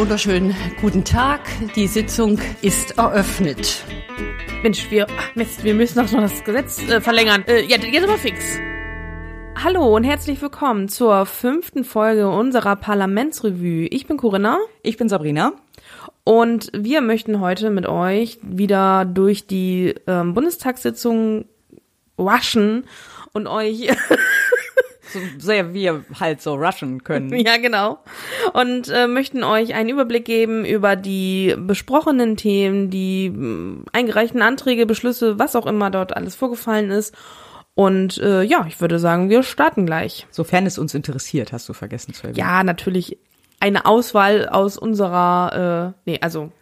[0.00, 1.42] wunderschönen guten Tag.
[1.76, 3.84] Die Sitzung ist eröffnet.
[4.62, 7.44] Mensch, wir, ach Mist, wir müssen doch noch das Gesetz äh, verlängern.
[7.46, 8.58] Äh, ja, jetzt aber fix.
[9.62, 13.88] Hallo und herzlich willkommen zur fünften Folge unserer Parlamentsrevue.
[13.88, 14.56] Ich bin Corinna.
[14.82, 15.52] Ich bin Sabrina.
[16.24, 21.44] Und wir möchten heute mit euch wieder durch die ähm, Bundestagssitzung
[22.16, 22.84] waschen
[23.34, 23.90] und euch
[25.12, 27.34] so sehr wir halt so rushen können.
[27.40, 27.98] Ja, genau.
[28.52, 34.86] Und äh, möchten euch einen Überblick geben über die besprochenen Themen, die äh, eingereichten Anträge,
[34.86, 37.14] Beschlüsse, was auch immer dort alles vorgefallen ist.
[37.74, 40.26] Und äh, ja, ich würde sagen, wir starten gleich.
[40.30, 42.38] Sofern es uns interessiert, hast du vergessen zu erwähnen.
[42.38, 43.18] Ja, natürlich
[43.60, 46.52] eine Auswahl aus unserer, äh, nee, also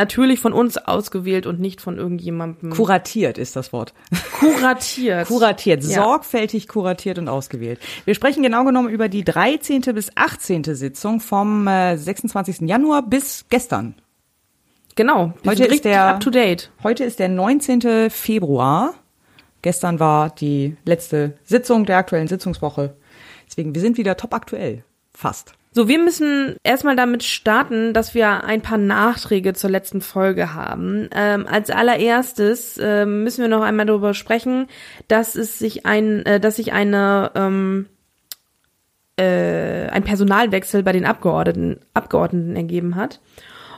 [0.00, 2.70] natürlich von uns ausgewählt und nicht von irgendjemandem.
[2.70, 3.92] Kuratiert ist das Wort.
[4.38, 5.28] Kuratiert.
[5.28, 6.02] kuratiert, ja.
[6.02, 7.78] sorgfältig kuratiert und ausgewählt.
[8.06, 9.82] Wir sprechen genau genommen über die 13.
[9.94, 10.64] bis 18.
[10.64, 12.62] Sitzung vom äh, 26.
[12.62, 13.94] Januar bis gestern.
[14.96, 15.34] Genau.
[15.46, 16.70] Heute ist der up to date.
[16.82, 18.10] Heute ist der 19.
[18.10, 18.94] Februar.
[19.62, 22.96] Gestern war die letzte Sitzung der aktuellen Sitzungswoche.
[23.46, 24.82] Deswegen, wir sind wieder top aktuell.
[25.12, 25.52] Fast.
[25.72, 31.08] So, wir müssen erstmal damit starten, dass wir ein paar Nachträge zur letzten Folge haben.
[31.14, 34.66] Ähm, als allererstes äh, müssen wir noch einmal darüber sprechen,
[35.06, 37.86] dass es sich ein, äh, dass sich eine ähm,
[39.16, 43.20] äh, ein Personalwechsel bei den Abgeordneten, Abgeordneten ergeben hat.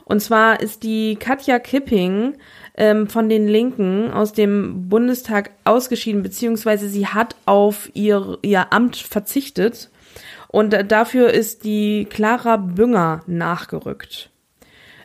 [0.05, 2.37] Und zwar ist die Katja Kipping
[2.75, 8.97] ähm, von den Linken aus dem Bundestag ausgeschieden, beziehungsweise sie hat auf ihr, ihr Amt
[8.97, 9.91] verzichtet
[10.53, 14.29] und dafür ist die Clara Bünger nachgerückt.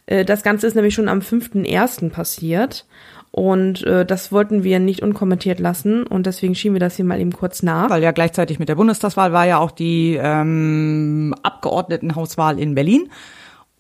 [0.05, 2.11] Äh, das Ganze ist nämlich schon am 5.1.
[2.11, 2.85] passiert.
[3.31, 7.19] Und äh, das wollten wir nicht unkommentiert lassen und deswegen schieben wir das hier mal
[7.19, 7.89] eben kurz nach.
[7.89, 13.09] Weil ja gleichzeitig mit der Bundestagswahl war ja auch die ähm, Abgeordnetenhauswahl in Berlin.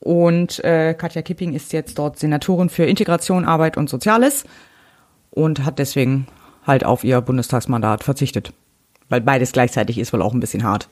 [0.01, 4.45] Und äh, Katja Kipping ist jetzt dort Senatorin für Integration, Arbeit und Soziales
[5.31, 6.29] und hat deswegen
[6.67, 8.55] halt auf ihr Bundestagsmandat verzichtet.
[9.11, 10.89] Weil beides gleichzeitig ist wohl auch ein bisschen hart.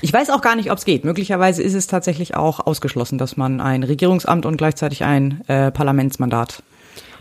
[0.00, 1.04] Ich weiß auch gar nicht, ob es geht.
[1.04, 6.62] Möglicherweise ist es tatsächlich auch ausgeschlossen, dass man ein Regierungsamt und gleichzeitig ein äh, Parlamentsmandat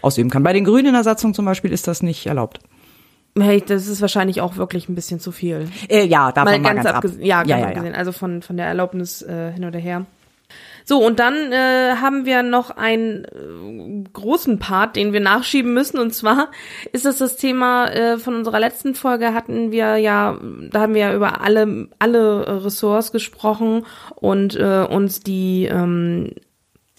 [0.01, 0.43] ausüben kann.
[0.43, 2.59] Bei den Grünen in der Satzung zum Beispiel ist das nicht erlaubt.
[3.39, 5.69] Hey, das ist wahrscheinlich auch wirklich ein bisschen zu viel.
[5.89, 7.05] Äh, ja, davon mal, mal ganz, ganz ab.
[7.19, 7.95] Ja, ganz ja, ja, abgesehen.
[7.95, 10.05] Also von, von der Erlaubnis äh, hin oder her.
[10.89, 15.99] So, und dann äh, haben wir noch einen äh, großen Part, den wir nachschieben müssen.
[15.99, 16.49] Und zwar
[16.93, 20.39] ist das das Thema äh, von unserer letzten Folge hatten wir ja,
[20.71, 26.31] da haben wir ja über alle, alle Ressorts gesprochen und äh, uns die ähm,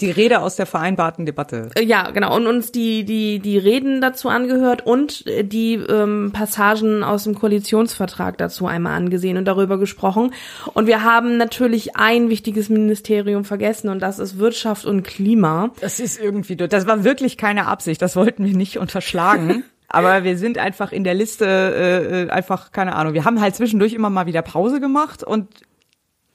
[0.00, 1.70] die Rede aus der vereinbarten Debatte.
[1.74, 2.34] Äh, ja, genau.
[2.36, 7.34] Und uns die, die, die Reden dazu angehört und äh, die ähm, Passagen aus dem
[7.34, 10.32] Koalitionsvertrag dazu einmal angesehen und darüber gesprochen.
[10.74, 15.70] Und wir haben natürlich ein wichtiges Ministerium vergessen und das ist Wirtschaft und Klima.
[15.80, 18.00] Das ist irgendwie, das war wirklich keine Absicht.
[18.00, 19.64] Das wollten wir nicht unterschlagen.
[19.90, 23.56] Aber wir sind einfach in der Liste äh, äh einfach, keine Ahnung, wir haben halt
[23.56, 25.48] zwischendurch immer mal wieder Pause gemacht und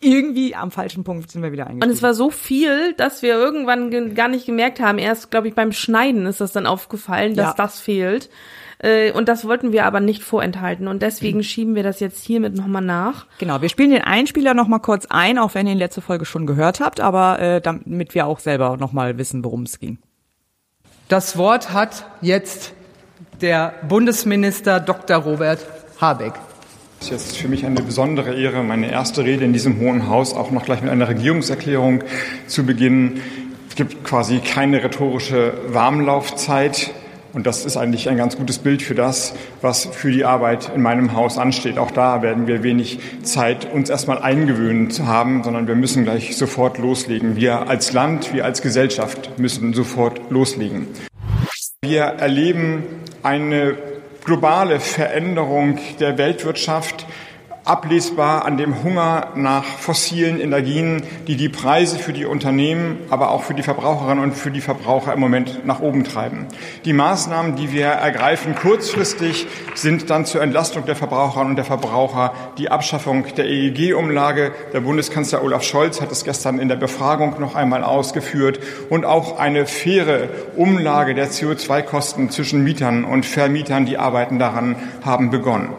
[0.03, 1.89] irgendwie am falschen Punkt sind wir wieder eingestiegen.
[1.89, 4.97] Und es war so viel, dass wir irgendwann gar nicht gemerkt haben.
[4.97, 7.53] Erst, glaube ich, beim Schneiden ist das dann aufgefallen, dass ja.
[7.55, 8.29] das fehlt.
[8.79, 10.87] Äh, und das wollten wir aber nicht vorenthalten.
[10.87, 11.43] Und deswegen mhm.
[11.43, 13.25] schieben wir das jetzt hiermit nochmal nach.
[13.39, 16.45] Genau, wir spielen den Einspieler nochmal kurz ein, auch wenn ihr in letzte Folge schon
[16.45, 19.97] gehört habt, aber äh, damit wir auch selber nochmal wissen, worum es ging.
[21.07, 22.73] Das Wort hat jetzt
[23.41, 25.17] der Bundesminister Dr.
[25.17, 25.65] Robert
[25.99, 26.33] Habeck.
[27.03, 30.33] Es ist jetzt für mich eine besondere Ehre, meine erste Rede in diesem Hohen Haus
[30.33, 32.01] auch noch gleich mit einer Regierungserklärung
[32.47, 33.19] zu beginnen.
[33.67, 36.91] Es gibt quasi keine rhetorische Warmlaufzeit.
[37.33, 40.81] Und das ist eigentlich ein ganz gutes Bild für das, was für die Arbeit in
[40.81, 41.77] meinem Haus ansteht.
[41.77, 46.37] Auch da werden wir wenig Zeit, uns erstmal eingewöhnen zu haben, sondern wir müssen gleich
[46.37, 47.35] sofort loslegen.
[47.35, 50.87] Wir als Land, wir als Gesellschaft müssen sofort loslegen.
[51.81, 52.83] Wir erleben
[53.23, 53.75] eine
[54.25, 57.05] globale Veränderung der Weltwirtschaft
[57.65, 63.43] ablesbar an dem Hunger nach fossilen Energien, die die Preise für die Unternehmen, aber auch
[63.43, 66.47] für die Verbraucherinnen und für die Verbraucher im Moment nach oben treiben.
[66.83, 72.33] Die Maßnahmen, die wir ergreifen kurzfristig, sind dann zur Entlastung der Verbraucherinnen und der Verbraucher
[72.57, 74.51] die Abschaffung der EEG-Umlage.
[74.73, 78.59] Der Bundeskanzler Olaf Scholz hat es gestern in der Befragung noch einmal ausgeführt
[78.89, 85.29] und auch eine faire Umlage der CO2-Kosten zwischen Mietern und Vermietern, die arbeiten daran, haben
[85.29, 85.69] begonnen.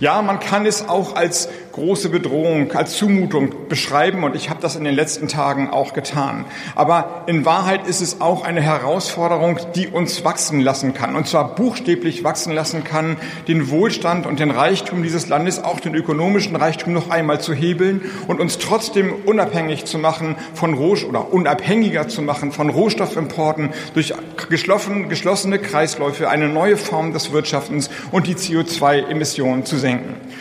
[0.00, 4.76] Ja, man kann es auch als große Bedrohung, als Zumutung beschreiben und ich habe das
[4.76, 6.44] in den letzten Tagen auch getan.
[6.74, 11.54] Aber in Wahrheit ist es auch eine Herausforderung, die uns wachsen lassen kann und zwar
[11.54, 13.16] buchstäblich wachsen lassen kann,
[13.48, 18.02] den Wohlstand und den Reichtum dieses Landes, auch den ökonomischen Reichtum noch einmal zu hebeln
[18.28, 24.14] und uns trotzdem unabhängig zu machen von Rohstoff oder unabhängiger zu machen von Rohstoffimporten durch
[24.48, 30.39] geschlossene Kreisläufe, eine neue Form des Wirtschaftens und die CO2-Emissionen zu senken.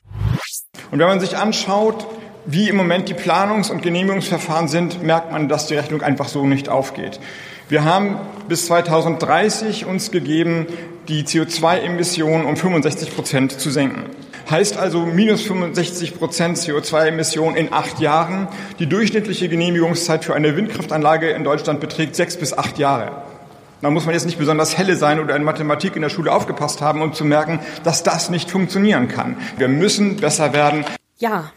[0.91, 2.07] Und wenn man sich anschaut,
[2.45, 6.45] wie im Moment die Planungs- und Genehmigungsverfahren sind, merkt man, dass die Rechnung einfach so
[6.45, 7.19] nicht aufgeht.
[7.68, 10.65] Wir haben bis 2030 uns gegeben,
[11.07, 14.06] die CO2-Emissionen um 65 Prozent zu senken.
[14.50, 18.47] Heißt also minus 65 Prozent CO2-Emissionen in acht Jahren.
[18.80, 23.28] Die durchschnittliche Genehmigungszeit für eine Windkraftanlage in Deutschland beträgt sechs bis acht Jahre.
[23.81, 26.81] Da muss man jetzt nicht besonders helle sein oder in Mathematik in der Schule aufgepasst
[26.81, 29.37] haben, um zu merken, dass das nicht funktionieren kann.
[29.57, 30.85] Wir müssen besser werden.
[31.17, 31.51] Ja,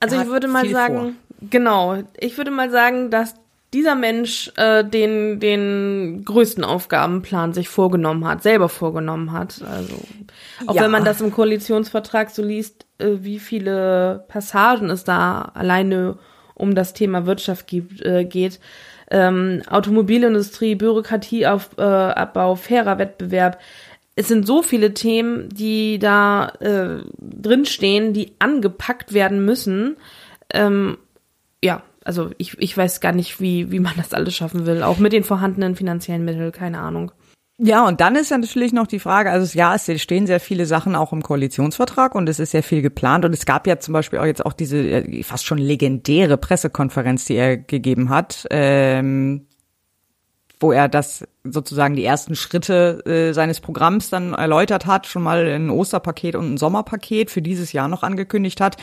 [0.00, 1.48] also ich würde mal sagen, vor.
[1.50, 3.34] genau, ich würde mal sagen, dass
[3.72, 9.62] dieser Mensch äh, den den größten Aufgabenplan sich vorgenommen hat, selber vorgenommen hat.
[9.62, 9.94] Also
[10.66, 10.82] auch ja.
[10.82, 16.18] wenn man das im Koalitionsvertrag so liest, äh, wie viele Passagen es da alleine
[16.54, 18.60] um das Thema Wirtschaft gibt, äh, geht.
[19.12, 23.60] Ähm, Automobilindustrie, Bürokratieabbau, äh, fairer Wettbewerb.
[24.16, 29.96] Es sind so viele Themen, die da äh, drinstehen, die angepackt werden müssen.
[30.52, 30.96] Ähm,
[31.62, 34.98] ja, also ich, ich weiß gar nicht, wie, wie man das alles schaffen will, auch
[34.98, 37.12] mit den vorhandenen finanziellen Mitteln, keine Ahnung.
[37.64, 40.66] Ja, und dann ist ja natürlich noch die Frage, also ja, es stehen sehr viele
[40.66, 43.94] Sachen auch im Koalitionsvertrag und es ist sehr viel geplant und es gab ja zum
[43.94, 49.46] Beispiel auch jetzt auch diese äh, fast schon legendäre Pressekonferenz, die er gegeben hat, ähm,
[50.58, 55.46] wo er das sozusagen die ersten Schritte äh, seines Programms dann erläutert hat, schon mal
[55.46, 58.76] ein Osterpaket und ein Sommerpaket für dieses Jahr noch angekündigt hat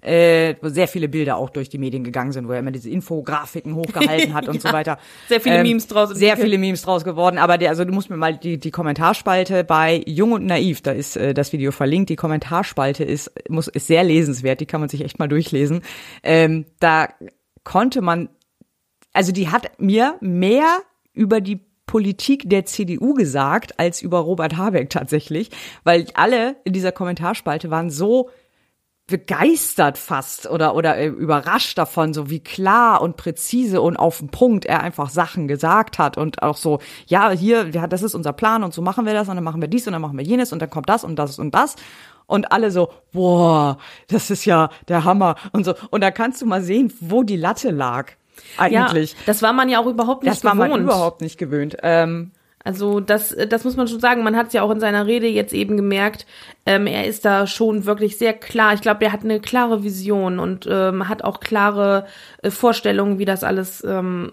[0.00, 2.90] äh, wo sehr viele Bilder auch durch die Medien gegangen sind, wo er immer diese
[2.90, 4.98] Infografiken hochgehalten hat und ja, so weiter.
[5.28, 6.10] Sehr viele ähm, Memes draus.
[6.10, 7.38] Sehr viele Memes draus geworden.
[7.38, 10.92] Aber der, also du musst mir mal die, die Kommentarspalte bei Jung und Naiv, da
[10.92, 12.10] ist äh, das Video verlinkt.
[12.10, 14.60] Die Kommentarspalte ist, muss, ist sehr lesenswert.
[14.60, 15.82] Die kann man sich echt mal durchlesen.
[16.22, 17.08] Ähm, da
[17.64, 18.28] konnte man,
[19.12, 20.78] also die hat mir mehr
[21.12, 25.50] über die Politik der CDU gesagt als über Robert Habeck tatsächlich,
[25.82, 28.30] weil alle in dieser Kommentarspalte waren so
[29.08, 34.28] begeistert fast oder oder äh, überrascht davon, so wie klar und präzise und auf den
[34.28, 38.62] Punkt er einfach Sachen gesagt hat und auch so, ja, hier, das ist unser Plan
[38.62, 40.52] und so machen wir das und dann machen wir dies und dann machen wir jenes
[40.52, 41.76] und dann kommt das und das und das
[42.26, 43.78] und alle so, boah,
[44.08, 47.36] das ist ja der Hammer und so und da kannst du mal sehen, wo die
[47.36, 48.12] Latte lag.
[48.58, 49.12] Eigentlich.
[49.12, 50.60] Ja, das war man ja auch überhaupt nicht das gewohnt.
[50.60, 51.78] Das war man überhaupt nicht gewöhnt.
[51.82, 52.30] Ähm,
[52.68, 54.22] also das, das muss man schon sagen.
[54.22, 56.26] Man hat es ja auch in seiner Rede jetzt eben gemerkt.
[56.66, 58.74] Ähm, er ist da schon wirklich sehr klar.
[58.74, 62.04] Ich glaube, er hat eine klare Vision und ähm, hat auch klare
[62.42, 64.32] äh, Vorstellungen, wie das alles ähm,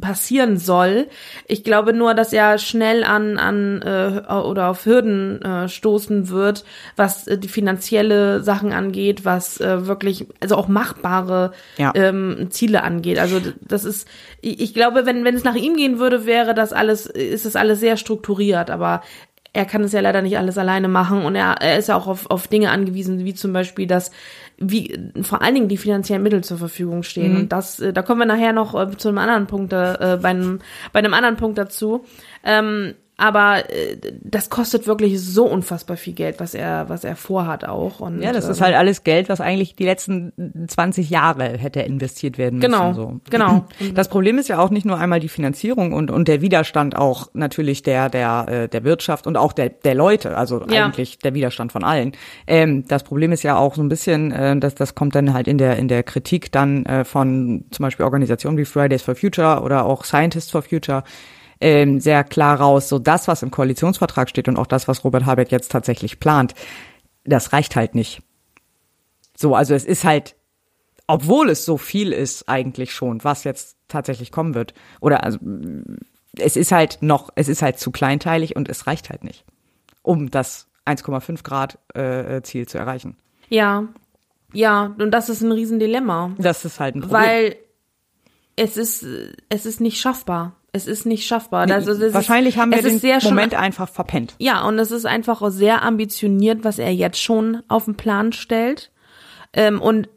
[0.00, 1.06] passieren soll.
[1.46, 6.64] Ich glaube nur, dass er schnell an an äh, oder auf Hürden äh, stoßen wird,
[6.96, 11.92] was äh, die finanzielle Sachen angeht, was äh, wirklich also auch machbare ja.
[11.94, 13.18] ähm, Ziele angeht.
[13.18, 14.08] Also das ist,
[14.40, 17.54] ich, ich glaube, wenn wenn es nach ihm gehen würde, wäre das alles ist es
[17.54, 18.70] alles sehr strukturiert.
[18.70, 19.02] Aber
[19.56, 22.06] er kann es ja leider nicht alles alleine machen und er, er ist ja auch
[22.06, 24.10] auf, auf Dinge angewiesen, wie zum Beispiel, dass
[24.58, 27.34] wie vor allen Dingen die finanziellen Mittel zur Verfügung stehen.
[27.34, 27.40] Mhm.
[27.40, 30.30] Und das, äh, da kommen wir nachher noch äh, zu einem anderen Punkt, äh, bei,
[30.30, 30.60] einem,
[30.92, 32.04] bei einem anderen Punkt dazu.
[32.44, 37.66] Ähm, aber äh, das kostet wirklich so unfassbar viel Geld, was er, was er vorhat
[37.66, 38.00] auch.
[38.00, 40.32] Und, ja, das ähm, ist halt alles Geld, was eigentlich die letzten
[40.68, 42.70] 20 Jahre hätte investiert werden müssen.
[42.70, 43.20] Genau, so.
[43.30, 43.66] genau.
[43.94, 47.28] Das Problem ist ja auch nicht nur einmal die Finanzierung und, und der Widerstand auch
[47.32, 50.84] natürlich der, der, äh, der Wirtschaft und auch der, der Leute, also ja.
[50.84, 52.12] eigentlich der Widerstand von allen.
[52.46, 55.48] Ähm, das Problem ist ja auch so ein bisschen, äh, dass das kommt dann halt
[55.48, 59.62] in der, in der Kritik dann äh, von zum Beispiel Organisationen wie Fridays for Future
[59.62, 61.02] oder auch Scientists for Future,
[61.60, 65.26] ähm, sehr klar raus, so das, was im Koalitionsvertrag steht und auch das, was Robert
[65.26, 66.54] Habeck jetzt tatsächlich plant,
[67.24, 68.22] das reicht halt nicht.
[69.36, 70.36] So, also es ist halt,
[71.06, 75.38] obwohl es so viel ist eigentlich schon, was jetzt tatsächlich kommen wird, oder also
[76.38, 79.44] es ist halt noch, es ist halt zu kleinteilig und es reicht halt nicht,
[80.02, 83.16] um das 1,5 Grad äh, Ziel zu erreichen.
[83.48, 83.88] Ja,
[84.52, 86.34] ja, und das ist ein Riesendilemma.
[86.38, 87.22] Das ist halt ein Problem.
[87.22, 87.56] Weil
[88.56, 89.04] es ist,
[89.48, 90.56] es ist nicht schaffbar.
[90.76, 91.68] Es ist nicht schaffbar.
[91.70, 94.34] Also Wahrscheinlich ist, haben wir den Moment einfach verpennt.
[94.38, 98.32] Ja, und es ist einfach auch sehr ambitioniert, was er jetzt schon auf den Plan
[98.32, 98.92] stellt.
[99.52, 100.08] Ähm, und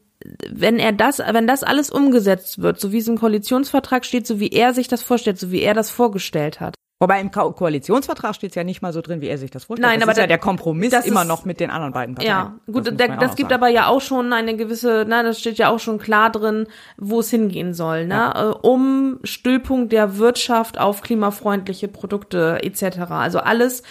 [0.49, 4.39] wenn er das, wenn das alles umgesetzt wird, so wie es im Koalitionsvertrag steht, so
[4.39, 8.35] wie er sich das vorstellt, so wie er das vorgestellt hat, Wobei im Ko Koalitionsvertrag
[8.35, 9.87] steht es ja nicht mal so drin, wie er sich das vorstellt.
[9.87, 11.93] Nein, das aber ist ja da- der Kompromiss das immer ist- noch mit den anderen
[11.93, 12.29] beiden Parteien.
[12.29, 13.61] Ja, gut, Das man ja das gibt sagen.
[13.63, 17.21] aber ja auch schon eine gewisse, na, das steht ja auch schon klar drin, wo
[17.21, 18.33] es hingehen soll, ne?
[18.35, 22.99] Äh, Um Stillpunkt der Wirtschaft auf klimafreundliche Produkte etc.
[23.11, 23.81] Also alles,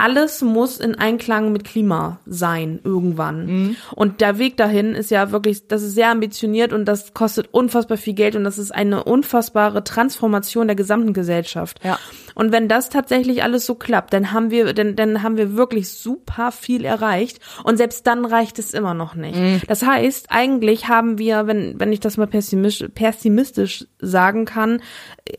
[0.00, 3.46] alles muss in Einklang mit Klima sein irgendwann.
[3.46, 3.76] Mhm.
[3.94, 7.98] Und der Weg dahin ist ja wirklich, das ist sehr ambitioniert und das kostet unfassbar
[7.98, 11.80] viel Geld und das ist eine unfassbare Transformation der gesamten Gesellschaft.
[11.84, 11.98] Ja.
[12.34, 15.90] Und wenn das tatsächlich alles so klappt, dann haben wir, dann, dann haben wir wirklich
[15.90, 17.38] super viel erreicht.
[17.64, 19.38] Und selbst dann reicht es immer noch nicht.
[19.38, 19.60] Mhm.
[19.68, 24.80] Das heißt, eigentlich haben wir, wenn, wenn ich das mal pessimistisch, pessimistisch sagen kann,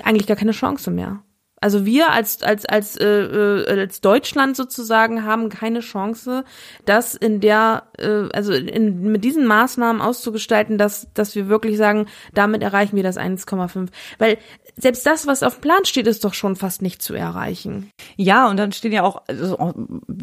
[0.04, 1.24] eigentlich gar keine Chance mehr.
[1.62, 6.44] Also wir als als als äh, äh, als Deutschland sozusagen haben keine Chance,
[6.86, 12.08] das in der äh, also in, mit diesen Maßnahmen auszugestalten, dass dass wir wirklich sagen,
[12.34, 14.40] damit erreichen wir das 1,5, weil
[14.82, 17.90] selbst das, was auf dem Plan steht, ist doch schon fast nicht zu erreichen.
[18.18, 19.74] Ja, und dann stehen ja auch, also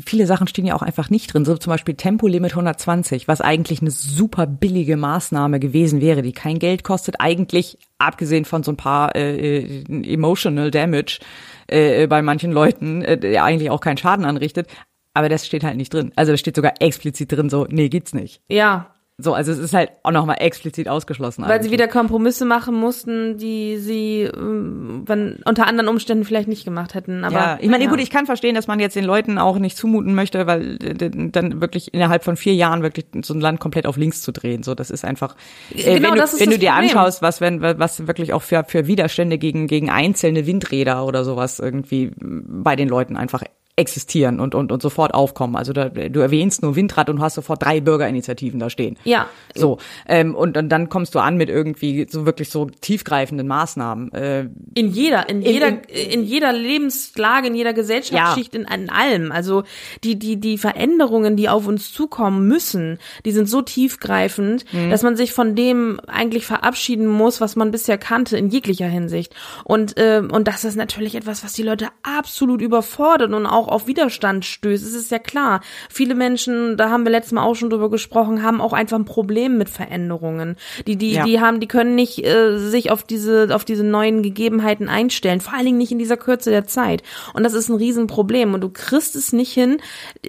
[0.05, 1.45] viele Sachen stehen ja auch einfach nicht drin.
[1.45, 6.59] So zum Beispiel Tempolimit 120, was eigentlich eine super billige Maßnahme gewesen wäre, die kein
[6.59, 11.21] Geld kostet, eigentlich abgesehen von so ein paar äh, äh, emotional damage
[11.69, 14.69] äh, bei manchen Leuten, äh, der eigentlich auch keinen Schaden anrichtet.
[15.15, 16.13] Aber das steht halt nicht drin.
[16.17, 18.41] Also da steht sogar explizit drin so, nee, gibt's nicht.
[18.49, 21.43] Ja, So, also es ist halt auch nochmal explizit ausgeschlossen.
[21.43, 21.73] weil sie eigentlich.
[21.73, 27.25] wieder Kompromisse machen mussten, die sie ähm, wenn, unter anderen Umständen vielleicht nicht gemacht hätten.
[27.25, 27.91] Aber ja, ich meine, ja.
[27.91, 31.11] gut, ich kann verstehen, dass man jetzt den Leuten auch nicht zumuten möchte, weil äh,
[31.11, 34.63] dann wirklich innerhalb von vier Jahren wirklich so ein Land komplett auf links zu drehen.
[34.63, 35.35] So, das ist einfach.
[35.75, 36.91] Äh, Genau, wenn du, das wenn du dir Problem.
[36.91, 41.59] anschaust, was wenn was wirklich auch für für Widerstände gegen gegen einzelne Windräder oder sowas
[41.59, 43.43] irgendwie bei den Leuten einfach
[43.79, 45.57] existieren und und und sofort aufkommen.
[45.57, 48.97] Also da, du erwähnst nur Windrad und hast sofort drei Bürgerinitiativen da stehen.
[49.05, 49.27] Ja.
[49.55, 54.13] So ähm, und, und dann kommst du an mit irgendwie so wirklich so tiefgreifenden Maßnahmen.
[54.13, 58.91] Äh, In jeder, in In- jeder, in- in, jeder Lebenslage, in jeder Gesellschaftsschicht, in, in
[58.91, 59.33] allem.
[59.33, 59.63] Also
[60.05, 64.91] die, die, die Veränderungen, die auf uns zukommen müssen, die sind so tiefgreifend, Mhm.
[64.91, 69.35] dass man sich von dem eigentlich verabschieden muss, was man bisher kannte, in jeglicher Hinsicht.
[69.65, 73.87] Und, ähm, und das ist natürlich etwas, was die Leute absolut überfordert und auch auf
[73.87, 74.85] Widerstand stößt.
[74.85, 75.61] Es ist ja klar.
[75.91, 79.05] Viele Menschen, da haben wir letztes Mal auch schon drüber gesprochen, haben auch einfach ein
[79.05, 80.57] Problem mit Veränderungen.
[80.87, 81.25] Die, die, Ja.
[81.25, 85.41] die haben, die können nicht äh, sich auf diese, auf diese neuen Gegebenheiten einstellen.
[85.41, 87.03] Vor allen Dingen nicht in dieser Kürze der Zeit.
[87.35, 88.55] Und das ist ein Riesenproblem.
[88.55, 89.79] Und du kriegst es nicht hin,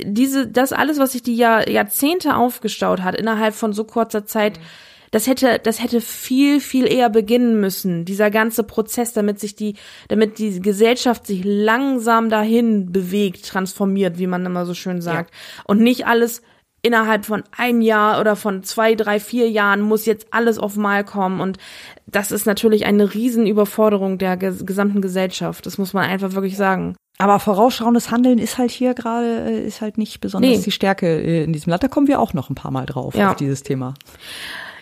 [0.03, 4.59] diese, das alles, was sich die Jahr, Jahrzehnte aufgestaut hat, innerhalb von so kurzer Zeit,
[5.11, 9.75] das hätte, das hätte viel, viel eher beginnen müssen, dieser ganze Prozess, damit sich die,
[10.07, 15.33] damit die Gesellschaft sich langsam dahin bewegt, transformiert, wie man immer so schön sagt.
[15.65, 16.41] Und nicht alles
[16.81, 21.03] innerhalb von einem Jahr oder von zwei, drei, vier Jahren muss jetzt alles auf Mal
[21.03, 21.41] kommen.
[21.41, 21.57] Und
[22.07, 25.65] das ist natürlich eine Riesenüberforderung der ges gesamten Gesellschaft.
[25.65, 26.95] Das muss man einfach wirklich sagen.
[27.17, 30.61] Aber vorausschauendes Handeln ist halt hier gerade, äh, ist halt nicht besonders Nee.
[30.63, 31.83] die Stärke äh, in diesem Land.
[31.83, 33.31] Da kommen wir auch noch ein paar Mal drauf, Ja.
[33.31, 33.93] auf dieses Thema.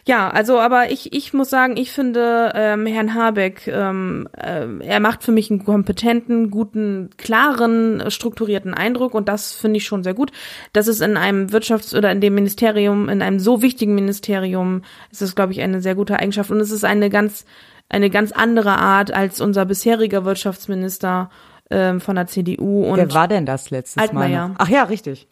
[0.07, 5.01] Ja, also aber ich, ich muss sagen, ich finde ähm, Herrn Habeck, ähm, äh, er
[5.01, 10.13] macht für mich einen kompetenten, guten, klaren, strukturierten Eindruck und das finde ich schon sehr
[10.13, 10.31] gut.
[10.71, 15.21] Das ist in einem Wirtschafts- oder in dem Ministerium, in einem so wichtigen Ministerium, ist
[15.21, 17.45] das, glaube ich, eine sehr gute Eigenschaft und es ist eine ganz,
[17.89, 21.29] eine ganz andere Art als unser bisheriger Wirtschaftsminister
[21.69, 24.47] ähm, von der CDU und Wer war denn das letztes Altmaier.
[24.47, 24.55] Mal?
[24.57, 25.27] Ach ja, richtig.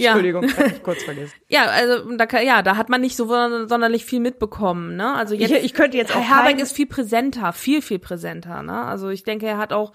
[0.00, 0.10] Ja.
[0.12, 0.46] Entschuldigung,
[0.82, 1.32] kurz vergessen.
[1.48, 5.14] Ja, also da, kann- ja, da hat man nicht so sonderlich viel mitbekommen, ne?
[5.14, 8.62] Also jetzt, Ich- ich könnte jetzt auch Herr Habeck ist viel präsenter, viel viel präsenter,
[8.62, 8.84] ne?
[8.84, 9.92] Also ich denke, er hat auch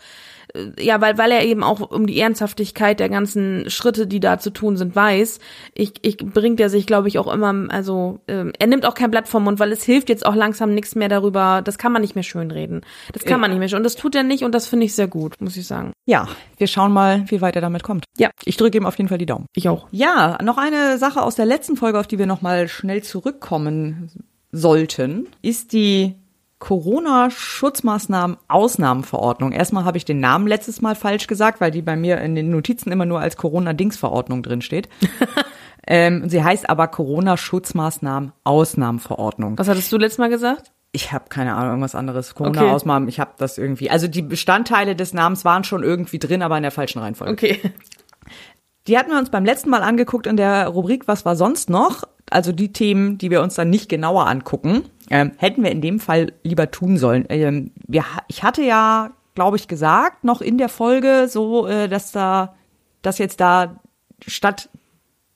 [0.79, 4.50] ja, weil weil er eben auch um die Ernsthaftigkeit der ganzen Schritte, die da zu
[4.51, 5.39] tun sind, weiß.
[5.74, 9.12] Ich, ich bringt er sich, glaube ich, auch immer, also ähm, er nimmt auch kein
[9.12, 11.62] Blatt vom Mund, weil es hilft jetzt auch langsam nichts mehr darüber.
[11.63, 12.81] Das kann man nicht mehr schönreden.
[13.13, 13.67] Das kann man nicht mehr.
[13.69, 15.91] schön- Und das tut er nicht und das finde ich sehr gut, muss ich sagen.
[16.05, 18.05] Ja, wir schauen mal, wie weit er damit kommt.
[18.17, 18.29] Ja.
[18.43, 19.45] Ich drücke ihm auf jeden Fall die Daumen.
[19.55, 19.88] Ich auch.
[19.91, 24.09] Ja, noch eine Sache aus der letzten Folge, auf die wir noch mal schnell zurückkommen
[24.51, 26.15] sollten, ist die
[26.59, 29.51] Corona-Schutzmaßnahmen Ausnahmenverordnung.
[29.51, 32.50] Erstmal habe ich den Namen letztes Mal falsch gesagt, weil die bei mir in den
[32.50, 34.88] Notizen immer nur als Corona-Dings-Verordnung drin steht.
[35.88, 39.57] ähm, sie heißt aber Corona-Schutzmaßnahmen Ausnahmenverordnung.
[39.59, 40.71] Was hattest du letztes Mal gesagt?
[40.91, 42.31] Ich habe keine Ahnung, irgendwas anderes.
[42.31, 42.43] Okay.
[42.43, 43.89] Corona-Ausnahmen, ich habe das irgendwie.
[43.89, 47.33] Also die Bestandteile des Namens waren schon irgendwie drin, aber in der falschen Reihenfolge.
[47.33, 47.59] Okay.
[48.88, 52.03] Die hatten wir uns beim letzten Mal angeguckt in der Rubrik Was war sonst noch?
[52.29, 56.00] Also die Themen, die wir uns dann nicht genauer angucken, ähm, hätten wir in dem
[56.00, 57.25] Fall lieber tun sollen.
[57.29, 62.12] Ähm, wir, ich hatte ja, glaube ich, gesagt, noch in der Folge so, äh, dass
[62.12, 62.55] da,
[63.01, 63.79] dass jetzt da
[64.25, 64.69] statt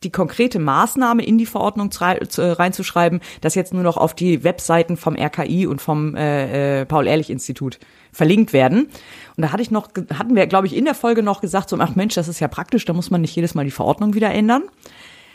[0.04, 5.16] die konkrete Maßnahme in die Verordnung reinzuschreiben, das jetzt nur noch auf die Webseiten vom
[5.16, 7.80] RKI und vom äh, äh, Paul-Ehrlich-Institut
[8.14, 8.88] verlinkt werden.
[9.36, 11.78] Und da hatte ich noch, hatten wir, glaube ich, in der Folge noch gesagt, so,
[11.80, 14.32] ach Mensch, das ist ja praktisch, da muss man nicht jedes Mal die Verordnung wieder
[14.32, 14.64] ändern.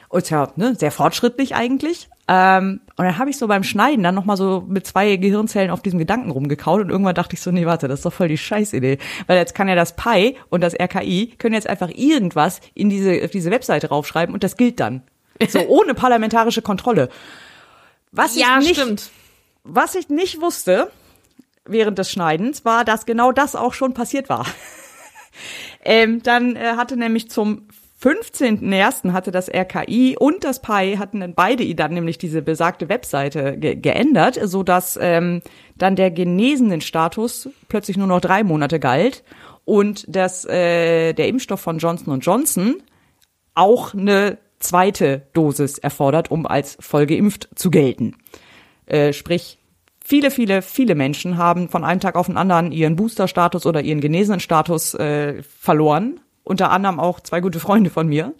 [0.09, 2.09] Und ja, ne, sehr fortschrittlich eigentlich.
[2.27, 5.83] Ähm, und dann habe ich so beim Schneiden dann nochmal so mit zwei Gehirnzellen auf
[5.83, 8.39] diesem Gedanken rumgekaut und irgendwann dachte ich so, nee, warte, das ist doch voll die
[8.39, 8.99] Scheißidee.
[9.27, 13.23] Weil jetzt kann ja das Pi und das RKI können jetzt einfach irgendwas in diese,
[13.25, 15.03] auf diese Webseite raufschreiben und das gilt dann.
[15.49, 17.11] So ohne parlamentarische Kontrolle.
[18.11, 19.11] Was ja, ich nicht, stimmt.
[19.65, 20.91] Was ich nicht wusste
[21.67, 24.47] während des Schneidens war, dass genau das auch schon passiert war.
[25.85, 27.69] ähm, dann äh, hatte nämlich zum
[28.05, 29.13] 15.01.
[29.13, 33.77] hatte das RKI und das PI hatten dann beide dann nämlich diese besagte Webseite ge
[33.77, 35.41] geändert, so dass ähm,
[35.77, 39.25] dann der genesenen Status plötzlich nur noch drei Monate galt
[39.65, 42.83] und dass äh, der Impfstoff von Johnson Johnson
[43.55, 48.17] auch eine zweite Dosis erfordert, um als voll geimpft zu gelten.
[48.85, 49.59] Äh, sprich,
[50.05, 54.03] viele, viele, viele Menschen haben von einem Tag auf den anderen ihren Booster-Status oder ihren
[54.03, 58.35] genesenen Status äh, verloren unter anderem auch zwei gute Freunde von mir.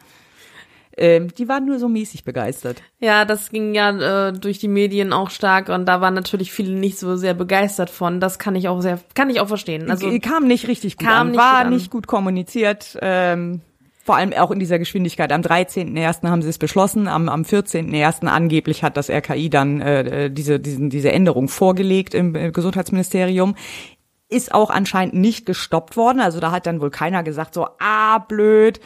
[0.97, 2.83] Ähm, die waren nur so mäßig begeistert.
[3.01, 6.75] Ja, das ging ja äh, durch die Medien auch stark und da waren natürlich viele
[6.75, 8.21] nicht so sehr begeistert von.
[8.21, 9.91] Das kann ich auch sehr, kann ich auch verstehen.
[9.91, 12.97] Also kam nicht richtig gut kam an, nicht war gut nicht gut kommuniziert.
[13.03, 13.61] Ähm,
[14.05, 15.33] vor allem auch in dieser Geschwindigkeit.
[15.33, 16.29] Am 13.01.
[16.29, 18.27] haben sie es beschlossen, am, am 14.01.
[18.27, 23.57] angeblich hat das RKI dann äh, diese, diesen, diese Änderung vorgelegt im, im Gesundheitsministerium
[24.29, 26.21] ist auch anscheinend nicht gestoppt worden.
[26.21, 28.81] Also da hat dann wohl keiner gesagt, so, ah, blöd,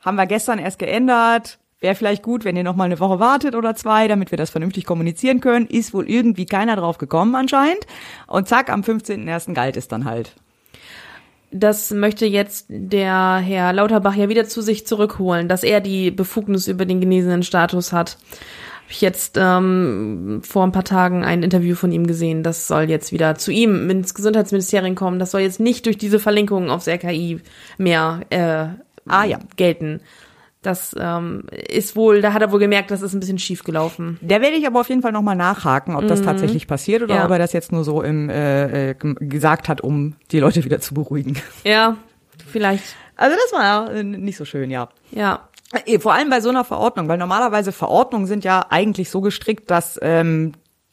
[0.00, 1.58] haben wir gestern erst geändert.
[1.80, 4.50] Wäre vielleicht gut, wenn ihr noch mal eine Woche wartet oder zwei, damit wir das
[4.50, 5.66] vernünftig kommunizieren können.
[5.66, 7.86] Ist wohl irgendwie keiner drauf gekommen anscheinend.
[8.26, 9.52] Und zack, am 15.01.
[9.52, 10.34] galt es dann halt.
[11.50, 16.66] Das möchte jetzt der Herr Lauterbach ja wieder zu sich zurückholen, dass er die Befugnis
[16.66, 18.18] über den genesenen Status hat
[18.86, 22.44] habe ich jetzt ähm, vor ein paar Tagen ein Interview von ihm gesehen.
[22.44, 25.18] Das soll jetzt wieder zu ihm ins Gesundheitsministerium kommen.
[25.18, 27.40] Das soll jetzt nicht durch diese Verlinkung aufs RKI
[27.78, 28.68] mehr äh,
[29.10, 29.40] ah, ja.
[29.56, 30.02] gelten.
[30.62, 34.18] Das ähm, ist wohl, da hat er wohl gemerkt, das ist ein bisschen schief gelaufen.
[34.20, 36.08] Der werde ich aber auf jeden Fall nochmal nachhaken, ob mhm.
[36.08, 37.24] das tatsächlich passiert oder ja.
[37.24, 40.80] ob er das jetzt nur so im äh, äh gesagt hat, um die Leute wieder
[40.80, 41.36] zu beruhigen.
[41.64, 41.96] Ja,
[42.46, 42.84] vielleicht.
[43.16, 44.90] Also das war äh, nicht so schön, ja.
[45.10, 45.48] Ja.
[45.84, 49.70] Äh, vor allem bei so einer Verordnung, weil normalerweise Verordnungen sind ja eigentlich so gestrickt,
[49.70, 50.52] dass ähm,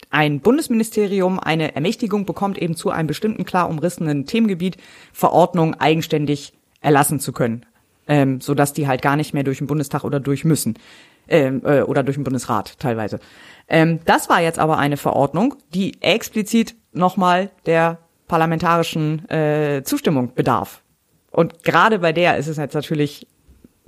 [0.09, 4.77] ein Bundesministerium eine Ermächtigung bekommt, eben zu einem bestimmten klar umrissenen Themengebiet
[5.11, 7.65] Verordnung eigenständig erlassen zu können,
[8.07, 10.77] ähm, so dass die halt gar nicht mehr durch den Bundestag oder durch müssen
[11.27, 13.19] ähm, äh, oder durch den Bundesrat teilweise.
[13.67, 20.81] Ähm, das war jetzt aber eine Verordnung, die explizit nochmal der parlamentarischen äh, Zustimmung bedarf.
[21.31, 23.27] Und gerade bei der ist es jetzt natürlich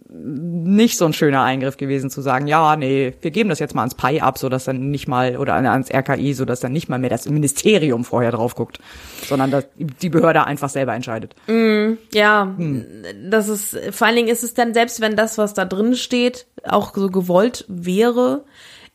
[0.08, 3.82] nicht so ein schöner Eingriff gewesen zu sagen, ja, nee, wir geben das jetzt mal
[3.82, 6.89] ans PI ab, so dass dann nicht mal oder ans RKI, so dass dann nicht
[6.89, 8.80] mal mehr das Ministerium vorher drauf guckt,
[9.28, 11.36] sondern dass die Behörde einfach selber entscheidet.
[11.48, 12.86] Mm, ja, hm.
[13.30, 16.46] das ist vor allen Dingen ist es dann selbst, wenn das, was da drin steht,
[16.63, 18.44] auch so gewollt wäre,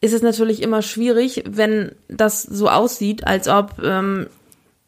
[0.01, 4.29] ist es natürlich immer schwierig, wenn das so aussieht, als ob ähm,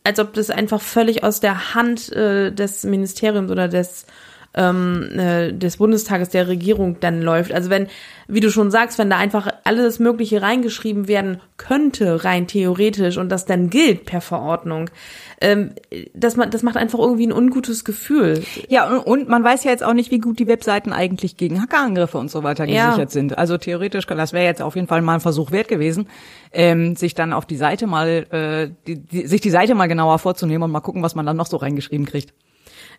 [0.05, 4.07] als ob das einfach völlig aus der Hand äh, des Ministeriums oder des
[4.55, 7.53] ähm, äh, des Bundestages, der Regierung dann läuft.
[7.53, 7.87] Also wenn,
[8.29, 13.31] wie du schon sagst, wenn da einfach alles Mögliche reingeschrieben werden könnte, rein theoretisch, und
[13.31, 14.91] das dann gilt per Verordnung,
[15.41, 15.73] ähm,
[16.15, 18.43] das, das macht einfach irgendwie ein ungutes Gefühl.
[18.69, 21.61] Ja, und, und man weiß ja jetzt auch nicht, wie gut die Webseiten eigentlich gegen
[21.61, 23.09] Hackerangriffe und so weiter gesichert ja.
[23.09, 23.39] sind.
[23.39, 26.09] Also theoretisch, das wäre jetzt auf jeden Fall mal ein Versuch wert gewesen,
[26.53, 30.19] ähm, sich dann auf die Seite mal, äh, die, die, sich die Seite mal genauer
[30.19, 32.35] vorzunehmen und mal gucken, was man dann noch so reingeschrieben kriegt.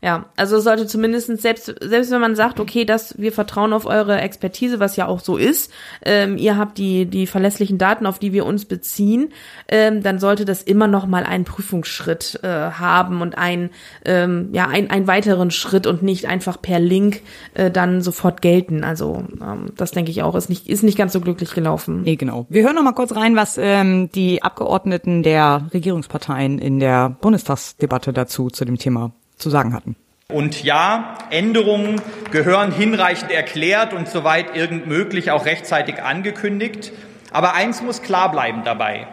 [0.04, 4.20] Ja, also sollte zumindest selbst selbst wenn man sagt, okay, das wir vertrauen auf eure
[4.20, 5.72] Expertise, was ja auch so ist,
[6.04, 9.32] ähm, ihr habt die die verlässlichen Daten, auf die wir uns beziehen,
[9.70, 13.70] ähm, dann sollte das immer noch mal einen Prüfungsschritt äh, haben und ein
[14.04, 17.22] ähm, ja ein einen weiteren Schritt und nicht einfach per Link
[17.54, 18.84] äh, dann sofort gelten.
[18.84, 22.02] Also ähm, das denke ich auch ist nicht ist nicht ganz so glücklich gelaufen.
[22.02, 22.46] Nee, genau.
[22.50, 28.12] Wir hören noch mal kurz rein, was ähm, die Abgeordneten der Regierungsparteien in der Bundestagsdebatte
[28.12, 29.96] dazu zu dem Thema zu sagen hatten.
[30.30, 36.92] Und ja, Änderungen gehören hinreichend erklärt und soweit irgend möglich auch rechtzeitig angekündigt.
[37.32, 39.08] Aber eins muss klar bleiben dabei.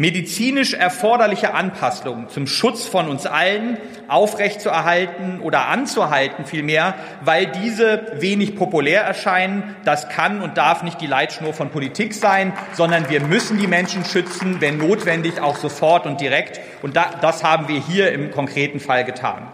[0.00, 8.54] Medizinisch erforderliche Anpassungen zum Schutz von uns allen aufrechtzuerhalten oder anzuhalten vielmehr, weil diese wenig
[8.54, 13.58] populär erscheinen, das kann und darf nicht die Leitschnur von Politik sein, sondern wir müssen
[13.58, 16.60] die Menschen schützen, wenn notwendig auch sofort und direkt.
[16.80, 19.48] Und das haben wir hier im konkreten Fall getan.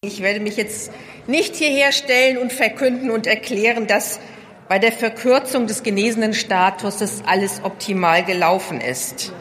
[0.00, 0.90] Ich werde mich jetzt
[1.28, 4.18] nicht hierher stellen und verkünden und erklären, dass
[4.68, 9.32] bei der Verkürzung des genesenen Status alles optimal gelaufen ist.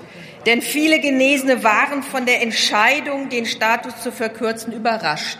[0.45, 5.39] Denn viele Genesene waren von der Entscheidung, den Status zu verkürzen, überrascht.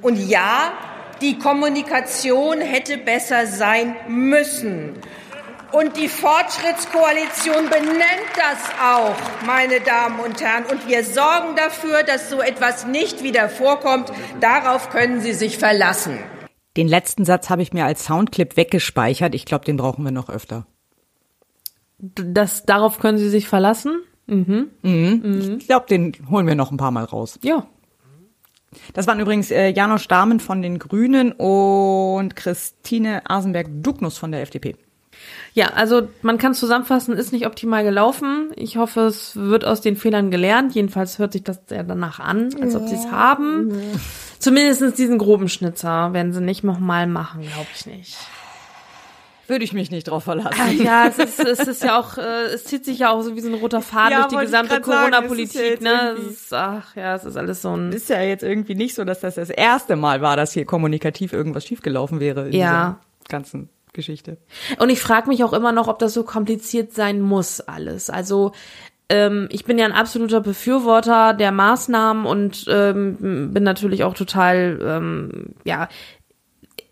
[0.00, 0.72] Und ja,
[1.20, 4.94] die Kommunikation hätte besser sein müssen.
[5.72, 9.14] Und die Fortschrittskoalition benennt das auch,
[9.46, 10.64] meine Damen und Herren.
[10.64, 14.10] Und wir sorgen dafür, dass so etwas nicht wieder vorkommt.
[14.40, 16.18] Darauf können Sie sich verlassen.
[16.80, 19.34] Den letzten Satz habe ich mir als Soundclip weggespeichert.
[19.34, 20.66] Ich glaube, den brauchen wir noch öfter.
[21.98, 24.00] Das, darauf können Sie sich verlassen?
[24.26, 24.70] Mhm.
[24.80, 25.58] Mhm.
[25.58, 27.38] Ich glaube, den holen wir noch ein paar Mal raus.
[27.42, 27.66] Ja.
[28.94, 34.74] Das waren übrigens äh, Janosch Dahmen von den Grünen und Christine Asenberg-Dugnus von der FDP.
[35.52, 38.52] Ja, also man kann zusammenfassen, ist nicht optimal gelaufen.
[38.56, 40.74] Ich hoffe, es wird aus den Fehlern gelernt.
[40.74, 43.70] Jedenfalls hört sich das ja danach an, als ob sie es haben.
[44.40, 48.16] Zumindest diesen groben Schnitzer werden sie nicht nochmal machen, glaube ich nicht.
[49.46, 50.80] Würde ich mich nicht drauf verlassen.
[50.82, 53.40] Ja, es ist, es ist ja auch, äh, es zieht sich ja auch so wie
[53.40, 56.16] so ein roter Faden Ja, durch die gesamte Corona-Politik, ja ne?
[56.30, 57.92] ist, ach ja, es ist alles so ein.
[57.92, 61.32] Ist ja jetzt irgendwie nicht so, dass das das erste Mal war, dass hier kommunikativ
[61.32, 62.70] irgendwas schiefgelaufen wäre in Ja.
[62.70, 62.98] dieser
[63.28, 64.36] ganzen Geschichte.
[64.78, 68.08] Und ich frage mich auch immer noch, ob das so kompliziert sein muss, alles.
[68.08, 68.52] Also
[69.10, 74.78] ähm, ich bin ja ein absoluter Befürworter der Maßnahmen und ähm, bin natürlich auch total,
[74.82, 75.88] ähm, ja,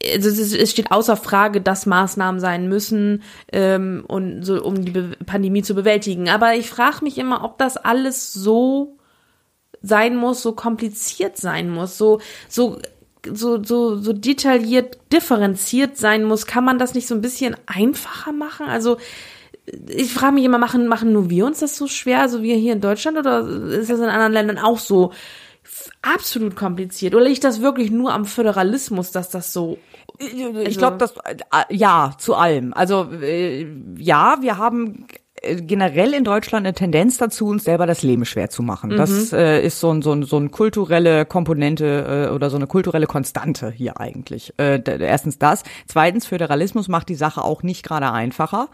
[0.05, 5.17] also es, steht außer Frage, dass Maßnahmen sein müssen, ähm, und so, um die Be
[5.27, 6.29] Pandemie zu bewältigen.
[6.29, 8.97] Aber ich frage mich immer, ob das alles so
[9.81, 12.79] sein muss, so kompliziert sein muss, so so
[13.33, 16.47] so so so detailliert differenziert sein muss.
[16.47, 18.67] Kann man das nicht so ein bisschen einfacher machen?
[18.67, 18.99] Also
[19.89, 22.73] ich frage mich immer, machen machen nur wir uns das so schwer, also wir hier
[22.73, 25.13] in Deutschland oder ist das in anderen Ländern auch so
[26.03, 27.15] absolut kompliziert?
[27.15, 29.79] Oder liegt das wirklich nur am Föderalismus, dass das so
[30.65, 32.73] Ich glaube, das äh, ja zu allem.
[32.75, 35.07] Also äh, ja, wir haben
[35.43, 38.91] äh, generell in Deutschland eine Tendenz dazu, uns selber das Leben schwer zu machen.
[38.91, 42.67] Das äh, ist so ein, so ein so eine kulturelle Komponente äh, oder so eine
[42.67, 44.55] kulturelle Konstante hier eigentlich.
[44.59, 45.63] Äh, erstens das.
[45.87, 48.69] Zweitens, Föderalismus macht die Sache auch nicht gerade einfacher.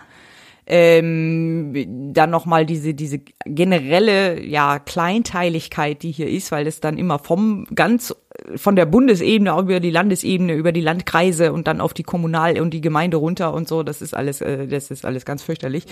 [0.67, 7.19] Ähm, dann nochmal diese, diese generelle, ja, Kleinteiligkeit, die hier ist, weil es dann immer
[7.19, 8.15] vom ganz,
[8.57, 12.61] von der Bundesebene auch über die Landesebene, über die Landkreise und dann auf die Kommunal-
[12.61, 15.85] und die Gemeinde runter und so, das ist alles, äh, das ist alles ganz fürchterlich.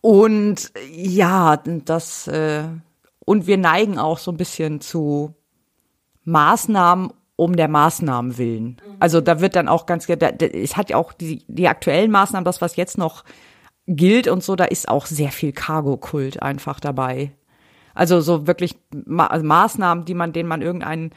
[0.00, 2.64] Und ja, das, äh,
[3.24, 5.34] und wir neigen auch so ein bisschen zu
[6.24, 8.76] Maßnahmen um der Maßnahmen willen.
[8.98, 12.10] Also da wird dann auch ganz, da, da, es hat ja auch die, die aktuellen
[12.10, 13.24] Maßnahmen, das was jetzt noch
[13.86, 17.32] gilt und so, da ist auch sehr viel Cargo-Kult einfach dabei.
[17.94, 21.10] Also so wirklich Ma also Maßnahmen, die man, denen man irgendein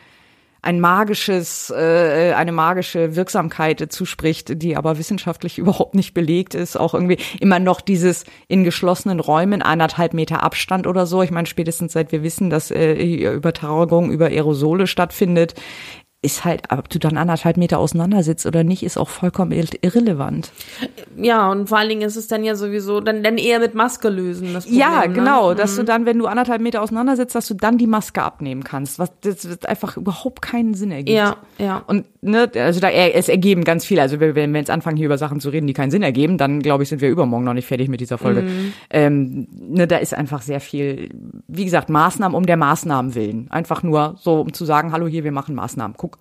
[0.63, 6.77] ein magisches, äh, eine magische Wirksamkeit zuspricht, die aber wissenschaftlich überhaupt nicht belegt ist.
[6.77, 11.21] Auch irgendwie immer noch dieses in geschlossenen Räumen eineinhalb Meter Abstand oder so.
[11.21, 12.93] Ich meine, spätestens seit wir wissen, dass äh,
[13.33, 15.53] Übertragung über Aerosole stattfindet,
[16.23, 19.77] ist halt, ob du dann anderthalb Meter auseinander sitzt oder nicht, ist auch vollkommen ir-
[19.81, 20.51] irrelevant.
[21.17, 24.09] ja und vor allen Dingen ist es dann ja sowieso dann dann eher mit Maske
[24.09, 24.53] lösen.
[24.53, 25.55] Das Problem, Ja, genau, Ne?
[25.55, 28.63] dass du dann, wenn du anderthalb Meter auseinander sitzt, dass du dann die Maske abnehmen
[28.63, 31.15] kannst, was das wird einfach überhaupt keinen Sinn ergibt.
[31.17, 31.83] Ja, ja.
[31.87, 33.99] Und ne, also da er- es ergeben ganz viel.
[33.99, 36.37] Also wenn wenn wir jetzt anfangen hier über Sachen zu reden, die keinen Sinn ergeben,
[36.37, 38.45] dann glaube ich, sind wir übermorgen noch nicht fertig mit dieser Folge.
[38.89, 41.09] Ähm, ne, da ist einfach sehr viel,
[41.47, 43.47] wie gesagt, Maßnahmen um der Maßnahmen willen.
[43.51, 45.95] Einfach nur so, um zu sagen, hallo hier, wir machen Maßnahmen.
[45.97, 46.12] Guck.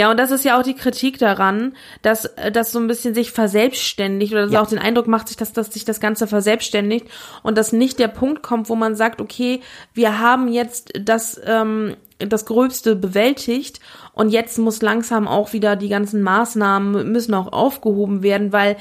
[0.00, 3.12] Ja, und das ist ja auch die Kritik daran, dass äh, das so ein bisschen
[3.14, 4.62] sich verselbstständigt oder dass Ja.
[4.62, 7.06] auch den Eindruck macht, sich, dass, dass sich das Ganze verselbstständigt
[7.42, 9.60] und dass nicht der Punkt kommt, wo man sagt, okay,
[9.92, 13.80] wir haben jetzt das ähm, das Gröbste bewältigt
[14.14, 18.76] und jetzt muss langsam auch wieder die ganzen Maßnahmen müssen auch aufgehoben werden, weil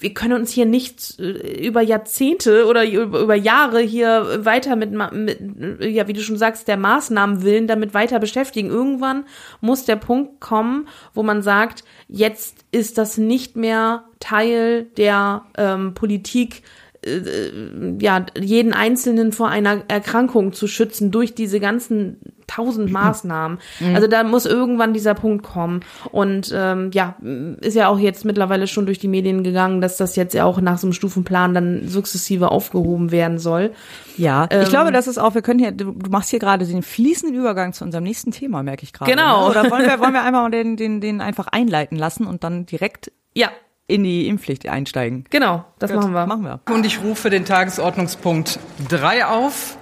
[0.00, 5.38] wir können uns hier nicht äh, über Jahrzehnte oder über, Jahre hier weiter mit, mit,
[5.80, 8.68] ja, wie du schon sagst, der Maßnahmen willen damit weiter beschäftigen.
[8.70, 9.24] Irgendwann
[9.60, 15.94] muss der Punkt kommen, wo man sagt, jetzt ist das nicht mehr Teil der ähm,
[15.94, 23.58] Politik, äh, ja, jeden Einzelnen vor einer Erkrankung zu schützen durch diese ganzen tausend Maßnahmen.
[23.94, 25.80] Also da muss irgendwann dieser Punkt kommen.
[26.10, 27.16] Und ähm, ja,
[27.60, 30.60] ist ja auch jetzt mittlerweile schon durch die Medien gegangen, dass das jetzt ja auch
[30.60, 33.72] nach so einem Stufenplan dann sukzessive aufgehoben werden soll.
[34.16, 36.82] Ja, Ähm, ich glaube, das ist auch, wir können hier, du, machst hier gerade den
[36.82, 39.10] fließenden Übergang zu unserem nächsten Thema, merke ich gerade.
[39.10, 39.44] Genau.
[39.44, 39.50] Ne?
[39.50, 42.66] Oder wollen wir, wollen wir einfach mal den, den, den einfach einleiten lassen und dann
[42.66, 43.50] direkt Ja,
[43.90, 45.24] in die Impfpflicht einsteigen?
[45.30, 46.26] genau, das machen wir.
[46.26, 46.60] Machen wir.
[46.72, 49.76] Und ich rufe den Tagesordnungspunkt 3 auf.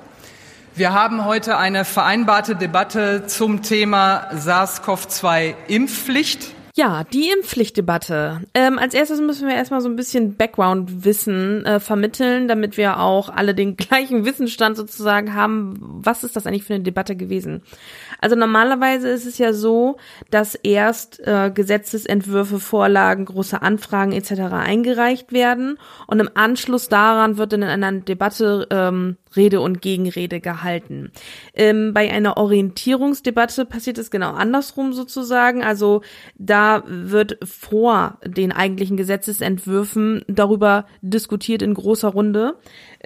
[0.75, 6.55] Wir haben heute eine vereinbarte Debatte zum Thema SARS-CoV-2 Impfpflicht.
[6.79, 8.43] Ja, die Impfpflichtdebatte.
[8.55, 13.31] Ähm, als erstes müssen wir erstmal so ein bisschen Background-Wissen äh, vermitteln, damit wir auch
[13.31, 15.75] alle den gleichen Wissensstand sozusagen haben.
[15.81, 17.63] Was ist das eigentlich für eine Debatte gewesen?
[18.21, 19.97] Also normalerweise ist es ja so,
[20.31, 24.43] dass erst äh, Gesetzesentwürfe, Vorlagen, große Anfragen etc.
[24.53, 30.41] eingereicht werden und im Anschluss daran wird dann in einer Debatte ähm, Rede und Gegenrede
[30.41, 31.13] gehalten.
[31.55, 35.63] Ähm, bei einer Orientierungsdebatte passiert es genau andersrum sozusagen.
[35.65, 36.03] Also
[36.37, 42.57] da wird vor den eigentlichen Gesetzesentwürfen darüber diskutiert in großer Runde.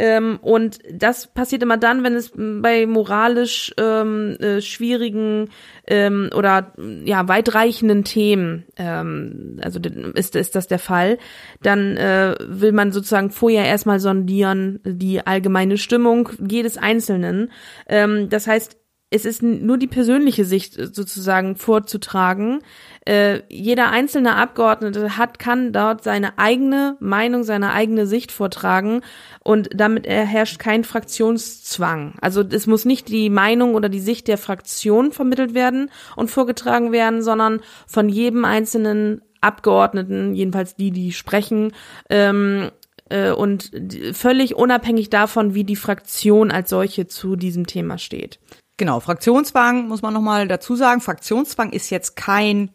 [0.02, 5.48] Ähm, und das passiert immer dann, wenn es bei moralisch ähm, äh, schwierigen
[5.86, 6.72] ähm, oder
[7.04, 9.78] ja weitreichenden Themen, ähm, also
[10.14, 11.18] ist, ist das der Fall,
[11.62, 17.52] dann äh, will man sozusagen vorher erstmal sondieren die allgemeine Stimmung jedes Einzelnen.
[17.86, 18.76] Ähm, das heißt,
[19.14, 22.60] es ist nur die persönliche Sicht sozusagen vorzutragen.
[23.04, 29.00] Äh, jeder einzelne Abgeordnete hat, kann dort seine eigene Meinung, seine eigene Sicht vortragen
[29.42, 32.14] und damit herrscht kein Fraktionszwang.
[32.20, 36.92] Also es muss nicht die Meinung oder die Sicht der Fraktion vermittelt werden und vorgetragen
[36.92, 41.72] werden, sondern von jedem einzelnen Abgeordneten, jedenfalls die, die sprechen,
[42.08, 42.70] ähm,
[43.08, 43.70] äh, und
[44.12, 48.38] völlig unabhängig davon, wie die Fraktion als solche zu diesem Thema steht.
[48.76, 51.00] Genau, Fraktionszwang muss man nochmal dazu sagen.
[51.00, 52.70] Fraktionszwang ist jetzt kein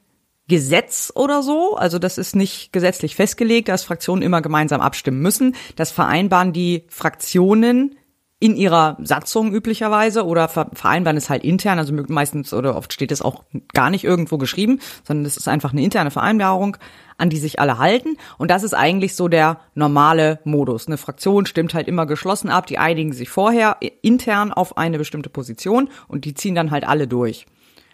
[0.47, 1.75] Gesetz oder so.
[1.75, 5.55] Also das ist nicht gesetzlich festgelegt, dass Fraktionen immer gemeinsam abstimmen müssen.
[5.75, 7.95] Das vereinbaren die Fraktionen
[8.39, 13.23] in ihrer Satzung üblicherweise oder vereinbaren es halt intern, also meistens oder oft steht es
[13.23, 16.77] auch gar nicht irgendwo geschrieben, sondern es ist einfach eine interne Vereinbarung,
[17.17, 18.15] an die sich alle halten.
[18.37, 20.85] Und das ist eigentlich so der normale Modus.
[20.85, 25.29] Eine Fraktion stimmt halt immer geschlossen ab, die einigen sich vorher intern auf eine bestimmte
[25.29, 27.47] Position und die ziehen dann halt alle durch.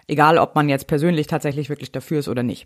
[0.07, 2.65] Egal, ob man jetzt persönlich tatsächlich wirklich dafür ist oder nicht.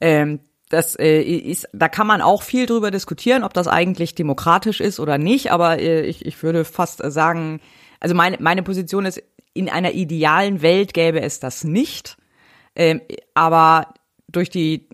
[0.00, 4.80] Ähm, das äh, ist, da kann man auch viel drüber diskutieren, ob das eigentlich demokratisch
[4.80, 5.50] ist oder nicht.
[5.50, 7.60] Aber äh, ich, ich würde fast sagen,
[7.98, 9.22] also meine, meine Position ist,
[9.52, 12.16] in einer idealen Welt gäbe es das nicht.
[12.76, 13.00] Ähm,
[13.34, 13.94] aber
[14.28, 14.88] durch die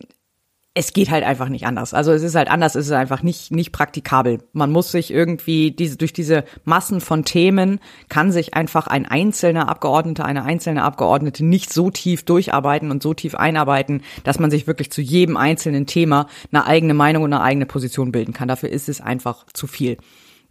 [0.78, 1.94] es geht halt einfach nicht anders.
[1.94, 4.40] Also es ist halt anders, es ist einfach nicht nicht praktikabel.
[4.52, 9.70] Man muss sich irgendwie diese durch diese Massen von Themen kann sich einfach ein einzelner
[9.70, 14.66] Abgeordneter, eine einzelne Abgeordnete nicht so tief durcharbeiten und so tief einarbeiten, dass man sich
[14.66, 18.46] wirklich zu jedem einzelnen Thema eine eigene Meinung und eine eigene Position bilden kann.
[18.46, 19.96] Dafür ist es einfach zu viel.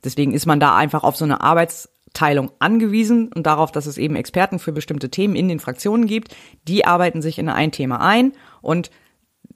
[0.03, 4.15] Deswegen ist man da einfach auf so eine Arbeitsteilung angewiesen und darauf, dass es eben
[4.15, 6.35] Experten für bestimmte Themen in den Fraktionen gibt.
[6.67, 8.31] Die arbeiten sich in ein Thema ein
[8.63, 8.89] und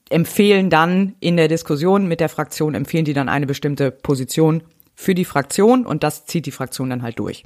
[0.09, 4.63] empfehlen dann in der Diskussion mit der Fraktion, empfehlen die dann eine bestimmte Position
[4.95, 7.43] für die Fraktion und das zieht die Fraktion dann halt durch.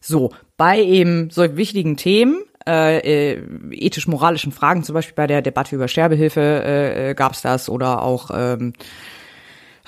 [0.00, 2.98] So, bei eben so wichtigen Themen, äh,
[3.34, 7.68] äh, ethisch-moralischen Fragen, zum Beispiel bei der Debatte über Sterbehilfe äh, äh gab es das
[7.68, 8.72] oder auch ähm,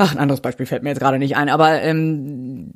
[0.01, 2.71] Ach, ein anderes Beispiel fällt mir jetzt gerade nicht ein, aber ähm,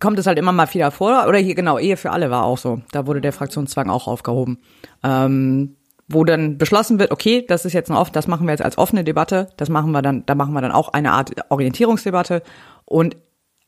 [0.00, 1.26] kommt es halt immer mal wieder vor.
[1.28, 2.80] Oder hier genau, Ehe für alle war auch so.
[2.90, 4.58] Da wurde der Fraktionszwang auch aufgehoben.
[5.02, 5.76] Ähm,
[6.08, 8.78] wo dann beschlossen wird, okay, das ist jetzt ein oft, das machen wir jetzt als
[8.78, 12.42] offene Debatte, das machen wir dann, da machen wir dann auch eine Art Orientierungsdebatte
[12.84, 13.16] und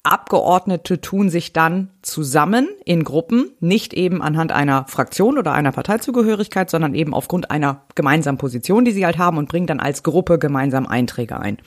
[0.06, 6.70] Abgeordnete tun sich dann zusammen in Gruppen, nicht eben anhand einer Fraktion oder einer Parteizugehörigkeit,
[6.70, 10.38] sondern eben aufgrund einer gemeinsamen Position, die sie halt haben und bringen dann als Gruppe
[10.38, 11.58] gemeinsam Einträge ein.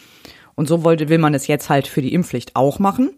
[0.55, 3.11] Und so wollte, will man es jetzt halt für die Impfpflicht auch machen.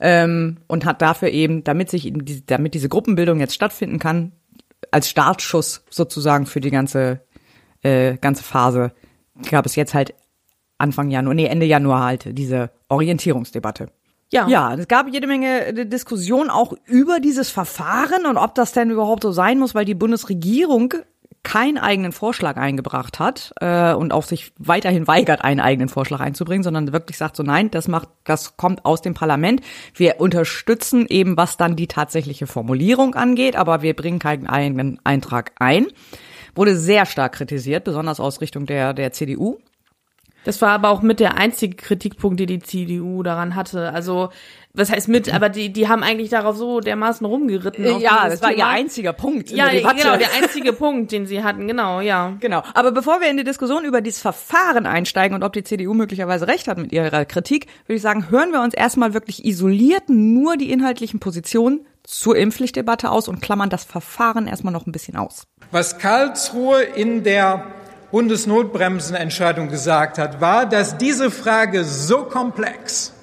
[0.00, 2.12] Ähm, und hat dafür eben, damit sich,
[2.46, 4.32] damit diese Gruppenbildung jetzt stattfinden kann,
[4.90, 7.20] als Startschuss sozusagen für die ganze,
[7.82, 8.92] äh, ganze Phase
[9.50, 10.14] gab es jetzt halt
[10.78, 13.88] Anfang Januar, nee, Ende Januar halt diese Orientierungsdebatte.
[14.32, 14.48] Ja.
[14.48, 18.90] ja, es gab jede Menge äh, Diskussion auch über dieses Verfahren und ob das denn
[18.90, 20.94] überhaupt so sein muss, weil die Bundesregierung
[21.44, 26.64] keinen eigenen Vorschlag eingebracht hat äh, und auch sich weiterhin weigert, einen eigenen Vorschlag einzubringen,
[26.64, 29.60] sondern wirklich sagt so, nein, das macht, das kommt aus dem Parlament.
[29.94, 35.52] Wir unterstützen eben, was dann die tatsächliche Formulierung angeht, aber wir bringen keinen eigenen Eintrag
[35.60, 35.86] ein.
[36.56, 39.58] Wurde sehr stark kritisiert, besonders aus Richtung der, der CDU.
[40.44, 43.92] Das war aber auch mit der einzige Kritikpunkt, die die CDU daran hatte.
[43.92, 44.30] Also
[44.76, 47.84] was heißt mit, aber die, die haben eigentlich darauf so dermaßen rumgeritten.
[47.84, 48.58] Äh, ja, das war Thema.
[48.58, 49.50] ihr einziger Punkt.
[49.50, 52.36] Ja, genau, der einzige Punkt, den sie hatten, genau, ja.
[52.40, 52.64] Genau.
[52.74, 56.48] Aber bevor wir in die Diskussion über dieses Verfahren einsteigen und ob die CDU möglicherweise
[56.48, 60.56] recht hat mit ihrer Kritik, würde ich sagen, hören wir uns erstmal wirklich isoliert nur
[60.56, 65.46] die inhaltlichen Positionen zur Impfpflichtdebatte aus und klammern das Verfahren erstmal noch ein bisschen aus.
[65.70, 67.64] Was Karlsruhe in der
[68.10, 73.13] Bundesnotbremsenentscheidung gesagt hat, war, dass diese Frage so komplex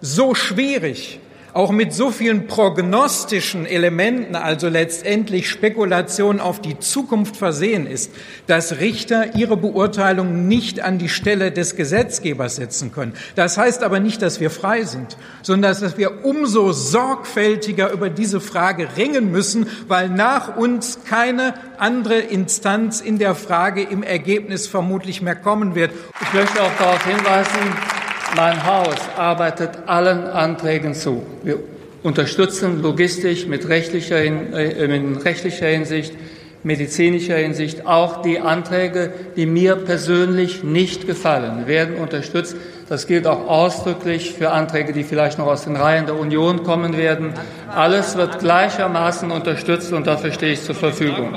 [0.00, 1.20] so schwierig,
[1.52, 8.12] auch mit so vielen prognostischen Elementen, also letztendlich Spekulation auf die Zukunft versehen ist,
[8.46, 13.14] dass Richter ihre Beurteilung nicht an die Stelle des Gesetzgebers setzen können.
[13.34, 18.40] Das heißt aber nicht, dass wir frei sind, sondern dass wir umso sorgfältiger über diese
[18.40, 25.20] Frage ringen müssen, weil nach uns keine andere Instanz in der Frage im Ergebnis vermutlich
[25.20, 25.90] mehr kommen wird.
[26.22, 27.99] Ich möchte auch darauf hinweisen,
[28.36, 31.22] mein Haus arbeitet allen Anträgen zu.
[31.42, 31.58] Wir
[32.02, 36.14] unterstützen logistisch mit rechtlicher, in, äh, rechtlicher Hinsicht,
[36.62, 42.56] medizinischer Hinsicht auch die Anträge, die mir persönlich nicht gefallen, werden unterstützt.
[42.88, 46.96] Das gilt auch ausdrücklich für Anträge, die vielleicht noch aus den Reihen der Union kommen
[46.96, 47.34] werden.
[47.74, 51.34] Alles wird gleichermaßen unterstützt und dafür stehe ich zur Verfügung.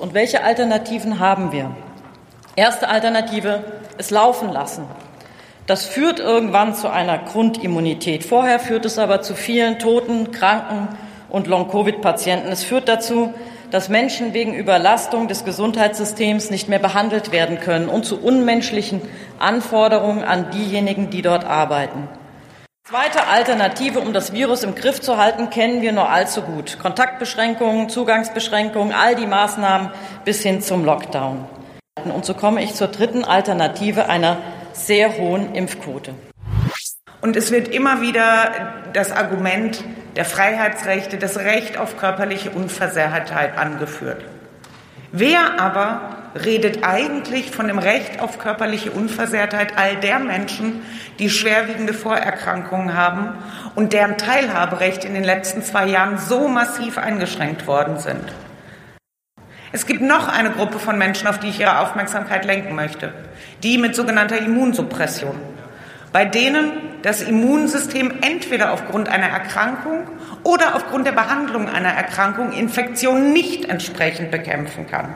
[0.00, 1.74] Und welche Alternativen haben wir?
[2.56, 3.64] Erste Alternative,
[3.98, 4.84] es laufen lassen.
[5.66, 8.22] Das führt irgendwann zu einer Grundimmunität.
[8.22, 10.88] Vorher führt es aber zu vielen Toten, Kranken
[11.30, 12.52] und Long-Covid-Patienten.
[12.52, 13.32] Es führt dazu,
[13.70, 19.00] dass Menschen wegen Überlastung des Gesundheitssystems nicht mehr behandelt werden können und zu unmenschlichen
[19.38, 22.08] Anforderungen an diejenigen, die dort arbeiten.
[22.86, 26.78] Zweite Alternative, um das Virus im Griff zu halten, kennen wir nur allzu gut.
[26.78, 29.90] Kontaktbeschränkungen, Zugangsbeschränkungen, all die Maßnahmen
[30.26, 31.46] bis hin zum Lockdown.
[32.04, 34.36] Und so komme ich zur dritten Alternative einer
[34.74, 36.14] sehr hohen Impfquote.
[37.20, 38.50] Und es wird immer wieder
[38.92, 39.82] das Argument
[40.16, 44.22] der Freiheitsrechte, das Recht auf körperliche Unversehrtheit angeführt.
[45.10, 50.82] Wer aber redet eigentlich von dem Recht auf körperliche Unversehrtheit all der Menschen,
[51.18, 53.34] die schwerwiegende Vorerkrankungen haben
[53.74, 58.32] und deren Teilhaberecht in den letzten zwei Jahren so massiv eingeschränkt worden sind?
[59.74, 63.12] Es gibt noch eine Gruppe von Menschen, auf die ich Ihre Aufmerksamkeit lenken möchte,
[63.64, 65.34] die mit sogenannter Immunsuppression,
[66.12, 66.70] bei denen
[67.02, 70.06] das Immunsystem entweder aufgrund einer Erkrankung
[70.44, 75.12] oder aufgrund der Behandlung einer Erkrankung Infektionen nicht entsprechend bekämpfen kann.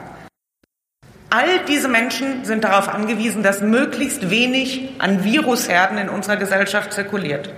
[1.29, 7.49] All diese Menschen sind darauf angewiesen, dass möglichst wenig an Virusherden in unserer Gesellschaft zirkuliert.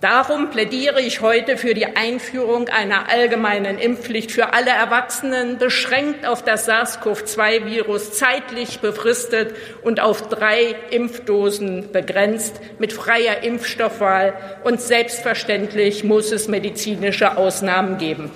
[0.00, 6.42] Darum plädiere ich heute für die Einführung einer allgemeinen Impfpflicht für alle Erwachsenen, beschränkt auf
[6.42, 14.32] das SARS-CoV-2-Virus, zeitlich befristet und auf drei Impfdosen begrenzt, mit freier Impfstoffwahl.
[14.64, 18.30] Und selbstverständlich muss es medizinische Ausnahmen geben.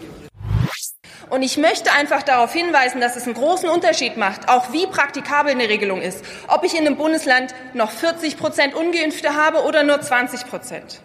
[1.30, 5.52] Und ich möchte einfach darauf hinweisen, dass es einen großen Unterschied macht, auch wie praktikabel
[5.52, 9.98] eine Regelung ist, ob ich in einem Bundesland noch 40 Prozent Ungeimpfte habe oder nur
[9.98, 11.00] 20 Prozent.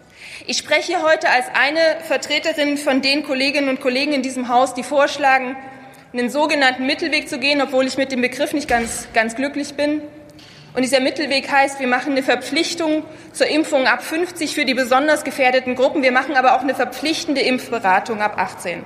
[0.46, 4.82] Ich spreche heute als eine Vertreterin von den Kolleginnen und Kollegen in diesem Haus, die
[4.82, 5.54] vorschlagen,
[6.12, 10.00] einen sogenannten Mittelweg zu gehen, obwohl ich mit dem Begriff nicht ganz, ganz glücklich bin.
[10.74, 15.24] Und dieser Mittelweg heißt, wir machen eine Verpflichtung zur Impfung ab 50 für die besonders
[15.24, 16.02] gefährdeten Gruppen.
[16.02, 18.82] Wir machen aber auch eine verpflichtende Impfberatung ab 18.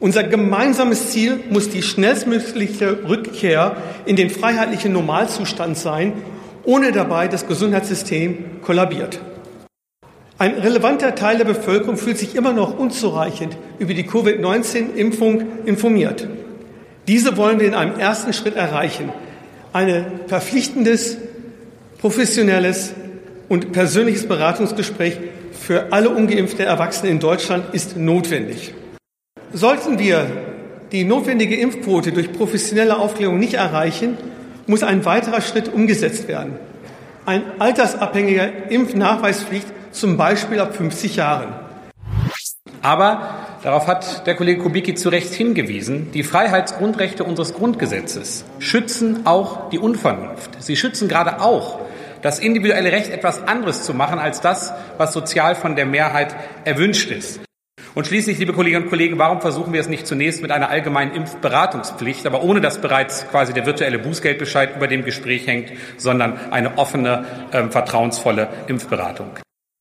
[0.00, 6.12] Unser gemeinsames Ziel muss die schnellstmögliche Rückkehr in den freiheitlichen Normalzustand sein,
[6.64, 9.20] ohne dabei das Gesundheitssystem kollabiert.
[10.40, 16.26] Ein relevanter Teil der Bevölkerung fühlt sich immer noch unzureichend über die Covid-19-Impfung informiert.
[17.06, 19.12] Diese wollen wir in einem ersten Schritt erreichen.
[19.74, 21.18] Ein verpflichtendes,
[21.98, 22.94] professionelles
[23.50, 25.18] und persönliches Beratungsgespräch
[25.52, 28.72] für alle ungeimpfte Erwachsene in Deutschland ist notwendig.
[29.52, 30.26] Sollten wir
[30.90, 34.16] die notwendige Impfquote durch professionelle Aufklärung nicht erreichen,
[34.66, 36.54] muss ein weiterer Schritt umgesetzt werden.
[37.26, 41.54] Ein altersabhängiger Impfnachweispflicht zum Beispiel ab 50 Jahren.
[42.82, 49.68] Aber darauf hat der Kollege Kubicki zu Recht hingewiesen, die Freiheitsgrundrechte unseres Grundgesetzes schützen auch
[49.70, 50.62] die Unvernunft.
[50.62, 51.80] Sie schützen gerade auch
[52.22, 57.10] das individuelle Recht, etwas anderes zu machen als das, was sozial von der Mehrheit erwünscht
[57.10, 57.40] ist.
[57.94, 61.12] Und schließlich, liebe Kolleginnen und Kollegen, warum versuchen wir es nicht zunächst mit einer allgemeinen
[61.12, 66.78] Impfberatungspflicht, aber ohne dass bereits quasi der virtuelle Bußgeldbescheid über dem Gespräch hängt, sondern eine
[66.78, 69.30] offene, äh, vertrauensvolle Impfberatung?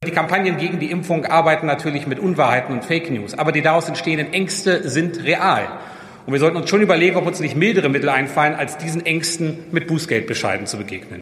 [0.08, 3.90] Die Kampagnen gegen die Impfung arbeiten natürlich mit Unwahrheiten und Fake News, aber die daraus
[3.90, 5.68] entstehenden Ängste sind real.
[6.26, 9.66] Und wir sollten uns schon überlegen, ob uns nicht mildere Mittel einfallen, als diesen Ängsten
[9.72, 11.20] mit Bußgeldbescheiden zu begegnen.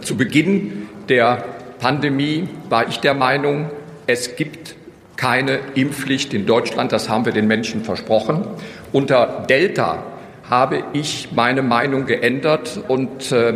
[0.00, 1.44] Zu Beginn der
[1.80, 3.70] Pandemie war ich der Meinung,
[4.06, 4.74] es gibt
[5.16, 6.92] keine Impfpflicht in Deutschland.
[6.92, 8.46] Das haben wir den Menschen versprochen.
[8.92, 10.02] Unter Delta
[10.48, 13.52] habe ich meine Meinung geändert und äh,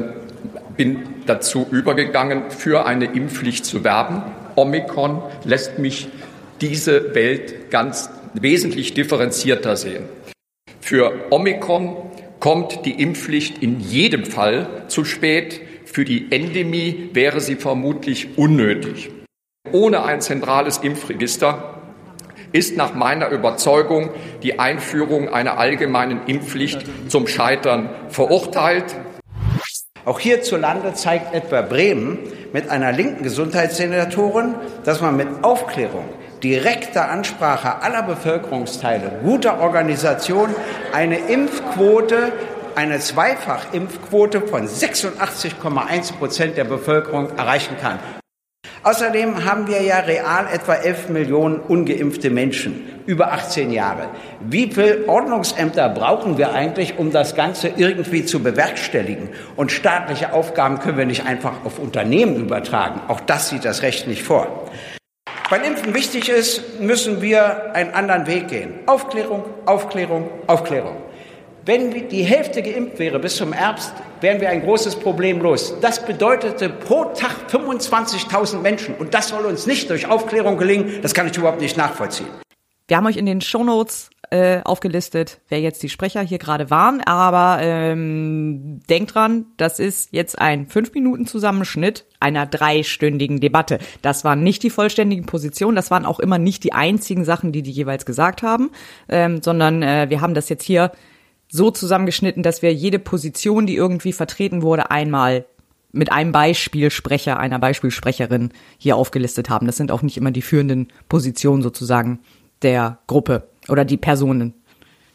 [0.77, 4.23] bin dazu übergegangen, für eine Impfpflicht zu werben.
[4.55, 6.09] Omikron lässt mich
[6.61, 10.05] diese Welt ganz wesentlich differenzierter sehen.
[10.81, 11.97] Für Omikron
[12.41, 15.61] kommt die Impfpflicht in jedem Fall zu spät.
[15.85, 19.11] Für die Endemie wäre sie vermutlich unnötig.
[19.73, 21.83] Ohne ein zentrales Impfregister
[22.53, 24.11] ist nach meiner Überzeugung
[24.43, 28.97] die Einführung einer allgemeinen Impfpflicht zum Scheitern verurteilt.
[30.07, 32.19] Auch hierzulande zeigt etwa Bremen
[32.53, 34.55] mit einer linken Gesundheitssenatorin,
[34.85, 36.05] dass man mit Aufklärung,
[36.45, 40.55] direkter Ansprache aller Bevölkerungsteile, guter Organisation
[40.93, 42.31] eine Impfquote,
[42.77, 47.99] eine Zweifachimpfquote von 86,1 Prozent der Bevölkerung erreichen kann.
[48.87, 54.11] Außerdem haben wir ja real etwa 11 Millionen ungeimpfte Menschen über 18 Jahre.
[54.39, 59.31] Wie viele Ordnungsämter brauchen wir eigentlich, um das Ganze irgendwie zu bewerkstelligen?
[59.57, 63.01] Und staatliche Aufgaben können wir nicht einfach auf Unternehmen übertragen.
[63.09, 64.71] Auch das sieht das Recht nicht vor.
[65.49, 68.75] Weil Impfen wichtig ist, müssen wir einen anderen Weg gehen.
[68.87, 71.06] Aufklärung, Aufklärung, Aufklärung.
[71.67, 75.75] Wenn die Hälfte geimpft wäre bis zum Herbst, wären wir ein großes Problem los.
[75.81, 78.95] Das bedeutete pro Tag 25.000 Menschen.
[78.95, 81.01] Und das soll uns nicht durch Aufklärung gelingen.
[81.03, 82.29] Das kann ich überhaupt nicht nachvollziehen.
[82.87, 87.01] Wir haben euch in den Shownotes äh, aufgelistet, wer jetzt die Sprecher hier gerade waren.
[87.01, 93.81] Aber ähm, denkt dran, das ist jetzt ein fünf Minuten Zusammenschnitt einer dreistündigen Debatte.
[94.03, 97.63] Das waren nicht die vollständigen Positionen, das waren auch immer nicht die einzigen Sachen, die
[97.63, 98.71] die jeweils gesagt haben,
[99.09, 100.93] ähm, sondern äh, wir haben das jetzt hier
[101.49, 105.45] so zusammengeschnitten, dass wir jede Position, die irgendwie vertreten wurde, einmal
[105.93, 109.67] mit einem Beispielsprecher, einer Beispielsprecherin hier aufgelistet haben.
[109.67, 112.21] Das sind auch nicht immer die führenden Positionen sozusagen
[112.63, 114.55] der Gruppe oder die Personen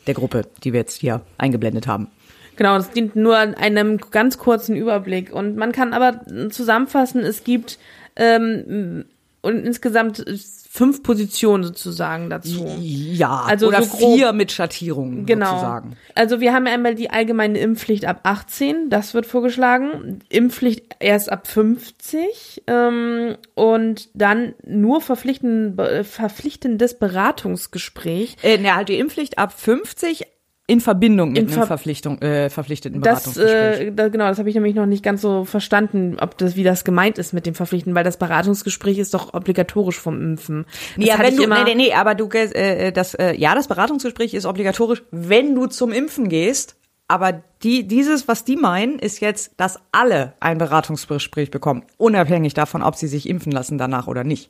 [0.08, 2.08] der Gruppe, die wir jetzt hier eingeblendet haben.
[2.56, 5.34] Genau, das dient nur einem ganz kurzen Überblick.
[5.34, 7.80] Und man kann aber zusammenfassen, es gibt
[8.16, 9.06] ähm,
[9.42, 10.24] und insgesamt
[10.70, 12.66] fünf Positionen sozusagen dazu.
[12.80, 15.48] Ja, also oder so grob, vier mit Schattierungen genau.
[15.48, 15.98] sozusagen.
[16.16, 20.20] Also wir haben einmal die allgemeine Impfpflicht ab 18, das wird vorgeschlagen.
[20.30, 28.38] Impfpflicht erst ab 50 ähm, und dann nur verpflichten, verpflichtendes Beratungsgespräch.
[28.42, 30.26] Äh, ne, halt die Impfpflicht ab 50,
[30.72, 34.56] in Verbindung mit in Ver einem Verpflichtung, äh, verpflichteten das, äh, genau, das habe ich
[34.56, 37.94] nämlich noch nicht ganz so verstanden, ob das, wie das gemeint ist mit dem Verpflichten,
[37.94, 40.66] weil das Beratungsgespräch ist doch obligatorisch vom Impfen.
[40.96, 43.68] Das ja, wenn du, nee, nee, nee, aber du, äh, äh, das, äh, ja, das
[43.68, 46.78] Beratungsgespräch ist obligatorisch, wenn du zum Impfen gehst.
[47.10, 52.82] Aber die, dieses, was die meinen, ist jetzt, dass alle ein Beratungsgespräch bekommen, unabhängig davon,
[52.82, 54.50] ob sie sich impfen lassen danach oder nicht.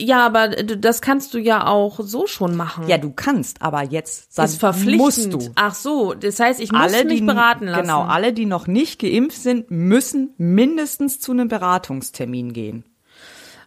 [0.00, 2.86] Ja, aber das kannst du ja auch so schon machen.
[2.86, 4.98] Ja, du kannst, aber jetzt ist verpflichtend.
[4.98, 5.52] musst du.
[5.56, 7.82] Ach so, das heißt, ich muss alle, mich die, beraten lassen.
[7.82, 12.84] Genau, alle, die noch nicht geimpft sind, müssen mindestens zu einem Beratungstermin gehen.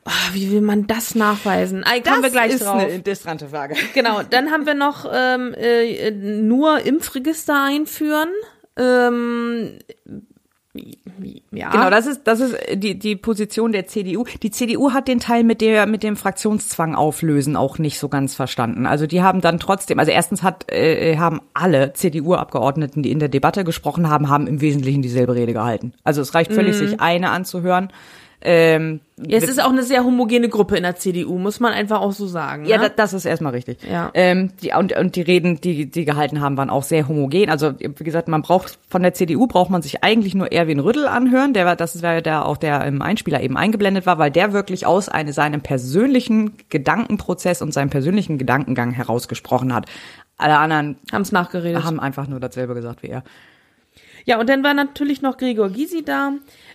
[0.06, 1.84] Oh, wie will man das nachweisen?
[1.86, 2.80] Ah, kommen wir gleich ist drauf.
[2.80, 3.76] eine interessante Frage.
[3.94, 8.30] Genau, dann haben wir noch ähm, äh, nur Impfregister einführen.
[8.78, 9.80] Ähm,
[11.52, 11.70] ja.
[11.70, 14.26] Genau, das ist das ist die die Position der CDU.
[14.42, 18.36] Die CDU hat den Teil mit der mit dem Fraktionszwang auflösen auch nicht so ganz
[18.36, 18.86] verstanden.
[18.86, 23.30] Also die haben dann trotzdem, also erstens hat äh, haben alle CDU-Abgeordneten, die in der
[23.30, 25.94] Debatte gesprochen haben, haben im Wesentlichen dieselbe Rede gehalten.
[26.04, 26.88] Also es reicht völlig, mhm.
[26.88, 27.90] sich eine anzuhören.
[28.44, 32.02] Ähm, ja, es ist auch eine sehr homogene Gruppe in der CDU, muss man einfach
[32.02, 32.66] auch so sagen.
[32.66, 32.92] Ja, ne?
[32.96, 33.78] das, ist erstmal richtig.
[33.88, 34.10] Ja.
[34.16, 37.50] Ähm, die, und, und die Reden, die die gehalten haben, waren auch sehr homogen.
[37.52, 41.08] Also wie gesagt, man braucht von der CDU braucht man sich eigentlich nur Erwin Rüttel
[41.08, 41.54] anhören.
[41.54, 44.88] Der war, das war der auch der im Einspieler eben eingeblendet war, weil der wirklich
[44.88, 49.86] aus eine, seinem persönlichen Gedankenprozess und seinem persönlichen Gedankengang herausgesprochen hat.
[50.38, 53.24] Alle anderen haben es nachgeredet, haben einfach nur dasselbe gesagt wie er.
[54.26, 56.34] Ja, und dann war natürlich noch Gregor Gysi da.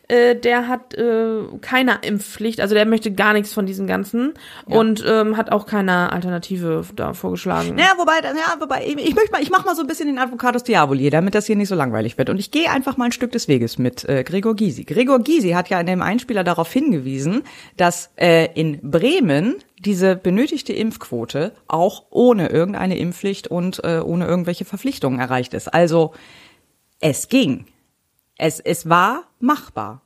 [0.09, 4.35] Äh, der hat äh, keine Impfpflicht, also der möchte gar nichts von diesem Ganzen
[4.69, 4.77] ja.
[4.79, 7.77] und ähm, hat auch keine Alternative da vorgeschlagen.
[7.77, 10.19] Ja, wobei, ja, wobei ich, ich möchte mal, ich mach mal so ein bisschen den
[10.19, 12.31] Advocatus Diaboli, damit das hier nicht so langweilig wird.
[12.31, 14.85] Und ich gehe einfach mal ein Stück des Weges mit äh, Gregor Gysi.
[14.85, 17.43] Gregor Gysi hat ja in dem Einspieler darauf hingewiesen,
[17.77, 24.65] dass äh, in Bremen diese benötigte Impfquote auch ohne irgendeine Impfpflicht und äh, ohne irgendwelche
[24.65, 25.75] Verpflichtungen erreicht ist.
[25.75, 26.13] Also
[27.01, 27.67] es ging.
[28.37, 30.03] Es, es war machbar.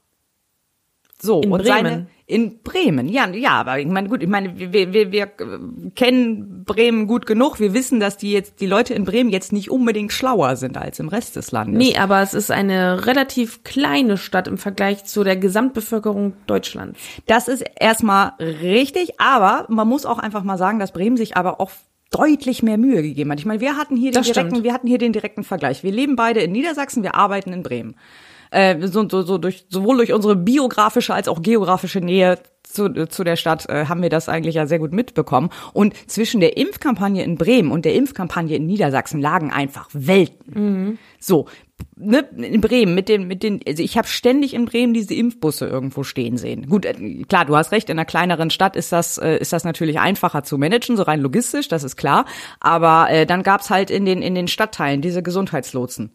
[1.20, 1.84] So, in und Bremen.
[1.84, 5.26] seine in Bremen, ja, ja, aber ich meine, gut, ich meine, wir, wir, wir
[5.96, 7.58] kennen Bremen gut genug.
[7.58, 11.00] Wir wissen, dass die jetzt die Leute in Bremen jetzt nicht unbedingt schlauer sind als
[11.00, 11.76] im Rest des Landes.
[11.76, 17.00] Nee, aber es ist eine relativ kleine Stadt im Vergleich zu der Gesamtbevölkerung Deutschlands.
[17.26, 21.60] Das ist erstmal richtig, aber man muss auch einfach mal sagen, dass Bremen sich aber
[21.60, 21.72] auch
[22.10, 23.38] deutlich mehr Mühe gegeben hat.
[23.38, 25.82] Ich meine, wir hatten hier den direkten, wir hatten hier den direkten Vergleich.
[25.82, 27.94] Wir leben beide in Niedersachsen, wir arbeiten in Bremen.
[28.50, 32.38] Äh, so, so, so durch, sowohl durch unsere biografische als auch geografische Nähe
[32.72, 35.50] zu, zu der Stadt äh, haben wir das eigentlich ja sehr gut mitbekommen.
[35.72, 40.98] Und zwischen der Impfkampagne in Bremen und der Impfkampagne in Niedersachsen lagen einfach Welten.
[41.18, 41.46] So,
[41.96, 45.66] ne, in Bremen mit den, mit den, also ich habe ständig in Bremen diese Impfbusse
[45.66, 46.68] irgendwo stehen sehen.
[46.68, 49.64] Gut, äh, klar, du hast recht, in einer kleineren Stadt ist das, äh, ist das
[49.64, 52.24] natürlich einfacher zu managen, so rein logistisch, das ist klar.
[52.60, 56.10] Aber äh, dann gab's halt in den, in den Stadtteilen diese Gesundheitslotsen.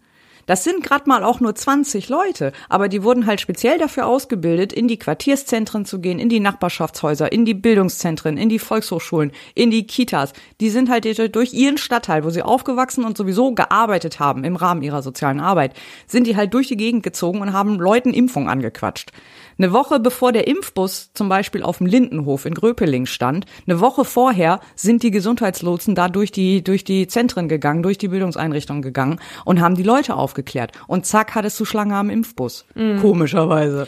[0.45, 4.73] Das sind gerade mal auch nur 20 Leute, aber die wurden halt speziell dafür ausgebildet,
[4.73, 9.71] in die Quartierszentren zu gehen, in die Nachbarschaftshäuser, in die Bildungszentren, in die Volkshochschulen, in
[9.71, 10.33] die Kitas.
[10.61, 14.81] Die sind halt durch ihren Stadtteil, wo sie aufgewachsen und sowieso gearbeitet haben im Rahmen
[14.81, 15.73] ihrer sozialen Arbeit,
[16.07, 19.11] sind die halt durch die Gegend gezogen und haben Leuten Impfung angequatscht.
[19.57, 24.03] Eine Woche bevor der Impfbus zum Beispiel auf dem Lindenhof in Gröpeling stand, eine Woche
[24.03, 29.19] vorher sind die Gesundheitslotsen da durch die, durch die Zentren gegangen, durch die Bildungseinrichtungen gegangen
[29.45, 30.71] und haben die Leute aufgeklärt.
[30.87, 32.65] Und zack, hattest du Schlange am Impfbus.
[32.75, 32.99] Mhm.
[32.99, 33.87] Komischerweise.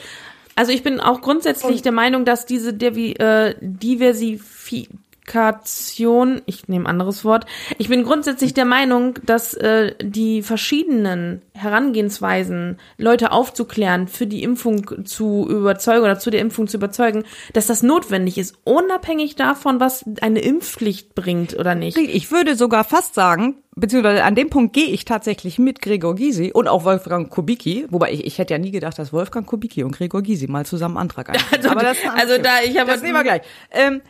[0.56, 3.54] Also ich bin auch grundsätzlich der Meinung, dass diese Devi äh,
[5.28, 7.46] Diversifikation, ich nehme ein anderes Wort,
[7.78, 15.06] ich bin grundsätzlich der Meinung, dass äh, die verschiedenen Herangehensweisen, Leute aufzuklären, für die Impfung
[15.06, 17.24] zu überzeugen oder zu der Impfung zu überzeugen,
[17.54, 21.98] dass das notwendig ist, unabhängig davon, was eine Impfpflicht bringt oder nicht.
[21.98, 26.52] Ich würde sogar fast sagen, beziehungsweise an dem Punkt gehe ich tatsächlich mit Gregor Gysi
[26.54, 29.96] und auch Wolfgang Kubicki, wobei ich, ich hätte ja nie gedacht, dass Wolfgang Kubicki und
[29.96, 31.48] Gregor Gysi mal zusammen Antrag einbringen.
[31.58, 33.42] Also, Aber das, also da, ich habe das nehmen wir gleich.
[33.72, 34.02] Ähm,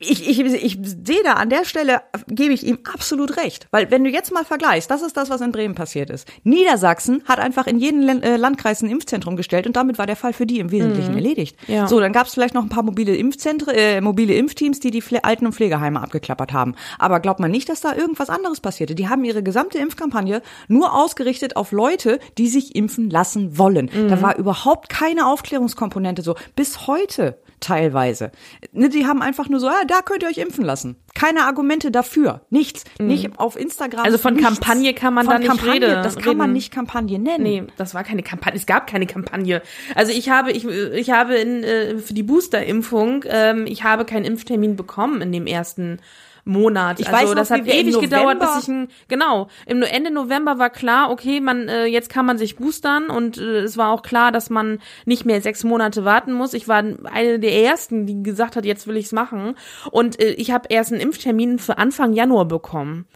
[0.00, 3.66] ich, ich, ich sehe da an der Stelle, gebe ich ihm absolut recht.
[3.72, 6.28] Weil wenn du jetzt mal vergleichst, das ist das, was in Bremen passiert ist.
[6.44, 10.32] Niedersachsen hat einfach in jeden äh, Landkreis ein Impfzentrum gestellt und damit war der Fall
[10.32, 11.16] für die im Wesentlichen Mhm.
[11.18, 11.56] erledigt.
[11.66, 11.88] Ja.
[11.88, 15.02] So, dann gab es vielleicht noch ein paar mobile Impfzentren, äh, mobile Impfteams, die die
[15.02, 16.74] Pfle Alten- und Pflegeheime abgeklappert haben.
[16.98, 18.94] Aber glaubt man nicht, dass da irgendwas anderes passierte.
[18.94, 23.90] Die haben ihre gesamte Impfkampagne nur ausgerichtet auf Leute, die sich impfen lassen wollen.
[23.92, 24.08] Mhm.
[24.08, 26.36] Da war überhaupt keine Aufklärungskomponente so.
[26.54, 28.30] Bis heute teilweise.
[28.72, 30.96] Ne, die haben einfach nur so, ah, da könnt ihr euch impfen lassen.
[31.14, 32.42] Keine Argumente dafür.
[32.50, 32.84] Nichts.
[32.98, 34.00] Nicht auf Instagram.
[34.00, 34.06] Mhm.
[34.06, 34.48] Also von nichts.
[34.48, 36.02] Kampagne kann man von da nicht Kampagne, reden.
[36.02, 37.42] Das kann man nicht Kampagne nennen.
[37.42, 38.56] Nee, das war keine Kampagne.
[38.56, 39.62] Es gab keine Kampagne.
[39.94, 44.24] Also ich habe, ich, ich habe in, äh, für die Boosterimpfung, ähm, ich habe keinen
[44.24, 46.00] Impftermin bekommen in dem ersten
[46.48, 46.98] Monat.
[46.98, 50.58] Ich also weiß noch, das hat ewig gedauert, bis ich ein, genau, im Ende November
[50.58, 54.02] war klar, okay, man äh, jetzt kann man sich boostern und äh, es war auch
[54.02, 56.54] klar, dass man nicht mehr sechs Monate warten muss.
[56.54, 59.54] Ich war eine der ersten, die gesagt hat, jetzt will ich's machen
[59.90, 63.06] und äh, ich habe erst einen Impftermin für Anfang Januar bekommen.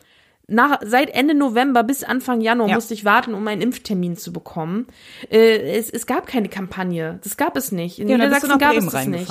[0.48, 2.74] Nach, seit Ende November bis Anfang Januar Ja.
[2.74, 4.86] musste ich warten, um einen Impftermin zu bekommen.
[5.30, 7.20] Äh, es, es gab keine Kampagne.
[7.22, 7.98] Das gab es nicht.
[7.98, 9.30] In Ja, Niedersachsen gab es das nicht.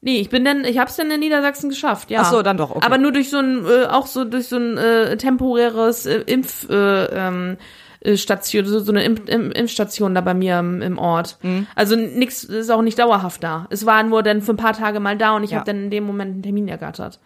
[0.00, 2.20] Nee, ich bin dann, ich hab's dann in Niedersachsen geschafft, ja.
[2.22, 2.86] Ach so, dann doch, okay.
[2.86, 6.68] Aber nur durch so ein, äh, auch so durch so ein äh, temporäres äh, Impf,
[6.70, 7.56] äh, ähm,
[8.00, 11.38] äh, Station, so, so eine Impf, Impf, Impfstation da bei mir im, im Ort.
[11.42, 11.66] Mhm.
[11.74, 13.66] Also nix ist auch nicht dauerhaft da.
[13.70, 15.58] Es war nur dann für ein paar Tage mal da und ich Ja.
[15.58, 17.18] habe dann in dem Moment einen Termin ergattert.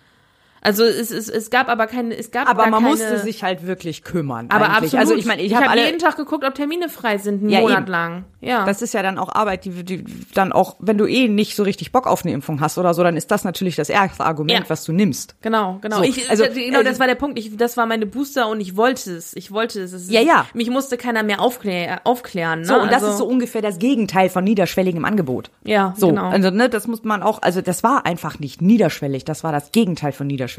[0.65, 3.67] Also es, es, es gab aber keine, es gab Aber man keine, musste sich halt
[3.67, 4.47] wirklich kümmern.
[4.51, 4.95] aber eigentlich.
[4.95, 5.01] absolut.
[5.01, 7.51] Also ich meine, ich, ich habe alle jeden Tag geguckt, ob Termine frei sind, einen
[7.51, 7.87] Ja, Monat eben.
[7.89, 8.25] lang.
[8.41, 8.65] Ja.
[8.65, 10.05] Das ist ja dann auch Arbeit, die, die
[10.35, 13.03] dann auch, wenn du eh nicht so richtig Bock auf eine Impfung hast oder so,
[13.03, 14.71] dann ist das natürlich das erste Argument, Ja.
[14.71, 15.35] was du nimmst.
[15.43, 15.99] Genau, genau.
[15.99, 17.39] So, ich, also, genau, das war der Punkt.
[17.39, 19.35] Ich, das war meine Booster und ich wollte es.
[19.35, 19.93] Ich wollte es.
[19.93, 20.47] es Ja, ja.
[20.55, 22.61] Mich musste keiner mehr aufklär, aufklären.
[22.61, 22.67] Ne?
[22.67, 25.51] So, und das also, ist so ungefähr das Gegenteil von niederschwelligem Angebot.
[25.65, 26.29] Ja, So, genau.
[26.29, 29.73] also ne, das muss man auch, also das war einfach nicht niederschwellig, das war das
[29.73, 30.52] Gegenteil von niederschwellig,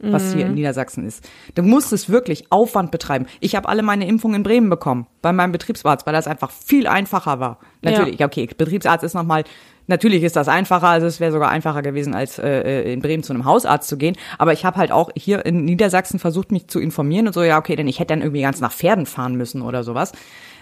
[0.00, 0.50] was hier Mhm.
[0.50, 1.28] in Niedersachsen ist.
[1.54, 3.26] Du musstest wirklich Aufwand betreiben.
[3.40, 6.86] Ich habe alle meine Impfungen in Bremen bekommen, bei meinem Betriebsarzt, weil das einfach viel
[6.86, 7.58] einfacher war.
[7.82, 8.26] Natürlich, Ja.
[8.26, 9.44] okay, Betriebsarzt ist nochmal,
[9.86, 13.32] natürlich ist das einfacher, also es wäre sogar einfacher gewesen, als äh, in Bremen zu
[13.32, 14.16] einem Hausarzt zu gehen.
[14.38, 17.58] Aber ich habe halt auch hier in Niedersachsen versucht, mich zu informieren und so, ja,
[17.58, 20.12] okay, denn ich hätte dann irgendwie ganz nach Pferden fahren müssen oder sowas.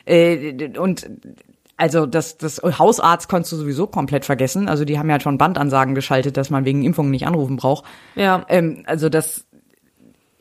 [0.04, 1.08] Äh, und
[1.76, 4.68] also das, das Hausarzt konntest du sowieso komplett vergessen.
[4.68, 7.84] Also die haben ja schon Bandansagen geschaltet, dass man wegen Impfungen nicht anrufen braucht.
[8.14, 8.44] Ja.
[8.48, 9.46] Ähm, also das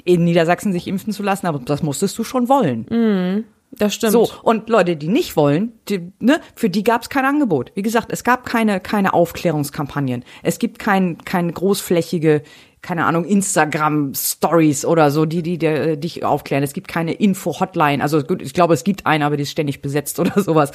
[0.05, 2.85] in Niedersachsen sich impfen zu lassen, aber das musstest du schon wollen.
[2.89, 4.13] Mhm, das stimmt.
[4.13, 7.71] So, und Leute, die nicht wollen, die, ne, für die gab es kein Angebot.
[7.75, 10.23] Wie gesagt, es gab keine, keine Aufklärungskampagnen.
[10.43, 12.43] Es gibt kein, keine großflächige,
[12.85, 16.63] keine Ahnung, Instagram-Stories oder so, die, die, die dich aufklären.
[16.63, 18.01] Es gibt keine Info-Hotline.
[18.03, 20.71] Also gut, ich glaube, es gibt eine, aber die ist ständig besetzt oder sowas.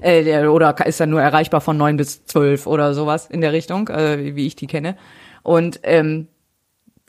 [0.00, 3.52] Äh, der, oder ist dann nur erreichbar von neun bis zwölf oder sowas in der
[3.52, 4.96] Richtung, äh, wie- wie ich die kenne.
[5.42, 6.28] Und ähm,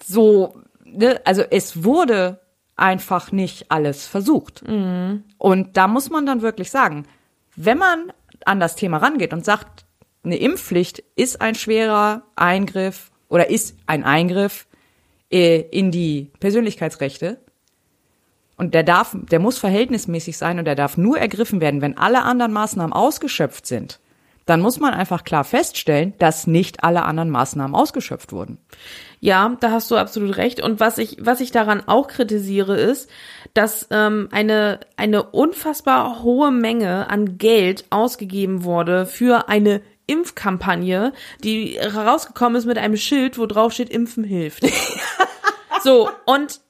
[0.03, 2.39] so, ne, also es wurde
[2.77, 4.61] einfach nicht alles versucht.
[5.37, 7.05] Und da muss man dann wirklich sagen,
[7.55, 8.11] wenn man
[8.45, 9.85] an das Thema rangeht und sagt,
[10.23, 14.67] eine Impfpflicht ist ein schwerer Eingriff oder ist ein Eingriff
[15.31, 17.37] äh, in die Persönlichkeitsrechte,
[18.57, 22.23] Und der darf, der muss verhältnismäßig sein und der darf nur ergriffen werden, wenn alle
[22.23, 23.99] anderen Maßnahmen ausgeschöpft sind.
[24.45, 28.59] Dann muss man einfach klar feststellen, dass nicht alle anderen Maßnahmen ausgeschöpft wurden.
[29.19, 30.61] Ja, da hast du absolut recht.
[30.61, 33.09] Und was ich, was ich daran auch kritisiere, ist,
[33.55, 41.77] dass ähm, eine, eine unfassbar hohe Menge an Geld ausgegeben wurde für eine Impfkampagne, die
[41.77, 44.63] rausgekommen ist mit einem Schild, wo drauf steht, Impfen hilft.
[45.83, 46.61] so, und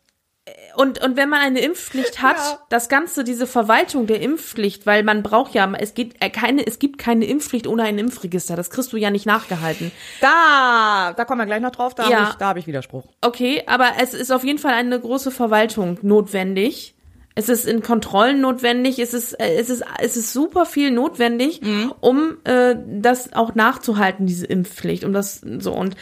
[0.76, 2.60] und, und wenn man eine Impfpflicht hat, ja.
[2.70, 6.80] das Ganze, diese Verwaltung der Impfpflicht, weil man braucht ja, es geht äh, keine, es
[6.80, 8.56] gibt keine Impfpflicht ohne ein Impfregister.
[8.56, 9.92] Das kriegst du ja nicht nachgehalten.
[10.22, 12.18] Da, da kommen wir gleich noch drauf, da Ja.
[12.18, 13.06] habe ich, da hab ich Widerspruch.
[13.22, 16.95] Okay, aber es ist auf jeden Fall eine große Verwaltung notwendig.
[17.36, 21.62] Es ist in Kontrollen notwendig, es ist, äh, es ist, es ist super viel notwendig,
[22.00, 25.96] um äh, das auch nachzuhalten, diese Impfpflicht, um das so und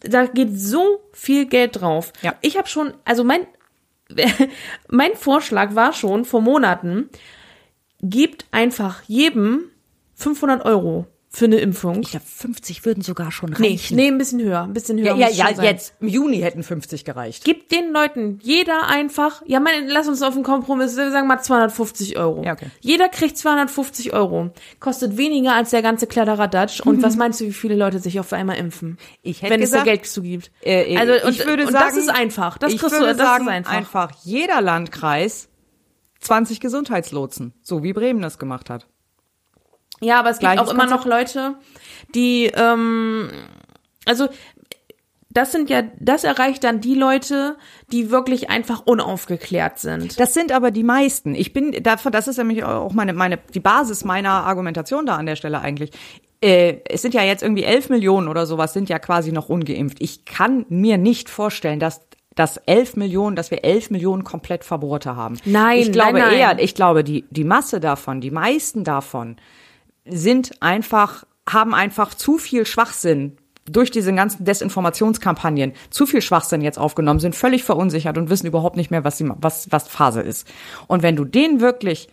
[0.00, 2.12] da geht so viel Geld drauf.
[2.22, 2.34] Ja.
[2.42, 3.46] Ich habe schon, also mein
[4.88, 7.08] mein Vorschlag war schon vor Monaten,
[8.02, 9.64] gebt einfach jedem
[10.14, 11.06] 500 Euro
[11.36, 12.00] für eine Impfung.
[12.00, 13.94] Ich glaube, 50 würden sogar schon Nee, reichen.
[13.96, 15.16] nee, ein bisschen höher, ein bisschen höher.
[15.16, 17.44] Ja, ja, ja jetzt, im Juni hätten 50 gereicht.
[17.44, 21.42] Gib den Leuten, jeder einfach, ja, mein, lass uns auf den Kompromiss, wir sagen mal
[21.42, 22.42] 250 Euro.
[22.42, 22.68] Ja, okay.
[22.80, 24.50] Jeder kriegt 250 Euro.
[24.80, 26.80] Kostet weniger als der ganze Kladderadatsch.
[26.80, 28.96] Und was meinst du, wie viele Leute sich auf einmal impfen?
[29.20, 30.50] Ich hätte wenn gesagt, es da Geld zugibt.
[30.62, 32.56] Äh, äh, also, und, ich würde und sagen, das ist einfach.
[32.56, 34.10] Das ich kriegst würde du, das sagen, ist einfach.
[34.24, 35.50] jeder Landkreis
[36.20, 38.86] 20 Gesundheitslotsen, so wie Bremen das gemacht hat.
[40.00, 41.54] Ja, aber es gibt auch immer noch Leute,
[42.14, 43.30] die, ähm,
[44.04, 44.28] also
[45.36, 47.56] das sind ja, das erreicht dann die Leute,
[47.92, 50.18] die wirklich einfach unaufgeklärt sind.
[50.18, 51.34] Das sind aber die meisten.
[51.34, 55.26] Ich bin davon, das ist nämlich auch meine, meine, die Basis meiner Argumentation da an
[55.26, 55.90] der Stelle eigentlich.
[56.40, 59.98] Äh, es sind ja jetzt irgendwie 11 Millionen oder sowas sind ja quasi noch ungeimpft.
[60.00, 62.00] Ich kann mir nicht vorstellen, dass
[62.34, 65.38] dass 11 Millionen, dass wir 11 Millionen komplett Verbote haben.
[65.46, 66.38] Nein, ich glaube nein, nein.
[66.38, 69.36] eher, ich glaube die die Masse davon, die meisten davon
[70.08, 73.38] sind einfach haben einfach zu viel Schwachsinn
[73.68, 78.76] durch diese ganzen Desinformationskampagnen zu viel Schwachsinn jetzt aufgenommen, sind völlig verunsichert und wissen überhaupt
[78.76, 80.46] nicht mehr, was, sie, was, was Phase ist.
[80.86, 82.08] Und wenn du denen wirklich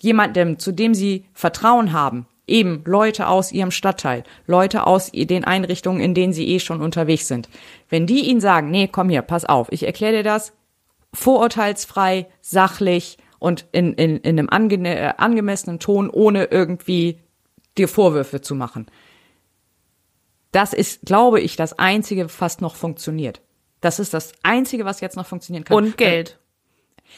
[0.00, 6.00] jemandem, zu dem sie Vertrauen haben, eben Leute aus ihrem Stadtteil, Leute aus den Einrichtungen,
[6.00, 7.48] in denen sie eh schon unterwegs sind,
[7.88, 10.52] wenn die ihnen sagen, nee, komm hier, pass auf, ich erkläre dir das
[11.14, 17.20] vorurteilsfrei, sachlich und in, in, in einem ange äh, angemessenen Ton, ohne irgendwie
[17.76, 18.86] dir Vorwürfe zu machen.
[20.52, 23.40] Das ist, glaube ich, das Einzige, was fast noch funktioniert.
[23.80, 25.76] Das ist das Einzige, was jetzt noch funktionieren kann.
[25.76, 26.38] Und Geld.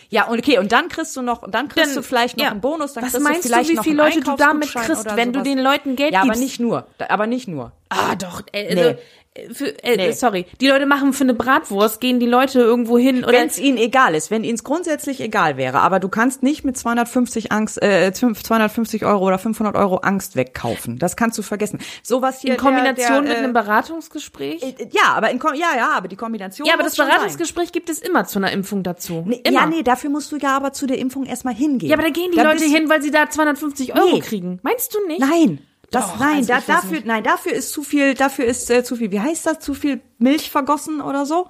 [0.09, 2.51] Ja, und okay, und dann kriegst du noch, dann kriegst Dann- du vielleicht noch ja.
[2.51, 4.69] einen Bonus, dann Was kriegst meinst du du, vielleicht wie noch viele Leute du damit
[4.75, 5.49] kriegst, wenn du sowas.
[5.53, 6.43] den Leuten Geld Ja, aber gibst?
[6.43, 7.73] nicht nur, aber nicht nur.
[7.91, 8.97] Ah, doch, äh, also, Nee.
[9.35, 10.13] Äh, für, äh, Nee.
[10.13, 13.59] sorry, die Leute machen für eine Bratwurst, gehen die Leute irgendwo hin oder Wenn es
[13.59, 17.53] ihnen egal ist, wenn ihnen es grundsätzlich egal wäre, aber du kannst nicht mit 250
[17.53, 20.99] Angst, äh, 250 Euro oder 500 Euro Angst wegkaufen.
[20.99, 21.81] Das kannst du vergessen.
[22.03, 24.63] Sowas hier in Kombination der, der, mit äh, einem Beratungsgespräch?
[24.93, 26.67] Ja, aber in ja, ja, aber die Kombination.
[26.67, 27.17] ja, aber das schon sein.
[27.17, 29.25] Beratungsgespräch gibt es immer zu einer Impfung dazu.
[29.27, 29.61] Nee, immer.
[29.61, 31.91] Ja, nee, dafür musst du ja aber zu der Impfung erstmal hingehen.
[31.91, 34.21] Ja, aber da gehen die Da Leute hin, weil sie da 250 Euro Nee.
[34.21, 34.61] kriegen.
[34.63, 35.21] Meinst du nicht?
[35.21, 35.59] Nein.
[35.95, 38.97] Das, Doch, nein, also da, dafür, nein, dafür ist zu viel, dafür ist äh, zu
[38.97, 41.49] viel, wie heißt das, zu viel Milch vergossen oder so?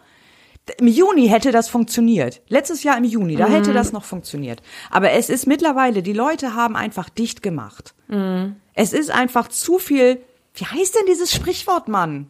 [0.78, 2.40] Im Juni hätte das funktioniert.
[2.49, 3.53] Letztes Jahr im Juni, da Mhm.
[3.53, 4.62] hätte das noch funktioniert.
[4.90, 7.95] Aber es ist mittlerweile, die Leute haben einfach dicht gemacht.
[8.09, 8.57] Mhm.
[8.72, 10.22] Es ist einfach zu viel,
[10.55, 12.28] wie heißt denn dieses Sprichwort, Mann?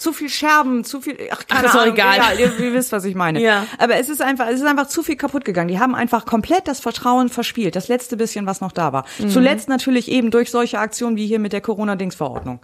[0.00, 2.38] Zu viel Scherben, zu viel, ach, keine Ach, ist doch Ahnung, egal.
[2.38, 3.40] ihr, ihr wisst, was ich meine.
[3.40, 3.66] Ja.
[3.76, 5.68] Aber es ist einfach, es ist einfach zu viel kaputt gegangen.
[5.68, 7.76] Die haben einfach komplett das Vertrauen verspielt.
[7.76, 9.04] Das letzte bisschen, was noch da war.
[9.18, 9.28] Mhm.
[9.28, 12.60] Zuletzt natürlich eben durch solche Aktionen wie hier mit der Corona-Dings-Verordnung.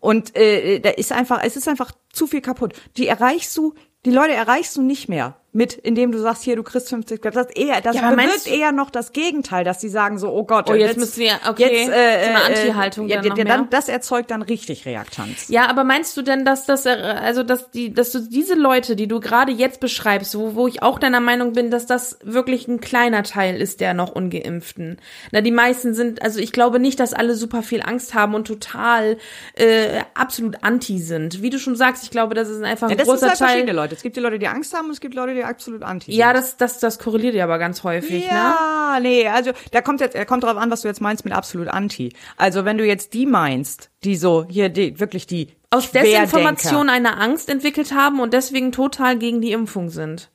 [0.00, 2.74] Und äh, da ist einfach, es ist einfach zu viel kaputt.
[2.98, 3.72] Die erreichst du,
[4.04, 7.20] die Leute erreichst du nicht mehr mit, indem du sagst, hier, du kriegst 50.
[7.22, 10.44] Das ist eher, das Ja, bewirkt eher noch das Gegenteil, dass die sagen so, oh
[10.44, 13.38] Gott, Oh, jetzt müssen wir- okay, jetzt, äh, so eine äh, Anti-Haltung ja, dann noch
[13.38, 13.56] ja, mehr?
[13.56, 15.48] dann, das erzeugt dann richtig Reaktanz.
[15.48, 18.96] Ja, aber meinst du denn, dass das, äh, also dass die, dass du diese Leute,
[18.96, 22.68] die du gerade jetzt beschreibst, wo, wo ich auch deiner Meinung bin, dass das wirklich
[22.68, 24.98] ein kleiner Teil ist der noch ungeimpften?
[25.32, 28.46] Na, die meisten sind, also ich glaube nicht, dass alle super viel Angst haben und
[28.46, 29.16] total
[29.54, 31.40] äh, absolut anti sind.
[31.42, 33.38] Wie du schon sagst, ich glaube, das ist einfach Ja, ein das sind großer halt
[33.38, 33.76] verschiedene Teil.
[33.76, 33.94] Leute.
[33.94, 36.32] Es gibt die Leute, die Angst haben und es gibt Leute, die absolut anti Ja,
[36.32, 38.32] das, das, das korreliert ja aber ganz häufig, ne?
[38.32, 41.68] Ja, nee, also da kommt jetzt, kommt drauf an, was du jetzt meinst mit absolut
[41.68, 42.12] anti.
[42.36, 45.90] Also wenn du jetzt die meinst, die so hier die wirklich die Aus.
[45.90, 50.30] Desinformation eine Angst entwickelt haben und deswegen total gegen die Impfung sind.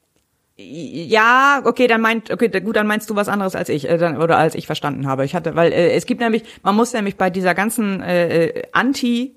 [0.57, 4.21] Ja, okay, dann meint, okay, gut, dann meinst du was anderes als ich äh, dann,
[4.21, 5.25] oder als ich verstanden habe.
[5.25, 8.63] Ich hatte, weil äh, es gibt nämlich, man muss nämlich bei dieser ganzen äh, äh,
[8.71, 9.35] Anti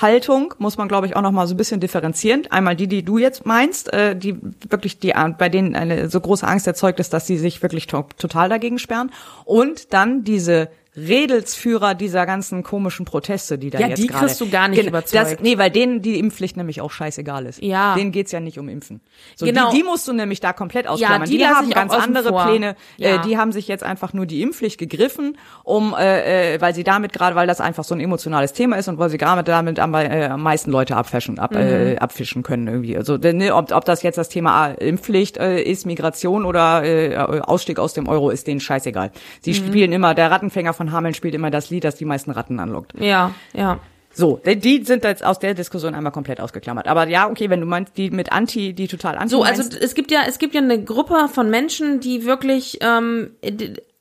[0.00, 2.46] Haltung muss man, glaube ich, auch noch mal so ein bisschen differenzieren.
[2.50, 4.36] Einmal die, die du jetzt meinst, äh, die
[4.68, 8.04] wirklich die bei denen eine so große Angst erzeugt ist, dass sie sich wirklich to
[8.16, 9.10] total dagegen sperren.
[9.44, 10.68] Und dann diese
[11.08, 14.26] Redelsführer dieser ganzen komischen Proteste, die da Ja, jetzt die gerade.
[14.26, 15.32] kriegst du gar nicht Genau, überzeugt.
[15.32, 17.62] Das, nee, weil denen die Impfpflicht nämlich auch scheißegal ist.
[17.62, 17.94] Ja.
[17.94, 19.00] Denen geht's ja nicht um Impfen.
[19.36, 19.70] So, Genau.
[19.70, 21.28] die, die musst du nämlich da komplett ausklammern.
[21.28, 22.44] die die lasse haben ganz andere vor.
[22.46, 22.76] Pläne.
[22.96, 23.16] Ja.
[23.16, 26.84] Äh, die haben sich jetzt einfach nur die Impfpflicht gegriffen, um, äh, äh, weil sie
[26.84, 29.78] damit gerade, weil das einfach so ein emotionales Thema ist und weil sie gerade damit
[29.78, 31.98] am, äh, am meisten Leute abfischen, ab, äh, Mhm.
[31.98, 32.96] abfischen können irgendwie.
[32.96, 37.78] Also ne, ob, ob das jetzt das Thema Impfpflicht äh, ist, Migration oder äh, Ausstieg
[37.78, 39.10] aus dem Euro, ist denen scheißegal.
[39.40, 39.54] Sie Mhm.
[39.54, 42.92] spielen immer, der Rattenfänger von Hameln spielt immer das Lied, das die meisten Ratten anlockt.
[42.98, 43.78] Ja, ja.
[44.12, 46.88] So, die- sind jetzt aus der Diskussion einmal komplett ausgeklammert.
[46.88, 49.80] Aber ja, okay, wenn du meinst, die mit Anti, die total Anti So, also meinst,
[49.80, 53.30] es gibt ja, es gibt ja eine Gruppe von Menschen, die wirklich ähm,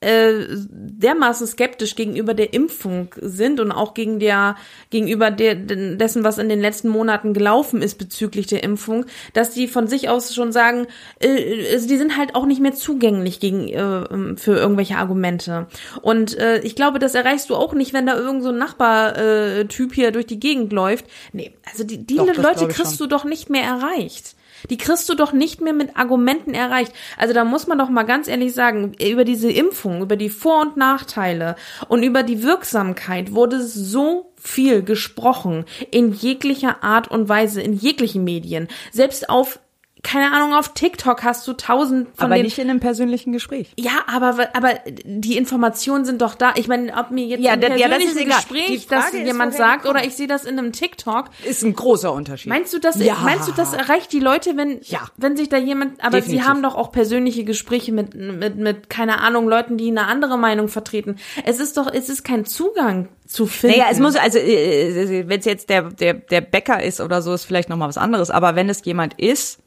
[0.02, 4.56] äh, dermaßen skeptisch gegenüber der Impfung sind und auch gegen der
[4.90, 9.68] gegenüber der, dessen, was in den letzten Monaten gelaufen ist bezüglich der Impfung, dass die
[9.68, 10.88] von sich aus schon sagen,
[11.20, 15.68] äh, also die sind halt auch nicht mehr zugänglich gegen äh, für irgendwelche Argumente.
[16.02, 19.20] Und äh, ich glaube, das erreichst du auch nicht, wenn da irgend so ein Nachbartyp
[19.20, 21.06] äh, Typ hier durch die Gegend läuft.
[21.34, 23.08] Nee, also die, die Doch, Leute kriegst schon.
[23.10, 24.36] du doch nicht mehr erreicht.
[24.70, 26.94] Die kriegst du doch nicht mehr mit Argumenten erreicht.
[27.18, 30.62] Also da muss man doch mal ganz ehrlich sagen, über diese Impfung, über die Vor-
[30.62, 31.56] und Nachteile
[31.88, 38.24] und über die Wirksamkeit wurde so viel gesprochen in jeglicher Art und Weise, in jeglichen
[38.24, 38.68] Medien.
[38.92, 39.60] Selbst auf,
[40.02, 43.72] keine Ahnung, auf TikTok hast du tausend von aber den nicht in einem persönlichen Gespräch.
[43.78, 46.54] ja, aber aber die Informationen sind doch da.
[46.56, 48.36] Ich meine, ob mir jetzt Ja, im da- ja, das persönlichen ist.
[48.38, 51.64] Gespräch Die das Frage ist, jemand sagt oder ich sehe das in einem TikTok, Ist
[51.64, 52.50] ein großer Unterschied.
[52.50, 52.96] Meinst du das?
[52.98, 53.16] Ja.
[53.24, 54.80] Meinst du, das erreicht die Leute, wenn
[55.18, 56.00] wenn sich da jemand?
[56.02, 56.44] Aber Definitiv.
[56.44, 60.38] sie haben doch auch persönliche Gespräche mit mit mit keine Ahnung Leuten, die eine andere
[60.38, 61.18] Meinung vertreten.
[61.46, 63.78] Es ist doch, es ist kein Zugang zu finden.
[63.78, 67.34] Naja, es muss, also äh, wenn es jetzt der, der, der Bäcker ist oder so,
[67.34, 68.32] ist vielleicht nochmal was anderes.
[68.32, 69.60] Aber wenn es jemand ist,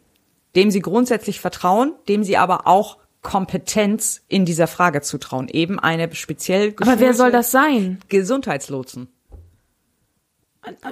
[0.56, 5.48] dem sie grundsätzlich vertrauen, dem sie aber auch Kompetenz in dieser Frage zutrauen.
[5.48, 8.00] Eben eine speziell Aber wer soll das sein?
[8.08, 9.08] Gesundheitslotsen.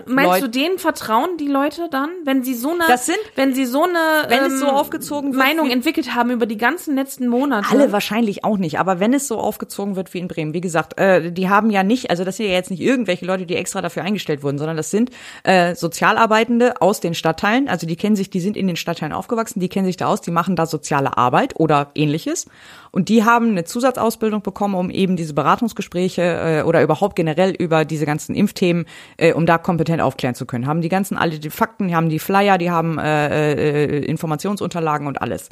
[0.07, 3.55] Meinst Leut- du denen vertrauen die Leute dann, wenn sie so eine, Das sind- wenn
[3.55, 6.97] sie so eine Wenn es so ähm, aufgezogen wird, Meinung entwickelt haben über die ganzen
[6.97, 7.69] letzten Monate?
[7.71, 10.99] Alle wahrscheinlich auch nicht, aber wenn es so aufgezogen wird wie in Bremen, wie gesagt,
[10.99, 13.81] äh, die haben ja nicht, also das sind ja jetzt nicht irgendwelche Leute, die extra
[13.81, 15.11] dafür eingestellt wurden, sondern das sind
[15.45, 19.61] äh, Sozialarbeitende aus den Stadtteilen, also die kennen sich, die sind in den Stadtteilen aufgewachsen,
[19.61, 22.47] die kennen sich da aus, die machen da soziale Arbeit oder ähnliches
[22.93, 27.85] und die haben eine Zusatzausbildung bekommen, um eben diese Beratungsgespräche äh, oder überhaupt generell über
[27.85, 28.87] diese ganzen Impfthemen,
[29.17, 30.67] äh, um da kompetent aufklären zu können.
[30.67, 35.07] Haben die ganzen alle die Fakten, die haben die Flyer, die haben äh, äh, Informationsunterlagen
[35.07, 35.49] und alles.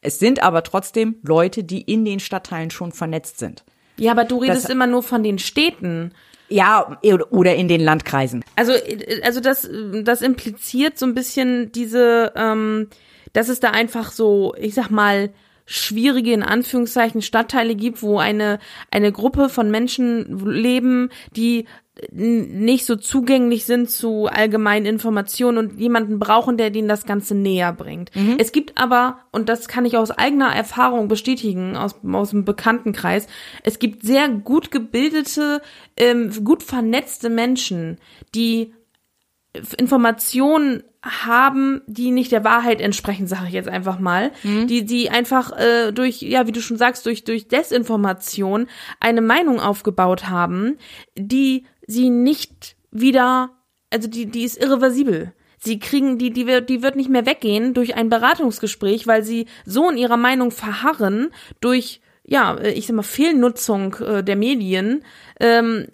[0.00, 3.64] Es sind aber trotzdem Leute, die in den Stadtteilen schon vernetzt sind.
[3.98, 6.12] Ja, aber du redest Das- immer nur von den Städten.
[6.48, 6.98] Ja,
[7.30, 8.44] oder in den Landkreisen.
[8.56, 8.72] Also,
[9.22, 9.66] also das,
[10.04, 12.88] das impliziert so ein bisschen diese, ähm,
[13.32, 15.30] dass es da einfach so, ich sag mal,
[15.72, 18.58] schwierige in Anführungszeichen Stadtteile gibt, wo eine
[18.90, 21.66] eine Gruppe von Menschen leben, die
[22.10, 27.34] n- nicht so zugänglich sind zu allgemeinen Informationen und jemanden brauchen, der denen das Ganze
[27.34, 28.10] näher bringt.
[28.38, 33.26] Es gibt aber, und das kann ich aus eigener Erfahrung bestätigen, aus, aus dem Bekanntenkreis,
[33.62, 35.62] es gibt sehr gut gebildete,
[35.96, 37.98] ähm, gut vernetzte Menschen,
[38.34, 38.74] die
[39.76, 44.30] Informationen haben, die nicht der Wahrheit entsprechen, sage ich jetzt einfach mal,
[44.66, 48.68] die die einfach äh, durch ja, wie du schon sagst, durch durch Desinformation
[49.00, 50.78] eine Meinung aufgebaut haben,
[51.16, 53.50] die sie nicht wieder,
[53.90, 55.32] also die die ist irreversibel.
[55.58, 59.46] Sie kriegen die die wird die wird nicht mehr weggehen durch ein Beratungsgespräch, weil sie
[59.64, 61.30] so in ihrer Meinung verharren
[61.60, 65.04] durch ja, äh, ich sag mal, Fehlnutzung äh, der Medien,
[65.40, 65.88] ähm,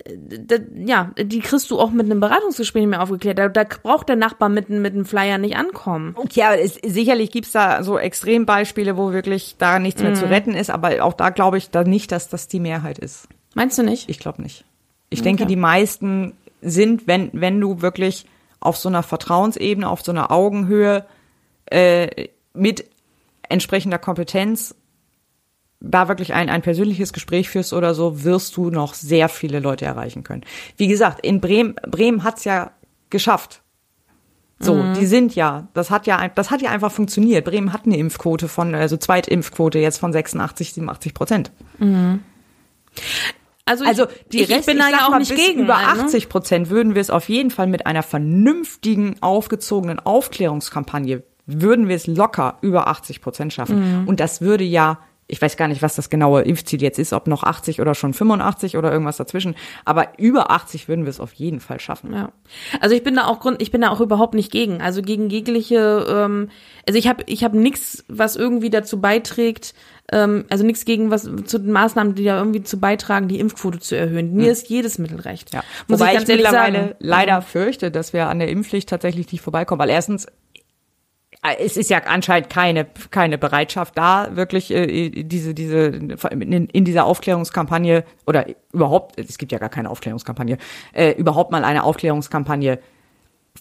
[0.77, 3.39] ja, die kriegst du auch mit einem Beratungsgespräch nicht mehr aufgeklärt.
[3.39, 6.15] Da, da braucht der Nachbar mit, mit einem Flyer nicht ankommen.
[6.17, 10.17] Okay, aber es, sicherlich gibt's da so Extrembeispiele, wo wirklich da nichts mehr Mhm.
[10.17, 13.27] zu retten ist, aber auch da glaube ich da nicht, dass das die Mehrheit ist.
[13.55, 14.09] Meinst du nicht?
[14.11, 14.65] Ich glaube nicht.
[15.11, 15.29] Ich Okay.
[15.31, 18.27] denke, die meisten sind, wenn, wenn du wirklich
[18.61, 21.07] auf so einer Vertrauensebene, auf so einer Augenhöhe
[21.71, 22.85] äh, mit
[23.49, 24.75] entsprechender Kompetenz
[25.81, 29.85] da wirklich ein, ein persönliches Gespräch führst oder so, wirst du noch sehr viele Leute
[29.85, 30.43] erreichen können.
[30.77, 32.73] Wie gesagt, in Bremen, Bremen hat's ja
[33.11, 33.63] geschafft.
[34.61, 34.95] So, Mhm.
[34.95, 37.45] die sind ja, das hat ja, das hat ja einfach funktioniert.
[37.45, 41.53] Bremen hat eine Impfquote von, also Zweitimpfquote jetzt von 86, 87 Prozent.
[41.79, 42.21] Mhm.
[43.65, 45.61] Also, ich, Also die ich, ich Rest, bin da ich ja auch mal, nicht gegen.
[45.61, 45.87] über ne?
[46.05, 51.97] 80 Prozent würden wir es auf jeden Fall mit einer vernünftigen, aufgezogenen Aufklärungskampagne würden wir
[51.97, 54.03] es locker über 80 Prozent schaffen.
[54.03, 54.09] Mhm.
[54.09, 54.99] Und das würde ja
[55.31, 58.15] ich weiß gar nicht, was das genaue Impfziel jetzt ist, ob noch 80 oder schon
[58.15, 59.55] 85 oder irgendwas dazwischen.
[59.85, 62.15] Aber über 80 würden wir es auf jeden Fall schaffen.
[62.15, 62.33] Ja.
[62.81, 64.81] Also ich bin da auch Grund, ich bin da auch überhaupt nicht gegen.
[64.81, 66.49] Also gegen jegliche, ähm,
[66.87, 69.75] also ich habe ich hab nichts, was irgendwie dazu beiträgt,
[70.11, 73.81] ähm, also nichts gegen was zu den Maßnahmen, die da irgendwie zu beitragen, die Impfquote
[73.81, 74.33] zu erhöhen.
[74.35, 74.53] Mir Hm.
[74.53, 75.53] ist jedes Mittel recht.
[75.53, 75.63] Ja.
[75.89, 76.95] Muss Wobei ich ich, ganz ehrlich mittlerweile sagen.
[77.01, 79.79] leider fürchte, dass wir an der Impfpflicht tatsächlich nicht vorbeikommen.
[79.79, 80.27] Weil erstens,
[81.59, 85.87] es ist ja anscheinend keine, keine Bereitschaft da, wirklich äh, diese, diese,
[86.31, 90.59] in, in dieser Aufklärungskampagne oder überhaupt, es gibt ja gar keine Aufklärungskampagne,
[90.93, 92.81] äh, überhaupt mal eine Aufklärungskampagne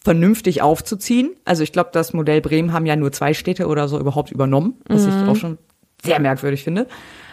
[0.04, 1.36] vernünftig aufzuziehen.
[1.46, 4.76] Also ich glaube, das Modell Bremen haben ja nur zwei Städte oder so überhaupt übernommen,
[4.88, 5.10] was Mhm.
[5.10, 5.58] ich auch schon
[6.04, 6.88] sehr merkwürdig finde.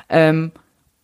[0.09, 0.53] Ähm,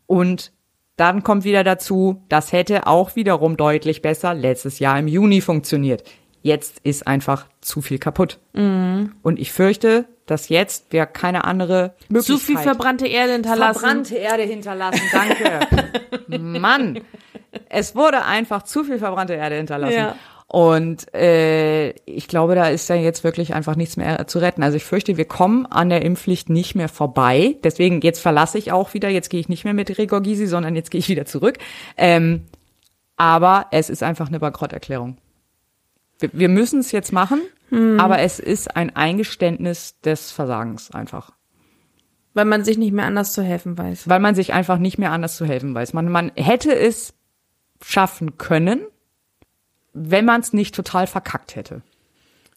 [0.07, 0.53] und
[0.97, 6.05] dann kommt wieder dazu, das hätte auch wiederum deutlich besser letztes Jahr im Juni funktioniert.
[6.43, 8.39] Jetzt ist einfach zu viel kaputt.
[8.53, 9.13] Mhm.
[9.23, 12.39] Und ich fürchte, dass jetzt wir keine andere Möglichkeit...
[12.39, 13.81] Zu viel verbrannte Erde hinterlassen.
[13.81, 16.39] Verbrannte Erde hinterlassen, danke.
[16.39, 17.01] Mann,
[17.69, 19.97] es wurde einfach zu viel verbrannte Erde hinterlassen.
[19.97, 20.17] Ja.
[20.47, 24.65] Und äh, ich glaube, da ist ja jetzt wirklich einfach nichts mehr zu retten.
[24.65, 27.57] Also ich fürchte, wir kommen an der Impfpflicht nicht mehr vorbei.
[27.63, 30.75] Deswegen, jetzt verlasse ich auch wieder, jetzt gehe ich nicht mehr mit Gregor Gysi, sondern
[30.75, 31.59] jetzt gehe ich wieder zurück.
[31.97, 32.47] Ähm,
[33.17, 35.19] aber es ist einfach eine Bankrotterklärung.
[36.21, 37.41] Wir, wir müssen es jetzt machen,
[37.71, 37.99] Hm.
[38.01, 41.33] aber es ist ein Eingeständnis des Versagens einfach.
[42.35, 44.09] Weil man sich nicht mehr anders zu helfen weiß.
[44.09, 45.93] Weil man sich einfach nicht mehr anders zu helfen weiß.
[45.95, 47.15] Man, man hätte es
[47.83, 48.81] schaffen können,
[49.93, 51.83] wenn man es nicht total verkackt hätte.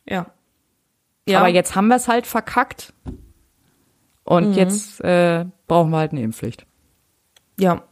[0.07, 0.27] Ja.
[1.29, 2.93] Aber jetzt haben wir es halt verkackt.
[4.23, 4.53] Und Mhm.
[4.53, 6.65] jetzt äh, brauchen wir halt eine Impfpflicht.
[7.59, 7.83] Ja.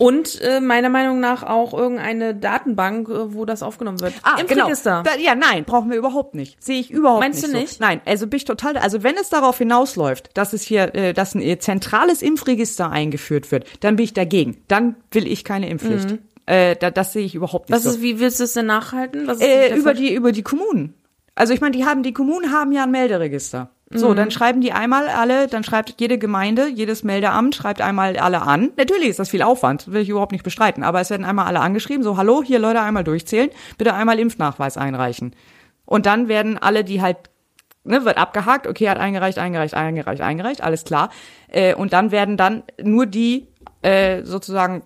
[0.00, 4.14] Und äh, meiner Meinung nach auch irgendeine Datenbank, äh, wo das aufgenommen wird.
[4.22, 5.02] Ah, Impfregister.
[5.02, 5.14] genau.
[5.16, 6.56] Da, ja, nein, brauchen wir überhaupt nicht.
[6.64, 7.52] Sehe ich überhaupt Meinst nicht.
[7.52, 7.60] du so.
[7.62, 7.80] nicht?
[7.80, 11.34] Nein, also bin ich total, also wenn es darauf hinausläuft, dass es hier, äh, dass
[11.34, 14.62] ein äh, zentrales Impfregister eingeführt wird, dann bin ich dagegen.
[14.68, 16.12] Dann will ich keine Impfpflicht.
[16.12, 16.18] Mhm.
[16.46, 17.90] Äh, da, das sehe ich überhaupt nicht Was so.
[17.90, 19.26] ist, wie willst du es denn nachhalten?
[19.26, 20.94] Was ist Äh, über die über die Kommunen.
[21.34, 23.68] Also ich meine, die haben die Kommunen haben ja ein Melderegister.
[23.92, 24.16] So, Mhm.
[24.16, 28.70] dann schreiben die einmal alle, dann schreibt jede Gemeinde, jedes Meldeamt schreibt einmal alle an.
[28.76, 31.58] Natürlich ist das viel Aufwand, will ich überhaupt nicht bestreiten, aber es werden einmal alle
[31.58, 35.34] angeschrieben, so hallo, hier Leute einmal durchzählen, bitte einmal Impfnachweis einreichen.
[35.86, 37.16] Und dann werden alle, die halt
[37.82, 41.10] ne, wird abgehakt, okay, hat eingereicht, eingereicht, eingereicht, eingereicht, alles klar.
[41.48, 43.48] Äh, und dann werden dann nur die
[43.82, 44.82] äh, sozusagen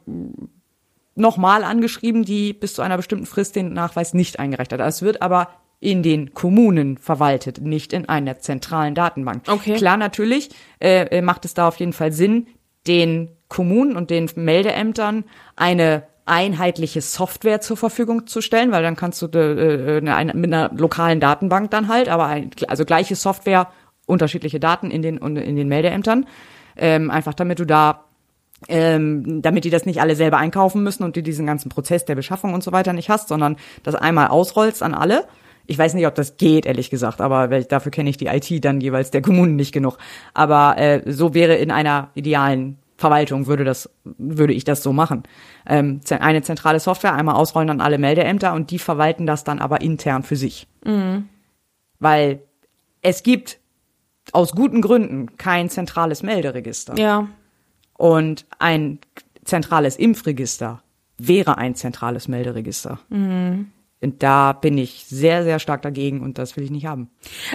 [1.15, 4.81] nochmal angeschrieben, die bis zu einer bestimmten Frist den Nachweis nicht eingereicht hat.
[4.81, 5.49] Es wird aber
[5.81, 9.45] in den Kommunen verwaltet, nicht in einer zentralen Datenbank.
[9.49, 9.75] Okay.
[9.75, 10.51] Klar, natürlich
[10.81, 12.47] äh, äh, macht es da auf jeden Fall Sinn,
[12.87, 15.25] den Kommunen und den Meldeämtern
[15.57, 20.53] eine einheitliche Software zur Verfügung zu stellen, weil dann kannst du äh, eine, eine, mit
[20.53, 23.69] einer lokalen Datenbank dann halt, aber ein, also gleiche Software,
[24.07, 26.27] unterschiedliche Daten in den in den Meldeämtern,
[26.77, 28.05] ähm, einfach damit du da
[28.69, 32.15] ähm, damit die das nicht alle selber einkaufen müssen und du diesen ganzen Prozess der
[32.15, 35.27] Beschaffung und so weiter nicht hast, sondern das einmal ausrollst an alle.
[35.67, 38.81] Ich weiß nicht, ob das geht, ehrlich gesagt, aber dafür kenne ich die IT dann
[38.81, 39.99] jeweils der Kommunen nicht genug.
[40.35, 45.25] Aber äh, so wäre in einer idealen Verwaltung würde das würde ich das so machen.
[45.67, 49.81] Ähm, eine zentrale Software einmal ausrollen an alle Meldeämter und die verwalten das dann aber
[49.81, 51.29] intern für sich, Mhm.
[51.99, 52.43] weil
[53.03, 53.59] es gibt
[54.33, 56.97] aus guten Gründen kein zentrales Melderegister.
[56.99, 57.29] Ja.
[57.99, 58.99] Und ein
[59.45, 60.83] zentrales Impfregister
[61.19, 63.01] wäre ein zentrales Melderegister.
[63.09, 63.71] Mhm.
[64.05, 67.09] Und da bin ich sehr, sehr stark dagegen und das will ich nicht haben.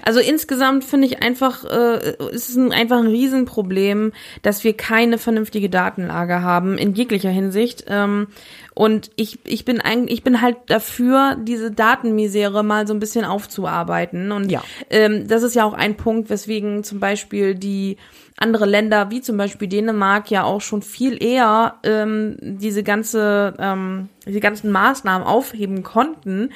[0.04, 5.20] Also insgesamt finde ich einfach, äh, es ist ein, einfach ein Riesenproblem, dass wir keine
[5.20, 7.86] vernünftige Datenlage haben in jeglicher Hinsicht.
[7.88, 8.28] Ähm,
[8.74, 13.26] und ich, ich bin eigentlich, ich bin halt dafür, diese Datenmisere mal so ein bisschen
[13.26, 14.32] aufzuarbeiten.
[14.32, 14.52] Und
[14.90, 17.98] ähm, das ist ja auch ein Punkt, weswegen zum Beispiel die
[18.40, 24.10] andere Länder, wie zum Beispiel Dänemark, ja auch schon viel eher ähm, diese ganze, ähm,
[24.26, 26.52] diese ganzen Maßnahmen aufheben konnten,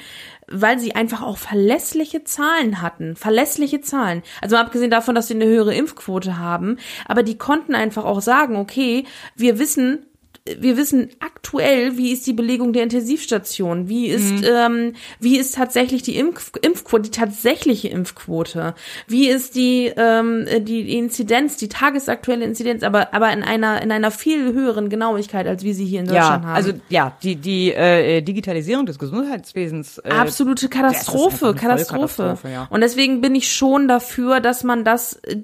[0.48, 3.16] weil sie einfach auch verlässliche Zahlen hatten.
[3.16, 4.22] Verlässliche Zahlen.
[4.40, 8.20] Also mal abgesehen davon, dass sie eine höhere Impfquote haben, aber die konnten einfach auch
[8.20, 9.04] sagen, okay,
[9.36, 10.06] wir wissen,
[10.46, 14.44] wir wissen aktuell, wie ist die Belegung der Intensivstation, wie ist, Mhm.
[14.44, 18.74] ähm, wie ist tatsächlich die Impf Impfquote, die tatsächliche Impfquote,
[19.08, 24.10] wie ist die, ähm, die Inzidenz, die tagesaktuelle Inzidenz, aber, aber in einer, in einer
[24.10, 26.56] viel höheren Genauigkeit, als wir sie hier in Deutschland ja, haben.
[26.56, 32.08] also ja, die die äh, Digitalisierung des Gesundheitswesens äh, absolute Katastrophe, Katastrophe.
[32.08, 32.66] Vollkatastrophe, ja.
[32.68, 35.36] Und deswegen bin ich schon dafür, dass man das äh,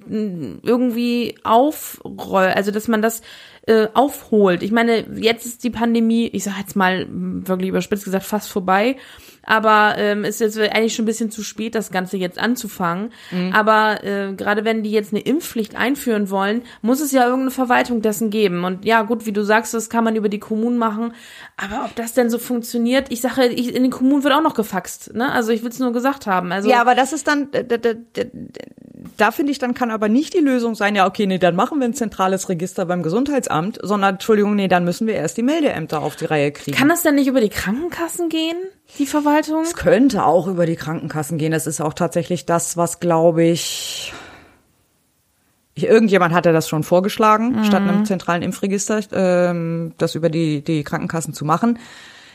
[0.63, 3.23] irgendwie aufrollt, also dass man das
[3.67, 4.63] äh, aufholt.
[4.63, 8.97] Ich meine, jetzt ist die Pandemie, ich sag jetzt mal wirklich überspitzt gesagt, fast vorbei.
[9.45, 13.13] Aber ähm, ist jetzt eigentlich schon ein bisschen zu spät, das Ganze jetzt anzufangen.
[13.31, 13.53] Mhm.
[13.53, 18.03] Aber äh, gerade wenn die jetzt eine Impfpflicht einführen wollen, muss es ja irgendeine Verwaltung
[18.03, 18.65] dessen geben.
[18.65, 21.15] Und ja, gut, wie du sagst, das kann man über die Kommunen machen.
[21.57, 24.55] Aber ob das denn so funktioniert, ich sage, ich, in den Kommunen wird auch noch
[24.55, 25.15] gefaxt.
[25.15, 25.31] Ne?
[25.31, 26.53] Also ich will es nur gesagt haben.
[26.53, 28.23] Also ja, aber das ist dann, da, da, da,
[29.17, 31.79] da finde ich, dann kann aber nicht die Lösung sein, ja, okay, nee, dann machen
[31.79, 36.01] wir ein zentrales Register beim Gesundheitsamt, sondern, Entschuldigung, nee, dann müssen wir erst die Meldeämter
[36.01, 36.77] auf die Reihe kriegen.
[36.77, 38.57] Kann das denn nicht über die Krankenkassen gehen?
[38.99, 39.63] Die Verwaltung?
[39.63, 41.53] Es könnte auch über die Krankenkassen gehen.
[41.53, 44.13] Das ist auch tatsächlich das, was, glaube ich,
[45.77, 47.65] irgendjemand hatte das schon vorgeschlagen, mhm.
[47.65, 51.79] statt einem zentralen Impfregister, ähm, das über die, die Krankenkassen zu machen.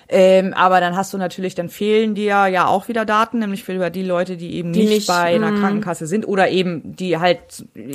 [0.08, 3.74] Ähm, aber dann hast du natürlich, dann fehlen dir ja auch wieder Daten, nämlich für
[3.74, 5.60] über die Leute, die eben die nicht, nicht, bei einer mhm.
[5.62, 7.40] Krankenkasse sind oder eben die halt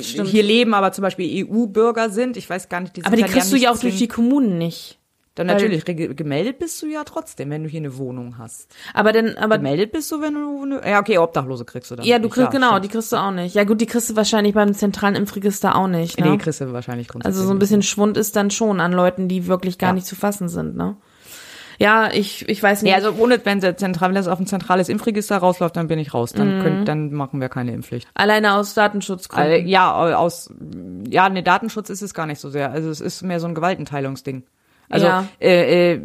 [0.01, 0.27] Stimmt.
[0.27, 2.35] hier leben, aber zum Beispiel EU-Bürger sind.
[2.35, 4.09] Ich weiß gar nicht, die sind Aber die kriegst ja du ja auch durch die
[4.09, 4.97] Kommunen nicht.
[5.35, 8.75] Dann natürlich, gemeldet bist du ja trotzdem, wenn du hier eine Wohnung hast.
[8.93, 9.57] Aber dann, aber.
[9.57, 12.05] Gemeldet bist du, wenn du eine, ja, okay, Obdachlose kriegst du dann.
[12.05, 12.85] Ja, du kriegst, ja, genau, stimmt.
[12.85, 13.55] die kriegst du auch nicht.
[13.55, 16.31] Ja, gut, die kriegst du wahrscheinlich beim zentralen Impfregister auch nicht, ne?
[16.31, 17.37] Nee, kriegst du wahrscheinlich grundsätzlich.
[17.37, 19.93] Also so ein bisschen Schwund ist dann schon an Leuten, die wirklich gar ja.
[19.93, 20.97] nicht zu fassen sind, ne?
[21.79, 22.91] Ja, ich, ich weiß nicht.
[22.91, 26.13] Nee, also ohne, wenn der zentral, das auf ein zentrales Impfregister rausläuft, dann bin ich
[26.13, 26.33] raus.
[26.33, 26.61] Dann, mhm.
[26.61, 28.07] könnt, dann machen wir keine Impfpflicht.
[28.13, 29.67] Alleine aus Datenschutzgründen.
[29.67, 30.53] ja, aus,
[31.09, 32.71] ja, ne, Datenschutz ist es gar nicht so sehr.
[32.71, 34.43] Also es ist mehr so ein Gewaltenteilungsding.
[34.91, 35.27] Also ja.
[35.39, 36.01] äh, äh,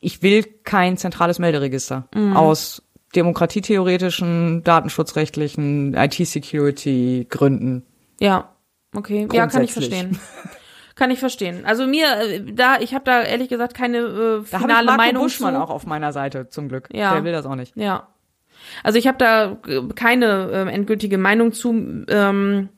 [0.00, 2.36] ich will kein zentrales Melderegister mhm.
[2.36, 2.82] aus
[3.14, 7.84] demokratietheoretischen, datenschutzrechtlichen, IT-Security Gründen.
[8.20, 8.50] Ja,
[8.94, 9.28] okay.
[9.32, 10.18] Ja, kann ich verstehen.
[10.94, 11.64] kann ich verstehen.
[11.64, 14.96] Also mir äh, da ich habe da ehrlich gesagt keine äh, finale da ich Marco
[14.96, 15.60] Meinung Buschmann zu.
[15.60, 16.88] auch auf meiner Seite zum Glück.
[16.92, 17.14] Ja.
[17.14, 17.76] Der will das auch nicht.
[17.76, 18.08] Ja.
[18.82, 22.04] Also ich habe da äh, keine äh, endgültige Meinung zu.
[22.08, 22.68] Ähm,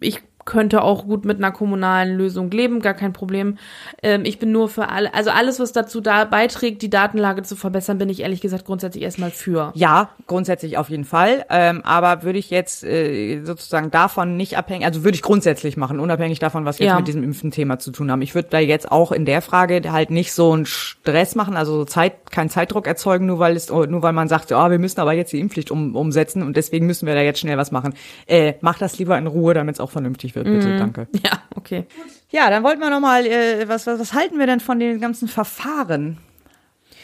[0.00, 3.58] ich könnte auch gut mit einer kommunalen Lösung leben, gar kein Problem.
[4.02, 7.56] Ähm, ich bin nur für alle, also alles, was dazu da beiträgt, die Datenlage zu
[7.56, 9.72] verbessern, bin ich ehrlich gesagt grundsätzlich erstmal für.
[9.74, 11.44] Ja, grundsätzlich auf jeden Fall.
[11.50, 15.98] Ähm, aber würde ich jetzt äh, sozusagen davon nicht abhängig, also würde ich grundsätzlich machen,
[15.98, 16.92] unabhängig davon, was wir ja.
[16.92, 18.22] jetzt mit diesem Impfen-Thema zu tun haben.
[18.22, 21.84] Ich würde da jetzt auch in der Frage halt nicht so einen Stress machen, also
[21.84, 25.12] Zeit, keinen Zeitdruck erzeugen, nur weil es, nur weil man sagt, oh, wir müssen aber
[25.12, 27.94] jetzt die Impfpflicht um, umsetzen und deswegen müssen wir da jetzt schnell was machen.
[28.26, 30.78] Äh, mach das lieber in Ruhe, damit es auch vernünftig wird, bitte, mhm.
[30.78, 31.08] danke.
[31.24, 31.86] Ja, okay.
[32.30, 35.00] Ja, dann wollten wir noch mal, äh, was, was, was halten wir denn von den
[35.00, 36.18] ganzen Verfahren?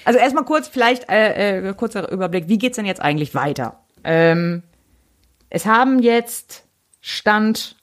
[0.04, 3.80] Also erstmal kurz, vielleicht äh, äh, kurzer Überblick, wie geht's denn jetzt eigentlich weiter?
[4.04, 4.62] Ähm,
[5.48, 6.64] es haben jetzt
[7.00, 7.76] Stand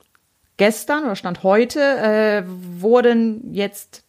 [0.58, 2.44] gestern oder Stand heute äh,
[2.82, 4.04] wurden jetzt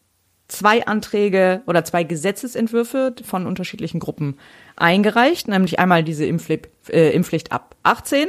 [0.48, 4.38] zwei Anträge oder zwei Gesetzesentwürfe von unterschiedlichen Gruppen
[4.76, 8.28] eingereicht, nämlich einmal diese Impfpflicht, äh, Impfpflicht ab 18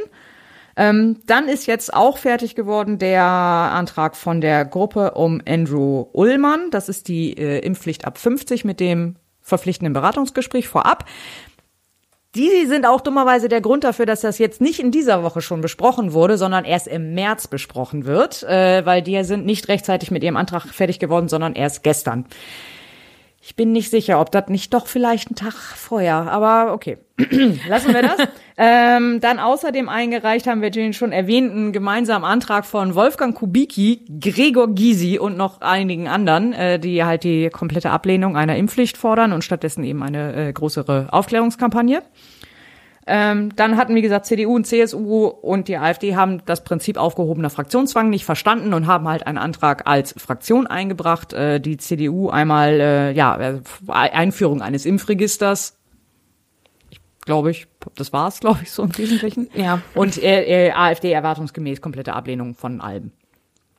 [0.75, 6.71] ähm, dann ist jetzt auch fertig geworden der Antrag von der Gruppe um Andrew Ullmann.
[6.71, 11.05] Das ist die äh, Impfpflicht ab 50 mit dem verpflichtenden Beratungsgespräch vorab.
[12.35, 15.59] Die sind auch dummerweise der Grund dafür, dass das jetzt nicht in dieser Woche schon
[15.59, 20.23] besprochen wurde, sondern erst im März besprochen wird, äh, weil die sind nicht rechtzeitig mit
[20.23, 22.25] ihrem Antrag fertig geworden, sondern erst gestern.
[23.43, 26.99] Ich bin nicht sicher, ob das nicht doch vielleicht ein Tag vorher, aber okay.
[27.67, 28.17] Lassen wir das.
[28.57, 34.75] ähm, dann außerdem eingereicht haben wir den schon erwähnten gemeinsamen Antrag von Wolfgang Kubicki, Gregor
[34.75, 39.43] Gysi und noch einigen anderen, äh, die halt die komplette Ablehnung einer Impfpflicht fordern und
[39.43, 42.03] stattdessen eben eine äh, größere Aufklärungskampagne.
[43.07, 47.49] Ähm, dann hatten, wie gesagt, CDU und CSU und die AfD haben das Prinzip aufgehobener
[47.49, 51.33] Fraktionszwang nicht verstanden und haben halt einen Antrag als Fraktion eingebracht.
[51.33, 55.77] Äh, die CDU einmal, äh, ja, äh, Einführung eines Impfregisters.
[56.91, 59.49] Ich glaube ich, das war's, glaube ich, so im Wesentlichen.
[59.55, 59.81] Ja.
[59.95, 63.11] Und äh, äh, AfD erwartungsgemäß komplette Ablehnung von allem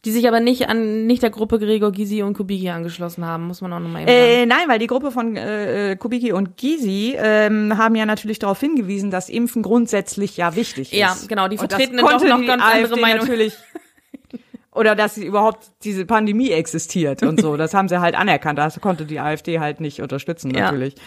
[0.04, 3.60] die sich aber nicht an nicht der Gruppe Gregor Gysi und Kubicki angeschlossen haben, muss
[3.60, 4.20] man auch nochmal eben sagen.
[4.20, 8.58] Äh, nein, weil die Gruppe von äh, Kubicki und Gysi ähm, haben ja natürlich darauf
[8.58, 10.98] hingewiesen, dass Impfen grundsätzlich ja wichtig ist.
[10.98, 13.28] Ja, genau, die vertreten dann doch noch ganz andere Meinungen.
[13.28, 13.54] Natürlich
[14.72, 17.56] oder dass überhaupt diese Pandemie existiert und so.
[17.56, 18.58] Das haben sie halt anerkannt.
[18.58, 20.94] Das konnte die AfD halt nicht unterstützen, natürlich.
[20.94, 21.02] Ja.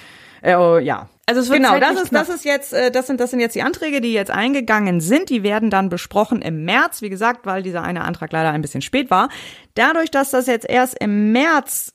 [0.46, 1.10] Äh, oh, ja.
[1.26, 3.56] Also es wird genau, das ist das ist jetzt äh, das sind das sind jetzt
[3.56, 5.32] die Anträge, die jetzt eingegangen sind.
[5.32, 8.84] Die werden dann besprochen im März, wie gesagt, weil dieser eine Antrag leider ein bisschen
[8.84, 9.30] spät war.
[9.74, 11.94] Dadurch, dass das jetzt erst im März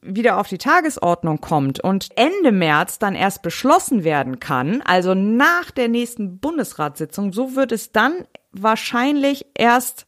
[0.00, 5.70] wieder auf die Tagesordnung kommt und Ende März dann erst beschlossen werden kann, also nach
[5.70, 10.06] der nächsten Bundesratssitzung, so wird es dann wahrscheinlich erst,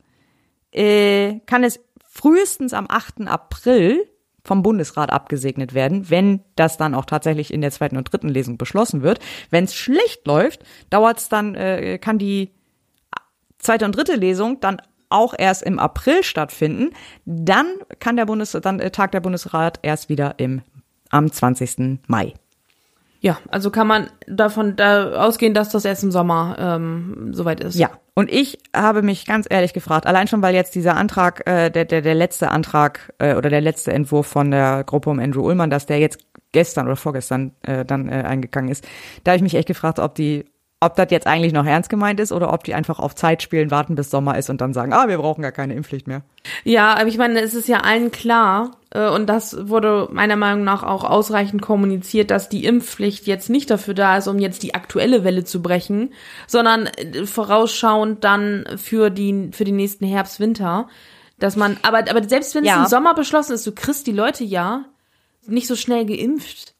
[0.73, 3.27] äh, kann es frühestens am 8.
[3.27, 4.09] April
[4.47, 8.59] vom Bundesrat abgesegnet werden, wenn das dann auch tatsächlich in der zweiten und dritten Lesung
[8.59, 9.19] beschlossen wird.
[9.51, 12.51] Wenn es schlecht läuft, dauert es dann, äh, kann die
[13.59, 16.91] zweite und dritte Lesung dann auch erst im April stattfinden.
[17.25, 17.67] Dann
[17.99, 20.63] kann der Bundes, dann äh, tagt der Bundesrat erst wieder im,
[21.11, 22.01] am 20.
[22.07, 22.35] Mai.
[23.27, 27.77] Ja, also kann man davon da ausgehen, dass das erst im Sommer ähm, soweit ist.
[27.77, 31.69] Ja, und ich habe mich ganz ehrlich gefragt, allein schon, weil jetzt dieser Antrag, äh,
[31.71, 35.45] der, der, der letzte Antrag äh, oder der letzte Entwurf von der Gruppe um Andrew
[35.45, 36.21] Ullmann, dass der jetzt
[36.53, 38.87] gestern oder vorgestern äh, dann äh, eingegangen ist,
[39.25, 40.45] da habe ich mich echt gefragt, ob die
[40.87, 43.71] ob das jetzt eigentlich noch ernst gemeint ist oder ob die einfach auf Zeit spielen,
[43.71, 46.23] warten bis Sommer ist und dann sagen, ah, wir brauchen gar keine Impfpflicht mehr.
[46.65, 50.65] Ja, aber ich meine, es ist ja allen klar, äh, und das wurde meiner Meinung
[50.65, 54.75] nach auch ausreichend kommuniziert, dass die Impfpflicht jetzt nicht dafür da ist, um jetzt die
[54.75, 56.13] aktuelle Welle zu brechen,
[56.47, 60.89] sondern äh, vorausschauend dann für die, für die nächsten Herbst, Winter.
[61.39, 62.83] Dass man, aber, aber selbst wenn es Ja.
[62.85, 64.85] im Sommer beschlossen ist, du kriegst die Leute ja
[65.47, 66.76] nicht so schnell geimpft.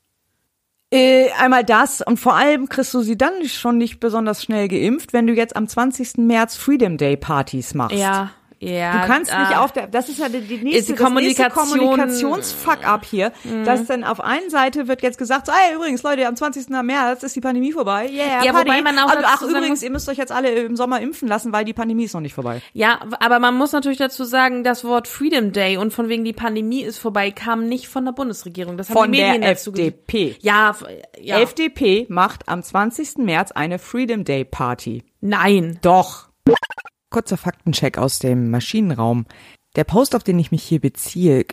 [0.93, 5.13] Äh, einmal das und vor allem kriegst du sie dann schon nicht besonders schnell geimpft,
[5.13, 6.19] wenn du jetzt am 20.
[6.19, 7.97] März Freedom Day Partys machst.
[7.97, 8.31] Ja,
[8.61, 9.01] ja.
[9.03, 9.65] Du kannst nicht ah.
[9.65, 13.65] auf der, das ist ja die, die nächste, die das nächste Kommunikation- Kommunikationsfuck-up hier, Mhm.
[13.65, 16.83] dass dann auf einen Seite wird jetzt gesagt, so, ey, übrigens, Leute, am 20.
[16.83, 18.09] März ist die Pandemie vorbei.
[18.11, 18.69] Yeah, Ja, Party.
[18.69, 21.53] wobei man auch Also, Ach, übrigens, ihr müsst euch jetzt alle im Sommer impfen lassen,
[21.53, 22.63] weil die Pandemie ist noch nicht vorbei.
[22.73, 26.33] Ja, aber man muss natürlich dazu sagen, das Wort Freedom Day und von wegen die
[26.33, 28.77] Pandemie ist vorbei kam nicht von der Bundesregierung.
[28.77, 30.37] Das haben Von die Medien der dazu FDP.
[30.41, 30.75] Ja,
[31.21, 31.39] ja.
[31.41, 33.19] FDP macht am 20.
[33.19, 35.05] März eine Freedom Day Party.
[35.21, 35.79] Nein.
[35.83, 36.29] Doch.
[37.17, 39.25] Kurzer Faktencheck aus dem Maschinenraum.
[39.75, 41.47] Der Post, auf den ich mich hier beziehe,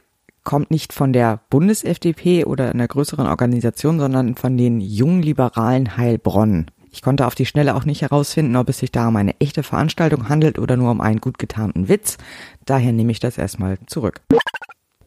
[0.44, 6.66] kommt nicht von der Bundes-FDP oder einer größeren Organisation, sondern von den jungen Liberalen Heilbronn.
[6.92, 9.64] Ich konnte auf die Schnelle auch nicht herausfinden, ob es sich da um eine echte
[9.64, 12.18] Veranstaltung handelt oder nur um einen gut getarnten Witz.
[12.66, 14.20] Daher nehme ich das erstmal zurück.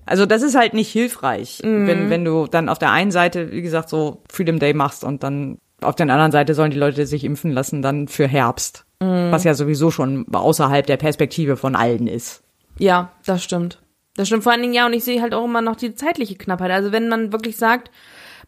[0.06, 1.86] Also das ist halt nicht hilfreich, Mhm.
[1.86, 5.22] wenn, wenn du dann auf der einen Seite, wie gesagt, so Freedom Day machst und
[5.22, 8.85] dann auf der anderen Seite sollen die Leute sich impfen lassen, dann für Herbst.
[9.00, 9.30] Mhm.
[9.30, 12.42] Was ja sowieso schon außerhalb der Perspektive von allen ist.
[12.78, 13.80] Ja, das stimmt.
[14.16, 16.36] Das stimmt vor allen Dingen, ja, und ich sehe halt auch immer noch die zeitliche
[16.36, 16.70] Knappheit.
[16.70, 17.90] Also wenn man wirklich sagt,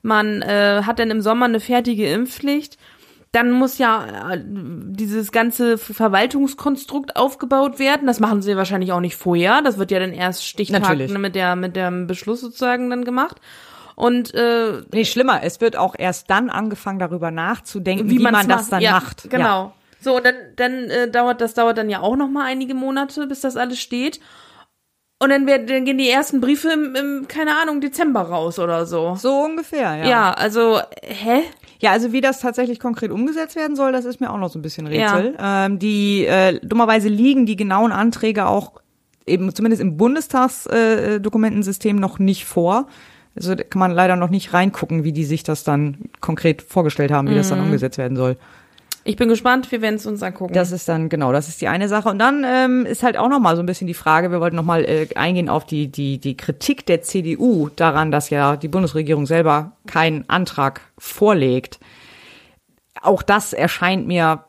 [0.03, 2.79] man äh, hat dann im Sommer eine fertige Impfpflicht,
[3.33, 8.07] dann muss ja äh, dieses ganze Verwaltungskonstrukt aufgebaut werden.
[8.07, 9.61] Das machen sie wahrscheinlich auch nicht vorher.
[9.63, 11.17] Das wird ja dann erst Stichtag Natürlich.
[11.17, 13.37] mit der mit dem Beschluss sozusagen dann gemacht.
[13.97, 18.49] Und äh, Nee, schlimmer, es wird auch erst dann angefangen, darüber nachzudenken, wie, man's man
[18.49, 19.29] das dann ja, macht.
[19.29, 19.45] Genau.
[19.65, 19.73] Ja.
[20.01, 23.27] So, und dann, dann äh, dauert das dauert dann ja auch noch mal einige Monate,
[23.27, 24.21] bis das alles steht.
[25.21, 28.87] Und dann, werden, dann gehen die ersten Briefe im, im, keine Ahnung, Dezember raus oder
[28.87, 29.17] so.
[29.17, 30.07] So ungefähr, ja.
[30.09, 31.41] Ja, also, hä?
[31.81, 34.59] Ja, also wie das tatsächlich konkret umgesetzt werden soll, das ist mir auch noch so
[34.59, 35.37] ein bisschen Rätsel.
[35.41, 38.73] Ähm, die äh, dummerweise liegen die genauen Anträge auch
[39.27, 42.87] eben zumindest im Bundestagsdokumentensystem äh, Dokumentensystem noch nicht vor.
[43.37, 47.11] Also da kann man leider noch nicht reingucken, wie die sich das dann konkret vorgestellt
[47.11, 47.67] haben, wie das dann Mhm.
[47.67, 48.37] umgesetzt werden soll.
[49.09, 50.53] Ich bin gespannt, wir werden es uns angucken.
[50.53, 52.11] Das ist dann, genau, das ist die eine Sache.
[52.11, 54.85] Und dann ähm, ist halt auch nochmal so ein bisschen die Frage, wir wollten nochmal
[54.85, 59.73] äh, eingehen auf die, die, die Kritik der CDU daran, dass ja die Bundesregierung selber
[59.87, 61.81] keinen Antrag vorlegt.
[63.01, 64.45] Auch das erscheint mir,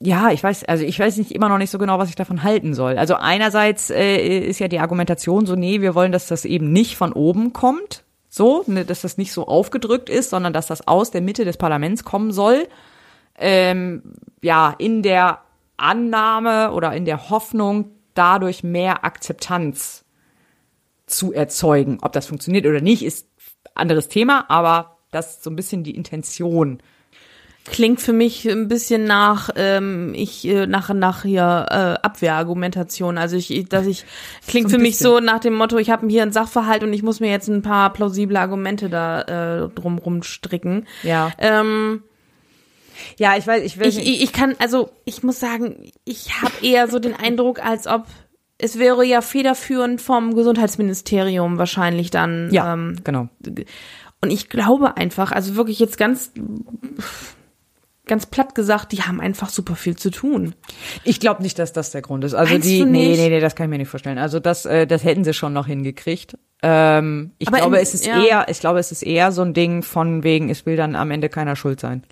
[0.00, 2.42] ja, ich weiß, also ich weiß nicht immer noch nicht so genau, was ich davon
[2.42, 2.96] halten soll.
[2.96, 6.96] Also einerseits äh, ist ja die Argumentation so, nee, wir wollen, dass das eben nicht
[6.96, 11.10] von oben kommt, so, ne, dass das nicht so aufgedrückt ist, sondern dass das aus
[11.10, 12.66] der Mitte des Parlaments kommen soll
[13.38, 14.02] ähm,
[14.42, 15.40] ja, in der
[15.76, 20.04] Annahme oder in der Hoffnung, dadurch mehr Akzeptanz
[21.06, 21.98] zu erzeugen.
[22.02, 23.28] Ob das funktioniert oder nicht, ist
[23.74, 26.80] anderes Thema, aber das ist so ein bisschen die Intention.
[27.64, 33.18] Klingt für mich ein bisschen nach ähm, ich äh, nach nach hier äh, Abwehrargumentation.
[33.18, 34.04] Also ich, dass ich
[34.46, 37.02] klingt So für mich so nach dem Motto, ich habe hier einen Sachverhalt und ich
[37.02, 40.86] muss mir jetzt ein paar plausible Argumente da äh, drumrum stricken.
[41.02, 41.32] Ja.
[41.38, 42.04] Ähm,
[43.18, 46.52] ja, ich weiß, ich will ich, ich, ich kann, also ich muss sagen, ich habe
[46.62, 48.06] eher so den Eindruck, als ob
[48.58, 52.48] es wäre ja federführend vom Gesundheitsministerium wahrscheinlich dann.
[52.52, 53.28] Ja, ähm, genau.
[54.22, 56.32] Und ich glaube einfach, also wirklich jetzt ganz
[58.06, 60.54] ganz platt gesagt, die haben einfach super viel zu tun.
[61.02, 62.34] Ich glaube nicht, dass das der Grund ist.
[62.34, 64.18] Also Meinst die, nee, nee, nee, das kann ich mir nicht vorstellen.
[64.18, 66.38] Also das, äh, das hätten sie schon noch hingekriegt.
[66.62, 68.22] Ähm, ich Aber glaube, in- es ist ja.
[68.24, 71.10] eher, ich glaube, es ist eher so ein Ding von wegen, es will dann am
[71.10, 72.04] Ende keiner schuld sein.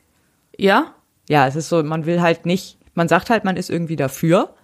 [0.58, 0.94] Ja?
[1.28, 4.54] Ja, es ist so, man will halt nicht, man sagt halt, man ist irgendwie dafür,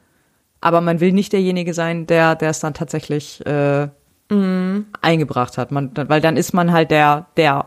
[0.60, 3.88] aber man will nicht derjenige sein, der, der es dann tatsächlich äh,
[4.32, 4.86] Mhm.
[5.02, 5.72] eingebracht hat.
[5.72, 7.66] Man, weil dann ist man halt der, der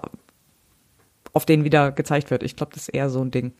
[1.34, 2.41] auf den wieder gezeigt wird.
[2.43, 3.51] Ich glaube, das ist eher so ein Ding.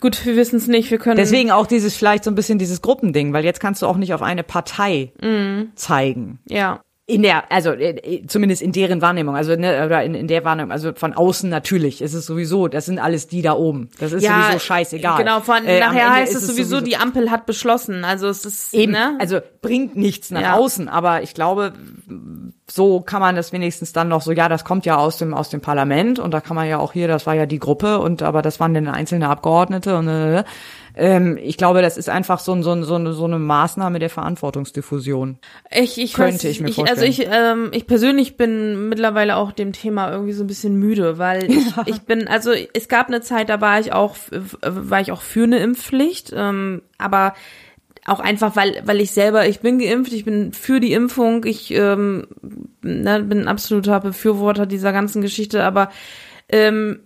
[0.00, 0.90] Gut, wir wissen es nicht.
[0.90, 3.86] Wir können Deswegen auch dieses vielleicht so ein bisschen dieses Gruppending, weil jetzt kannst du
[3.86, 5.72] auch nicht auf eine Partei Mhm.
[5.74, 6.38] zeigen.
[6.48, 6.80] Ja.
[7.04, 10.70] In der, also äh, zumindest in deren Wahrnehmung, also ne, oder in, in der Wahrnehmung,
[10.70, 13.88] also von außen natürlich, ist es sowieso, das sind alles die da oben.
[13.98, 15.18] Das ist Ja, sowieso scheißegal.
[15.18, 18.04] Genau, von Äh, nachher heißt es sowieso, die Ampel hat beschlossen.
[18.04, 19.16] Also es ist Eben, ne?
[19.18, 20.52] also bringt nichts nach Ja.
[20.54, 21.72] außen, aber ich glaube,
[22.70, 25.48] so kann man das wenigstens dann noch so, ja, das kommt ja aus dem aus
[25.50, 28.22] dem Parlament und da kann man ja auch hier, das war ja die Gruppe und
[28.22, 30.44] aber das waren dann einzelne Abgeordnete und äh,
[30.94, 33.98] ähm, ich glaube, das ist einfach so, ein- so, ein- so, eine, so eine Maßnahme
[33.98, 35.38] der Verantwortungsdiffusion.
[35.70, 36.98] Ich, ich Könnte weiß, ich mir ich, vorstellen.
[37.00, 41.18] Also ich, ähm, ich persönlich bin mittlerweile auch dem Thema irgendwie so ein bisschen müde,
[41.18, 44.16] weil ich, ich bin, also es gab eine Zeit, da war ich auch,
[44.62, 47.34] war ich auch für eine Impfpflicht, ähm, aber
[48.04, 51.70] auch einfach, weil, weil ich selber, ich bin geimpft, ich bin für die Impfung, ich
[51.70, 52.26] ähm,
[52.82, 55.90] ne, bin ein absoluter Befürworter dieser ganzen Geschichte, aber
[56.48, 56.98] ähm,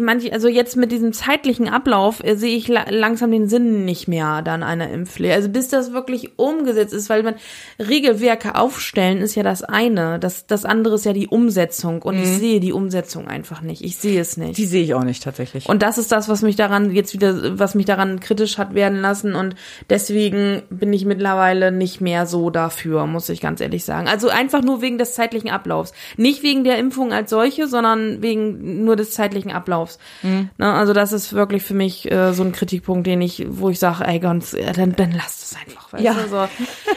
[0.00, 4.08] manche, also jetzt mit diesem zeitlichen Ablauf äh, sehe ich la langsam den Sinn nicht
[4.08, 5.34] mehr dann einer Impfpflicht.
[5.34, 7.34] Also bis das wirklich umgesetzt ist, weil man
[7.78, 12.28] Regelwerke aufstellen ist ja das eine, das das andere ist ja die Umsetzung und ich
[12.28, 12.38] Mhm.
[12.38, 13.82] sehe die Umsetzung einfach nicht.
[13.84, 14.56] Ich sehe es nicht.
[14.56, 15.68] Die sehe ich auch nicht tatsächlich.
[15.68, 19.00] Und das ist das, was mich daran jetzt wieder, was mich daran kritisch hat werden
[19.00, 19.34] lassen.
[19.34, 19.54] Und
[19.90, 24.08] deswegen bin ich mittlerweile nicht mehr so dafür, muss ich ganz ehrlich sagen.
[24.08, 25.92] Also einfach nur wegen des zeitlichen Ablaufs.
[26.16, 29.98] Nicht wegen der Impfung als solche, sondern wegen nur des zeitlichen Ablaufs.
[30.22, 30.50] Mhm.
[30.58, 33.78] Ne, also das ist wirklich für mich äh, so ein Kritikpunkt, den ich, wo ich
[33.78, 35.92] sage, ey ganz, äh, dann, dann lasst es einfach.
[35.92, 36.14] Weißt Ja.
[36.14, 36.28] du?
[36.28, 36.48] so.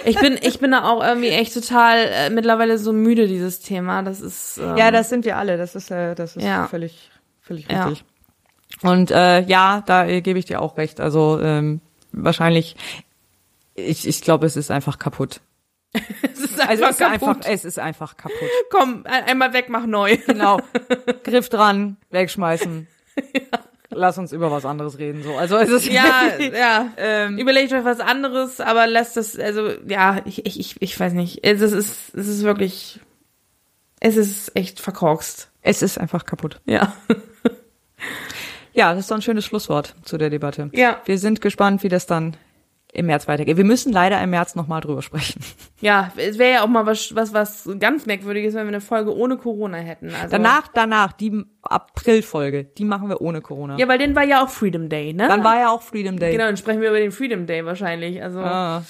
[0.06, 4.02] Ich bin, ich bin da auch irgendwie echt total äh, mittlerweile so müde dieses Thema.
[4.04, 5.58] Das ist ähm, Ja, das sind wir alle.
[5.58, 6.68] Das ist, äh, das ist Ja.
[6.68, 7.12] völlig,
[7.42, 7.86] völlig Ja.
[7.86, 8.06] richtig.
[8.82, 11.00] Und äh, ja, da äh, gebe ich dir auch recht.
[11.00, 11.80] Also ähm,
[12.12, 12.76] wahrscheinlich,
[13.76, 15.42] ich, ich glaube, es ist einfach kaputt.
[16.34, 17.46] es ist Also einfach es ist einfach, kaputt.
[17.48, 18.50] es ist einfach kaputt.
[18.70, 20.18] Komm, ein- einmal weg, mach neu.
[20.26, 20.60] Genau.
[21.24, 22.88] Griff dran, wegschmeißen.
[23.90, 25.24] Lass uns über was anderes reden.
[25.24, 26.90] So, also es ist Ja, ja.
[26.98, 31.40] Ähm, Überlegt euch was anderes, aber lasst das, also ja, ich, ich, ich, weiß nicht.
[31.44, 33.00] Es ist, es ist, es ist wirklich,
[34.02, 35.50] es ist echt verkorkst.
[35.62, 36.60] Es ist einfach kaputt.
[36.66, 36.94] Ja.
[38.74, 40.70] Ja, das ist doch ein schönes Schlusswort zu der Debatte.
[40.74, 41.02] Ja.
[41.06, 42.36] Wir sind gespannt, wie das dann
[42.96, 43.58] im März weitergeht.
[43.58, 45.42] Wir müssen leider im März nochmal drüber sprechen.
[45.82, 49.16] Ja, es wäre ja auch mal was, was, was ganz merkwürdiges, wenn wir eine Folge
[49.16, 50.10] ohne Corona hätten.
[50.14, 53.78] Also, Danach, danach, die April-Folge, die machen wir ohne Corona.
[53.78, 55.28] Ja, weil dann war ja auch Freedom Day, ne?
[55.28, 56.32] Dann war ja auch Freedom Day.
[56.32, 58.22] Genau, dann sprechen wir über den Freedom Day wahrscheinlich.
[58.24, 58.84] Also Ah.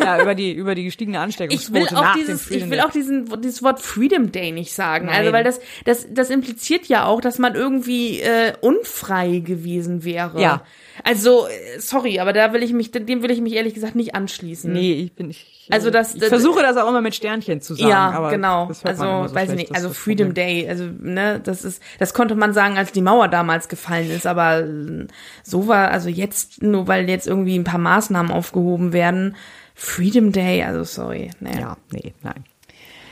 [0.00, 2.70] Ja, über die, über die gestiegene ich Ansteckungsquote will auch nach dem dieses, Freedom ich
[2.70, 2.86] will Day.
[2.86, 5.08] auch diesen, dieses Wort Freedom Day nicht sagen.
[5.08, 5.32] Also Nein.
[5.32, 10.40] weil das, das, das impliziert ja auch, dass man irgendwie äh, unfrei gewesen wäre.
[10.40, 10.62] Ja.
[11.02, 14.14] Also äh, sorry, aber da will ich mich, dem will ich mich ehrlich gesagt nicht
[14.14, 14.72] anschließen.
[14.72, 17.88] Nee, ich bin ich, Also das, ich versuche das auch immer mit Sternchen zu sagen.
[17.90, 18.66] ja, aber genau.
[18.66, 20.46] das hört Also, man immer so weiß ich schlecht, nicht, also Freedom Problem.
[20.46, 24.26] Day, also, ne, das ist, das konnte man sagen, als die Mauer damals gefallen ist,
[24.26, 25.06] aber äh,
[25.42, 29.34] so war, also jetzt, nur weil jetzt irgendwie ein paar Maßnahmen aufgehoben werden,
[29.74, 31.30] Freedom Day, also sorry.
[31.40, 31.58] Naja.
[31.60, 32.44] Ja, nee, nein.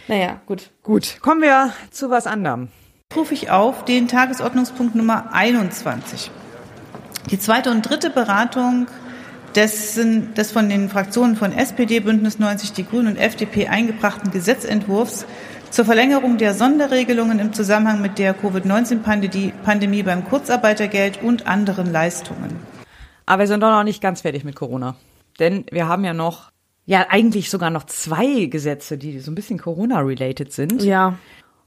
[0.08, 0.70] Naja, gut.
[0.82, 2.68] Gut, kommen wir zu was anderem.
[3.16, 6.30] rufe ich auf den Tagesordnungspunkt Nummer 21.
[7.30, 8.86] Die zweite und dritte Beratung
[9.54, 15.26] des, des von den Fraktionen von SPD, Bündnis 90 Die Grünen und FDP eingebrachten Gesetzentwurfs
[15.70, 22.56] zur Verlängerung der Sonderregelungen im Zusammenhang mit der Covid-19-Pandemie beim Kurzarbeitergeld und anderen Leistungen.
[23.24, 24.96] Aber wir sind doch noch nicht ganz fertig mit Corona.
[25.38, 26.50] Denn wir haben ja noch,
[26.84, 30.82] ja, eigentlich sogar noch zwei Gesetze, die so ein bisschen Corona-related sind.
[30.82, 31.16] Ja.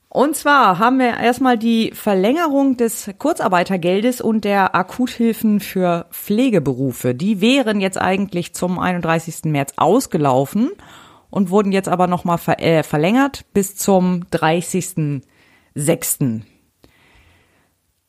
[0.09, 7.15] Und zwar haben wir erstmal die Verlängerung des Kurzarbeitergeldes und der Akuthilfen für Pflegeberufe.
[7.15, 9.45] Die wären jetzt eigentlich zum 31.
[9.45, 10.71] März ausgelaufen
[11.29, 16.43] und wurden jetzt aber nochmal ver äh, verlängert bis zum 30.06.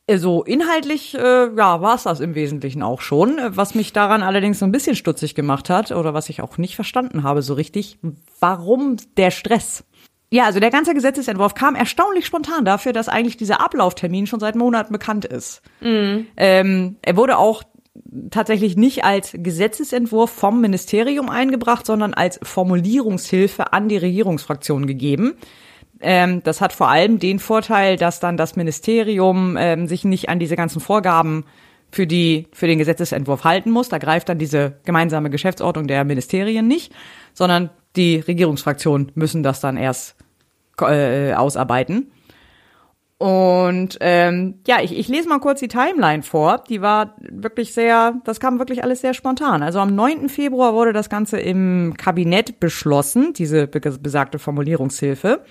[0.09, 3.41] Also inhaltlich, äh, ja, war es das im Wesentlichen auch schon.
[3.49, 6.77] Was mich daran allerdings so ein bisschen stutzig gemacht hat oder was ich auch nicht
[6.77, 7.99] verstanden habe so richtig,
[8.39, 9.83] warum der Stress?
[10.31, 14.57] Ja, also der ganze Gesetzesentwurf kam erstaunlich spontan dafür, dass eigentlich dieser Ablauftermin schon seit
[14.57, 15.63] Monaten bekannt ist.
[15.81, 16.27] Mhm.
[16.37, 17.63] Ähm, er wurde auch
[18.31, 25.35] tatsächlich nicht als Gesetzesentwurf vom Ministerium eingebracht, sondern als Formulierungshilfe an die Regierungsfraktion gegeben.
[26.01, 30.39] Ähm, das hat vor allem den Vorteil, dass dann das Ministerium ähm, sich nicht an
[30.39, 31.45] diese ganzen Vorgaben
[31.91, 33.89] für die für den Gesetzesentwurf halten muss.
[33.89, 36.93] Da greift dann diese gemeinsame Geschäftsordnung der Ministerien nicht,
[37.33, 40.17] sondern die Regierungsfraktionen müssen das dann erst
[40.81, 42.11] äh, ausarbeiten.
[43.19, 46.63] Und ähm, ja, ich, ich lese mal kurz die Timeline vor.
[46.69, 49.63] Die war wirklich sehr, das kam wirklich alles sehr spontan.
[49.63, 50.29] Also am 9.
[50.29, 55.45] Februar wurde das Ganze im Kabinett beschlossen, diese be- besagte Formulierungshilfe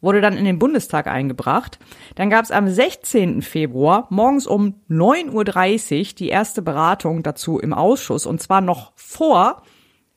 [0.00, 1.78] wurde dann in den Bundestag eingebracht.
[2.14, 3.40] Dann gab es am 16.
[3.40, 9.62] Februar morgens um 9.30 Uhr die erste Beratung dazu im Ausschuss und zwar noch vor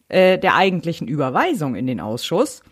[0.09, 2.63] äh, der eigentlichen Überweisung in den Ausschuss.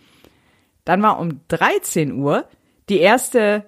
[0.84, 2.46] Dann war um 13 Uhr
[2.90, 3.66] die erste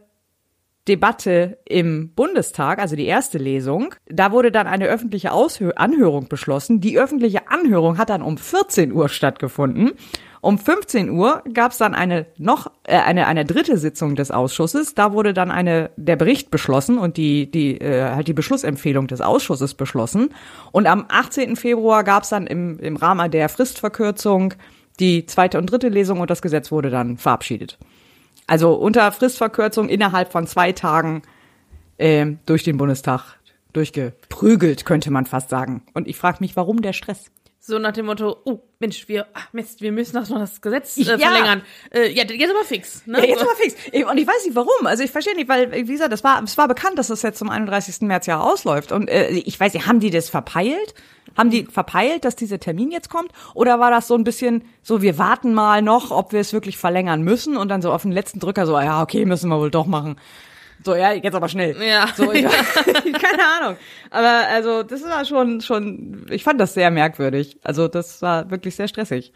[0.88, 3.94] Debatte im Bundestag, also die erste Lesung.
[4.07, 6.80] Da wurde dann eine öffentliche Aushö Anhörung beschlossen.
[6.80, 9.91] Die öffentliche Anhörung hat dann um 14 Uhr stattgefunden.
[10.41, 14.93] Um 15 Uhr gab es dann eine noch äh, eine eine dritte Sitzung des Ausschusses.
[14.95, 19.22] Da wurde dann eine der Bericht beschlossen und die die äh, halt die Beschlussempfehlung des
[19.22, 20.30] Ausschusses beschlossen.
[20.72, 21.55] Und am 18.
[21.55, 24.53] Februar gab es dann im im Rahmen der Fristverkürzung
[24.99, 27.77] die zweite und dritte Lesung und das Gesetz wurde dann verabschiedet.
[28.47, 31.22] Also unter Fristverkürzung innerhalb von zwei Tagen
[31.97, 33.38] äh, durch den Bundestag
[33.73, 35.84] durchgeprügelt, könnte man fast sagen.
[35.93, 37.26] Und ich frage mich, warum der Stress?
[37.69, 40.95] So nach dem Motto, oh Mensch, wir, ach Mist, wir müssen doch noch das Gesetz
[40.95, 41.18] äh, Ja.
[41.18, 41.64] verlängern.
[41.94, 43.06] Äh, ja, jetzt aber fix.
[43.06, 43.18] Ne?
[43.19, 43.76] Ja, jetzt aber fix.
[44.10, 44.85] Und ich weiß nicht warum.
[44.85, 47.39] Also ich verstehe nicht, weil, wie gesagt, das war, es war bekannt, dass das jetzt
[47.39, 48.03] zum 31.
[48.07, 48.94] März ja ausläuft.
[48.94, 50.94] Und äh, ich weiß nicht, haben die das verpeilt?
[51.38, 53.34] Haben die verpeilt, dass dieser Termin jetzt kommt?
[53.53, 56.77] Oder war das so ein bisschen so, wir warten mal noch, ob wir es wirklich
[56.77, 59.72] verlängern müssen und dann so auf den letzten Drücker so, ja, okay, müssen wir wohl
[59.72, 60.15] doch machen.
[60.84, 61.76] So, ja, jetzt aber schnell.
[61.82, 62.08] Ja.
[62.16, 62.44] So, ich,
[62.94, 63.78] keine Ahnung.
[64.10, 67.58] Aber also, das war schon, schon, ich fand das sehr merkwürdig.
[67.64, 69.34] Also, das war wirklich sehr stressig.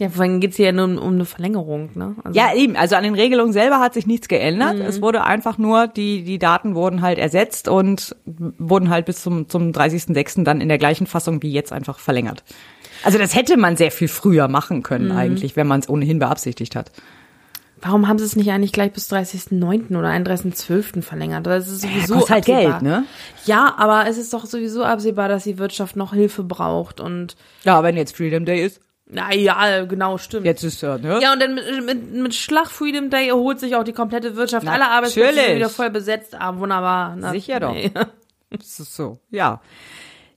[0.00, 2.16] Ja, vor allem geht's hier ja nur um, um eine Verlängerung, ne?
[2.24, 2.76] Also, Ja, eben.
[2.76, 4.76] Also an den Regelungen selber hat sich nichts geändert.
[4.76, 4.82] Mhm.
[4.82, 9.48] Es wurde einfach nur, die, die Daten wurden halt ersetzt und wurden halt bis zum,
[9.48, 10.44] zum 30.06.
[10.44, 12.42] dann in der gleichen Fassung wie jetzt einfach verlängert.
[13.04, 15.16] Also das hätte man sehr viel früher machen können Mhm.
[15.16, 16.90] eigentlich, wenn man es ohnehin beabsichtigt hat.
[17.84, 19.96] Warum haben sie es nicht eigentlich gleich bis 30.09.
[19.98, 21.02] oder 31.12.
[21.02, 21.46] verlängert?
[21.46, 22.70] Das ist sowieso kostet halt absehbar.
[22.80, 23.04] Geld, ne?
[23.44, 27.82] Ja, aber es ist doch sowieso absehbar, dass die Wirtschaft noch Hilfe braucht und Ja,
[27.82, 28.80] wenn jetzt Freedom Day ist.
[29.06, 30.46] na ja, genau, stimmt.
[30.46, 31.18] Jetzt ist ja, ne?
[31.20, 34.66] Ja, und dann mit, mit, mit Schlag Freedom Day erholt sich auch die komplette Wirtschaft.
[34.68, 36.36] Alle Arbeitsplätze sind wieder voll besetzt.
[36.38, 37.16] Ah, wunderbar.
[37.18, 37.72] Na, Sicher doch.
[37.72, 37.90] nee.
[38.50, 39.60] Das ist so, ja.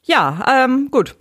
[0.03, 1.15] Ja, ähm, gut.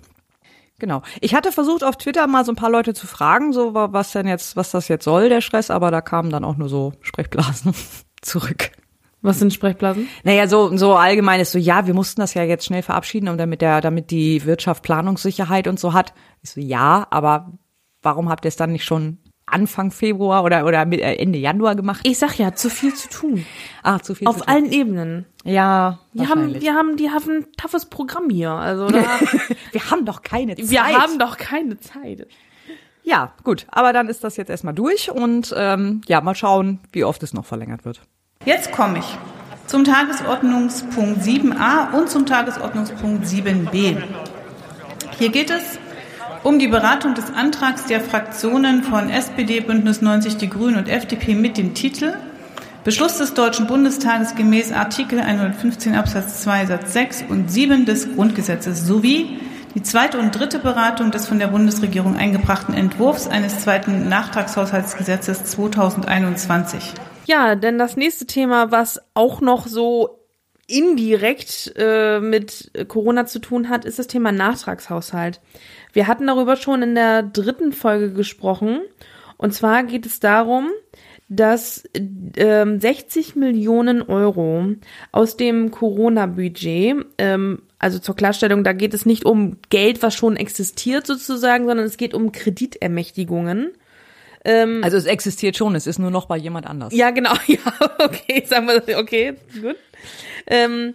[0.84, 1.00] Genau.
[1.22, 4.12] Ich hatte versucht auf Twitter mal so ein paar Leute zu fragen, so wa- was
[4.12, 6.92] denn jetzt, was das jetzt soll, der Stress, aber da kamen dann auch nur so
[7.00, 7.72] Sprechblasen
[8.20, 8.70] zurück.
[9.22, 10.08] Was sind Sprechblasen?
[10.24, 13.38] Naja, so, so allgemein ist so, ja, wir mussten das ja jetzt schnell verabschieden, und
[13.38, 16.12] damit der, damit die Wirtschaft Planungssicherheit und so hat.
[16.42, 17.54] Ich so, ja, aber
[18.02, 21.74] warum habt ihr es dann nicht schon Anfang Februar oder, oder mit- äh, Ende Januar
[21.76, 22.00] gemacht?
[22.04, 23.44] Ich sag ja, zu viel zu tun.
[23.82, 24.54] Ah, zu viel Auf zu tun.
[24.54, 25.26] allen Ebenen.
[25.44, 28.50] Ja, Wir haben, wir haben, die haben ein toughes Programm hier.
[28.50, 29.02] Also da,
[29.72, 30.70] wir haben doch keine Zeit.
[30.70, 32.26] wir haben doch keine Zeit.
[33.02, 33.66] Ja, gut.
[33.70, 37.34] Aber dann ist das jetzt erstmal durch und ähm, ja, mal schauen, wie oft es
[37.34, 38.00] noch verlängert wird.
[38.46, 39.18] Jetzt komme ich
[39.66, 44.02] zum Tagesordnungspunkt 7a und zum Tagesordnungspunkt 7b.
[45.18, 45.78] Hier geht es
[46.44, 51.34] um die Beratung des Antrags der Fraktionen von SPD, Bündnis 90 Die Grünen und FDP
[51.34, 52.14] mit dem Titel
[52.84, 58.86] Beschluss des Deutschen Bundestages gemäß Artikel 115 Absatz 2 Satz 6 und 7 des Grundgesetzes
[58.86, 59.38] sowie
[59.74, 66.92] die zweite und dritte Beratung des von der Bundesregierung eingebrachten Entwurfs eines zweiten Nachtragshaushaltsgesetzes 2021.
[67.24, 70.20] Ja, denn das nächste Thema, was auch noch so
[70.66, 75.40] indirekt äh, mit Corona zu tun hat, ist das Thema Nachtragshaushalt.
[75.94, 78.80] Wir hatten darüber schon in der dritten Folge gesprochen.
[79.36, 80.68] Und zwar geht es darum,
[81.28, 81.84] dass
[82.36, 84.66] ähm, 60 Millionen Euro
[85.10, 90.36] aus dem Corona-Budget, ähm, also zur Klarstellung, da geht es nicht um Geld, was schon
[90.36, 93.72] existiert sozusagen, sondern es geht um Kreditermächtigungen.
[94.44, 96.94] Ähm, Also es existiert schon, es ist nur noch bei jemand anders.
[96.94, 97.58] ja, genau, ja,
[97.98, 99.76] okay, sagen wir, okay, gut.
[100.46, 100.94] Ähm,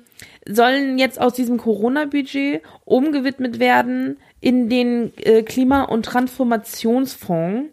[0.49, 7.69] sollen jetzt aus diesem Corona-Budget umgewidmet werden in den äh, Klima- und Transformationsfonds.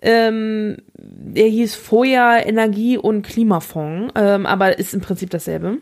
[0.00, 5.78] Ähm, der hieß vorher Energie- und Klimafonds, ähm, aber ist im Prinzip dasselbe.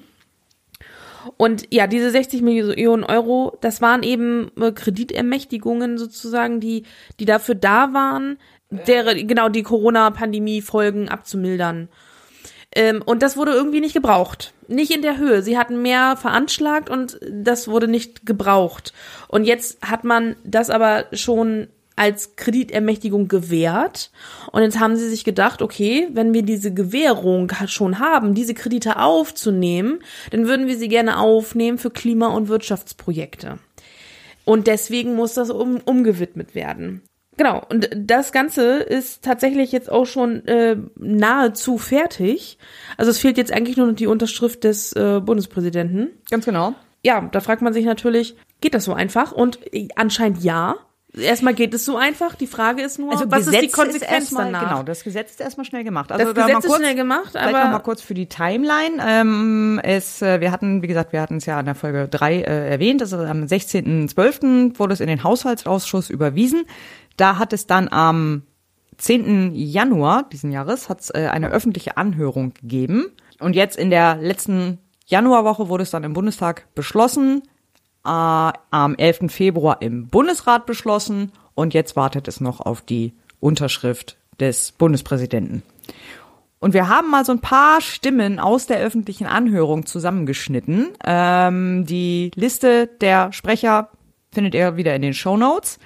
[1.36, 6.84] Und ja, diese 60 Millionen Euro, das waren eben äh, Kreditermächtigungen sozusagen, die,
[7.18, 8.38] die dafür da waren,
[8.70, 11.88] der, genau die Corona-Pandemie-Folgen abzumildern.
[12.74, 14.52] Ähm, und das wurde irgendwie nicht gebraucht.
[14.68, 15.42] Nicht in der Höhe.
[15.42, 18.92] Sie hatten mehr veranschlagt und das wurde nicht gebraucht.
[19.28, 24.10] Und jetzt hat man das aber schon als Kreditermächtigung gewährt.
[24.52, 28.98] Und jetzt haben sie sich gedacht, okay, wenn wir diese Gewährung schon haben, diese Kredite
[28.98, 33.58] aufzunehmen, dann würden wir sie gerne aufnehmen für Klima- und Wirtschaftsprojekte.
[34.44, 37.02] Und deswegen muss das um, umgewidmet werden.
[37.36, 42.58] Genau, und das Ganze ist tatsächlich jetzt auch schon äh, nahezu fertig.
[42.96, 46.10] Also es fehlt jetzt eigentlich nur noch die Unterschrift des äh, Bundespräsidenten.
[46.30, 46.74] Ganz genau.
[47.02, 49.32] Ja, da fragt man sich natürlich, geht das so einfach?
[49.32, 50.76] Und äh, anscheinend ja.
[51.12, 52.34] Erstmal geht es so einfach.
[52.34, 54.68] Die Frage ist nur, was ist die Konsequenz erstmal, danach?
[54.68, 56.10] Genau, das Gesetz ist erstmal schnell gemacht.
[56.10, 59.02] Das da Gesetz mal ist kurz, schnell gemacht, aber- noch mal kurz für die Timeline.
[59.06, 62.40] Ähm, es, äh, wir hatten, wie gesagt, wir hatten es ja in der Folge drei
[62.40, 63.00] äh, erwähnt.
[63.00, 64.78] Also am 16.12.
[64.78, 66.66] wurde es in den Haushaltsausschuss überwiesen.
[67.16, 68.42] Da hat es dann am
[68.98, 69.54] 10.
[69.54, 73.06] Januar diesen Jahres hat es äh, eine öffentliche Anhörung gegeben.
[73.38, 77.42] Und jetzt in der letzten Januarwoche wurde es dann im Bundestag beschlossen,
[78.04, 79.30] äh, am 11.
[79.30, 85.62] Februar im Bundesrat beschlossen und jetzt wartet es noch auf die Unterschrift des Bundespräsidenten.
[86.58, 90.88] Und wir haben mal so ein paar Stimmen aus der öffentlichen Anhörung zusammengeschnitten.
[91.04, 93.90] Ähm, die Liste der Sprecher
[94.32, 95.78] findet ihr wieder in den Show Notes.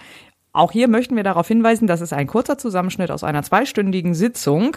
[0.53, 4.77] Auch hier möchten wir darauf hinweisen, dass es ein kurzer Zusammenschnitt aus einer zweistündigen Sitzung.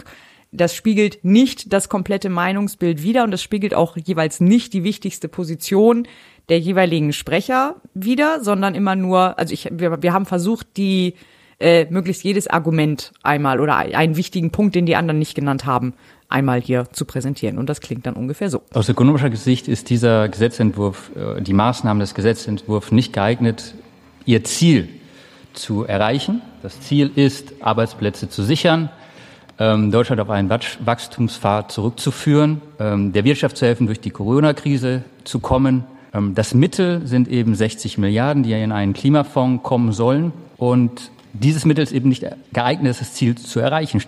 [0.52, 5.28] Das spiegelt nicht das komplette Meinungsbild wider und das spiegelt auch jeweils nicht die wichtigste
[5.28, 6.06] Position
[6.48, 11.14] der jeweiligen Sprecher wider, sondern immer nur, also ich, wir, wir haben versucht, die
[11.58, 15.94] äh, möglichst jedes Argument einmal oder einen wichtigen Punkt, den die anderen nicht genannt haben,
[16.28, 17.58] einmal hier zu präsentieren.
[17.58, 18.62] Und das klingt dann ungefähr so.
[18.72, 23.74] Aus ökonomischer Sicht ist dieser Gesetzentwurf, äh, die Maßnahmen des Gesetzentwurfs nicht geeignet,
[24.24, 24.88] ihr Ziel
[25.54, 26.42] zu erreichen.
[26.62, 28.90] Das Ziel ist, Arbeitsplätze zu sichern,
[29.58, 35.38] ähm, Deutschland auf einen Wachstumspfad zurückzuführen, ähm, der Wirtschaft zu helfen, durch die Corona-Krise zu
[35.38, 35.84] kommen.
[36.12, 40.32] Ähm, das Mittel sind eben 60 Milliarden, die ja in einen Klimafonds kommen sollen.
[40.56, 44.02] Und dieses Mittel ist eben nicht geeignet, das Ziel zu erreichen.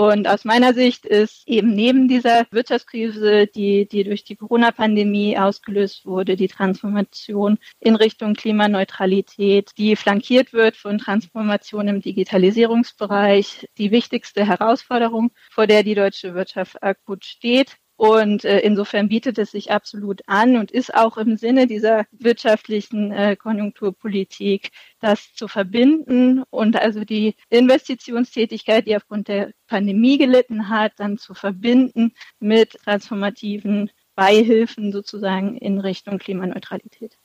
[0.00, 6.06] Und aus meiner Sicht ist eben neben dieser Wirtschaftskrise, die, die durch die Corona-Pandemie ausgelöst
[6.06, 14.46] wurde, die Transformation in Richtung Klimaneutralität, die flankiert wird von Transformation im Digitalisierungsbereich, die wichtigste
[14.46, 17.76] Herausforderung, vor der die deutsche Wirtschaft akut steht.
[18.00, 23.12] Und äh, insofern bietet es sich absolut an und ist auch im Sinne dieser wirtschaftlichen
[23.12, 24.70] äh, Konjunkturpolitik,
[25.00, 31.34] das zu verbinden und also die Investitionstätigkeit, die aufgrund der Pandemie gelitten hat, dann zu
[31.34, 37.18] verbinden mit transformativen Beihilfen sozusagen in Richtung Klimaneutralität.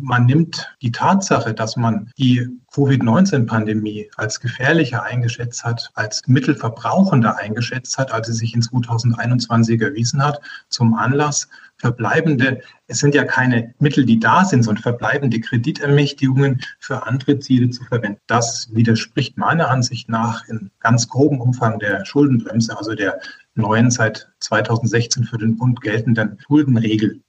[0.00, 7.98] Man nimmt die Tatsache, dass man die Covid-19-Pandemie als gefährlicher eingeschätzt hat, als mittelverbrauchender eingeschätzt
[7.98, 11.48] hat, als sie sich in 2021 erwiesen hat, zum Anlass,
[11.78, 17.70] verbleibende, es sind ja keine Mittel, die da sind, sondern verbleibende Kreditermächtigungen für andere Ziele
[17.70, 18.20] zu verwenden.
[18.26, 23.20] Das widerspricht meiner Ansicht nach in ganz grobem Umfang der Schuldenbremse, also der
[23.54, 27.20] neuen seit 2016 für den Bund geltenden Schuldenregel.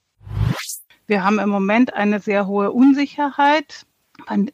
[1.10, 3.84] Wir haben im Moment eine sehr hohe Unsicherheit,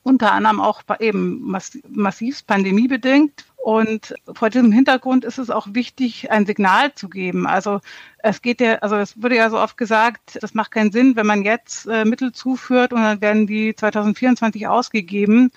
[0.02, 1.54] unter anderem auch eben
[1.86, 3.44] massiv pandemiebedingt.
[3.58, 7.46] Und vor diesem Hintergrund ist es auch wichtig, ein Signal zu geben.
[7.46, 7.80] Also
[8.20, 11.26] es geht ja, also es wurde ja so oft gesagt, das macht keinen Sinn, wenn
[11.26, 15.50] man jetzt äh, Mittel zuführt und dann werden die 2024 ausgegeben.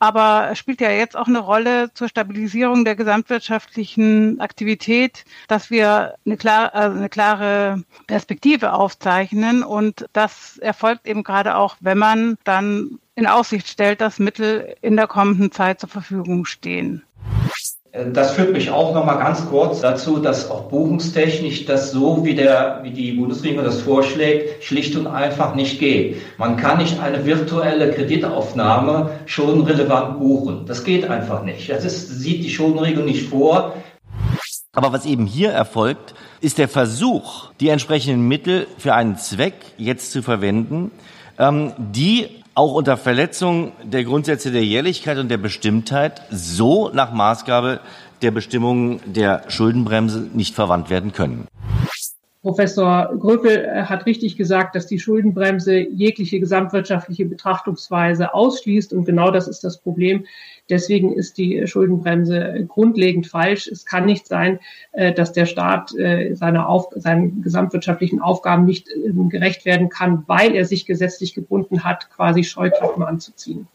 [0.00, 6.14] Aber es spielt ja jetzt auch eine Rolle zur Stabilisierung der gesamtwirtschaftlichen Aktivität, dass wir
[6.24, 9.64] eine, klar, also eine klare Perspektive aufzeichnen.
[9.64, 14.94] Und das erfolgt eben gerade auch, wenn man dann in Aussicht stellt, dass Mittel in
[14.96, 17.02] der kommenden Zeit zur Verfügung stehen.
[18.12, 22.34] Das führt mich auch noch mal ganz kurz dazu, dass auch buchungstechnisch das so, wie,
[22.34, 26.16] der, wie die Bundesregierung das vorschlägt, schlicht und einfach nicht geht.
[26.38, 30.64] Man kann nicht eine virtuelle Kreditaufnahme schon relevant buchen.
[30.66, 31.70] Das geht einfach nicht.
[31.70, 33.74] Das ist, sieht die Schuldenregelung nicht vor.
[34.72, 40.12] Aber was eben hier erfolgt, ist der Versuch, die entsprechenden Mittel für einen Zweck jetzt
[40.12, 40.92] zu verwenden,
[41.38, 42.28] ähm, die
[42.58, 47.78] auch unter Verletzung der Grundsätze der Jährlichkeit und der Bestimmtheit so nach Maßgabe
[48.20, 51.46] der Bestimmungen der Schuldenbremse nicht verwandt werden können.
[52.42, 58.92] Professor Gröpel äh, hat richtig gesagt, dass die Schuldenbremse jegliche gesamtwirtschaftliche Betrachtungsweise ausschließt.
[58.92, 60.24] Und genau das ist das Problem.
[60.70, 63.66] Deswegen ist die Schuldenbremse grundlegend falsch.
[63.66, 64.60] Es kann nicht sein,
[64.92, 70.22] äh, dass der Staat äh, seine Auf seinen gesamtwirtschaftlichen Aufgaben nicht ähm, gerecht werden kann,
[70.28, 73.66] weil er sich gesetzlich gebunden hat, quasi Scheuklappen anzuziehen.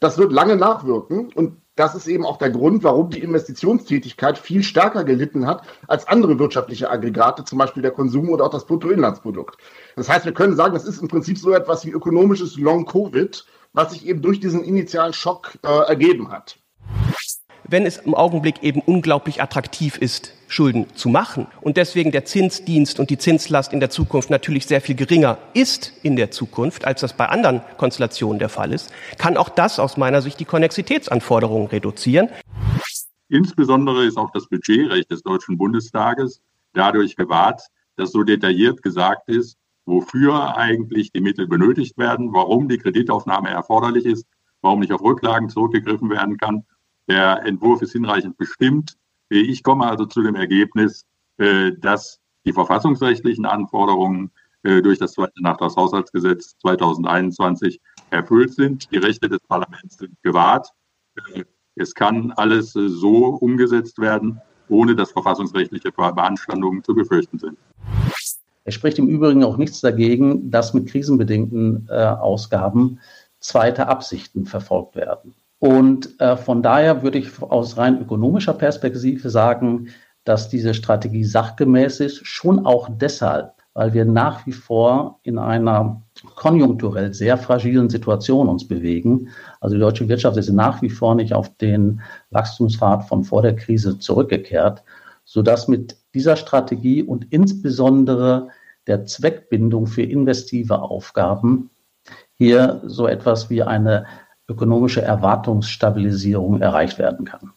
[0.00, 4.62] Das wird lange nachwirken und das ist eben auch der Grund, warum die Investitionstätigkeit viel
[4.62, 9.56] stärker gelitten hat als andere wirtschaftliche Aggregate, zum Beispiel der Konsum oder auch das Bruttoinlandsprodukt.
[9.96, 13.92] Das heißt, wir können sagen, das ist im Prinzip so etwas wie ökonomisches Long-Covid, was
[13.92, 16.58] sich eben durch diesen initialen Schock äh, ergeben hat.
[17.66, 23.00] Wenn es im Augenblick eben unglaublich attraktiv ist, Schulden zu machen und deswegen der Zinsdienst
[23.00, 27.00] und die Zinslast in der Zukunft natürlich sehr viel geringer ist in der Zukunft, als
[27.00, 31.68] das bei anderen Konstellationen der Fall ist, kann auch das aus meiner Sicht die Konnexitätsanforderungen
[31.68, 32.28] reduzieren.
[33.28, 36.42] Insbesondere ist auch das Budgetrecht des Deutschen Bundestages
[36.74, 37.62] dadurch gewahrt,
[37.96, 44.04] dass so detailliert gesagt ist, wofür eigentlich die Mittel benötigt werden, warum die Kreditaufnahme erforderlich
[44.04, 44.26] ist,
[44.60, 46.64] warum nicht auf Rücklagen zurückgegriffen werden kann.
[47.08, 48.96] Der Entwurf ist hinreichend bestimmt.
[49.28, 51.04] Ich komme also zu dem Ergebnis,
[51.38, 54.30] äh, dass die verfassungsrechtlichen Anforderungen
[54.62, 58.90] äh, durch das zweite Nachtragshaushaltsgesetz 2021 erfüllt sind.
[58.92, 60.68] Die Rechte des Parlaments sind gewahrt.
[61.34, 61.44] Äh,
[61.76, 67.58] Es kann alles so umgesetzt werden, ohne dass verfassungsrechtliche Beanstandungen zu befürchten sind.
[68.64, 73.00] Es spricht im Übrigen auch nichts dagegen, dass mit krisenbedingten äh, Ausgaben
[73.40, 75.34] zweite Absichten verfolgt werden.
[75.64, 79.88] Und äh, von daher würde ich aus rein ökonomischer Perspektive sagen,
[80.24, 86.02] dass diese Strategie sachgemäß ist, schon auch deshalb, weil wir nach wie vor in einer
[86.34, 89.30] konjunkturell sehr fragilen Situation uns bewegen.
[89.62, 93.56] Also die deutsche Wirtschaft ist nach wie vor nicht auf den Wachstumspfad von vor der
[93.56, 94.84] Krise zurückgekehrt,
[95.24, 98.48] sodass mit dieser Strategie und insbesondere
[98.86, 101.70] der Zweckbindung für investive Aufgaben
[102.36, 104.04] hier so etwas wie eine
[104.48, 107.52] ökonomische Erwartungsstabilisierung erreicht werden kann.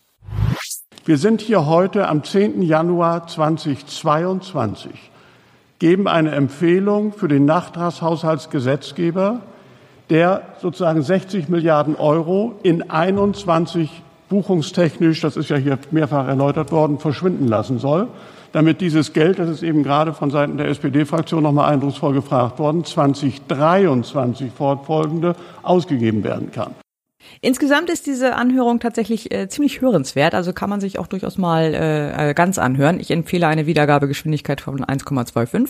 [1.06, 2.62] Wir sind hier heute am 10.
[2.62, 4.92] Januar 2022,
[5.80, 9.42] geben eine Empfehlung für den Nachtragshaushaltsgesetzgeber,
[10.10, 17.00] der sozusagen 60 Milliarden Euro in 21 buchungstechnisch, das ist ja hier mehrfach erläutert worden,
[17.00, 18.08] verschwinden lassen soll
[18.58, 22.58] damit dieses Geld, das ist eben gerade von Seiten der SPD-Fraktion noch mal eindrucksvoll gefragt
[22.58, 26.74] worden, 2023 fortfolgende ausgegeben werden kann.
[27.42, 31.76] Insgesamt ist diese Anhörung tatsächlich äh, ziemlich hörenswert, also kann man sich auch durchaus mal
[31.76, 33.00] äh, ganz anhören.
[33.00, 35.70] Ich empfehle eine Wiedergabegeschwindigkeit von 1,25.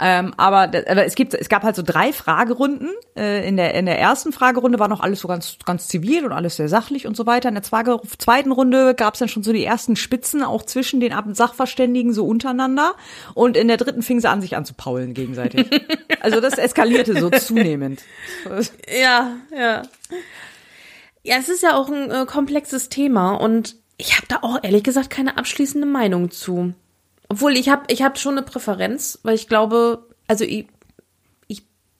[0.00, 2.90] Ähm, aber, aber es gibt, es gab halt so drei Fragerunden.
[3.16, 6.32] Äh, in der in der ersten Fragerunde war noch alles so ganz ganz zivil und
[6.32, 7.48] alles sehr sachlich und so weiter.
[7.48, 11.14] In der zweiten Runde gab es dann schon so die ersten Spitzen auch zwischen den
[11.34, 12.94] Sachverständigen so untereinander.
[13.34, 15.70] Und in der dritten fing sie an, sich anzupaulen gegenseitig.
[16.20, 18.02] also das eskalierte so zunehmend.
[19.00, 19.82] Ja, ja.
[21.22, 24.82] Ja, es ist ja auch ein äh, komplexes Thema und ich habe da auch ehrlich
[24.82, 26.74] gesagt keine abschließende Meinung zu.
[27.28, 30.66] Obwohl ich habe ich hab schon eine Präferenz, weil ich glaube, also ich,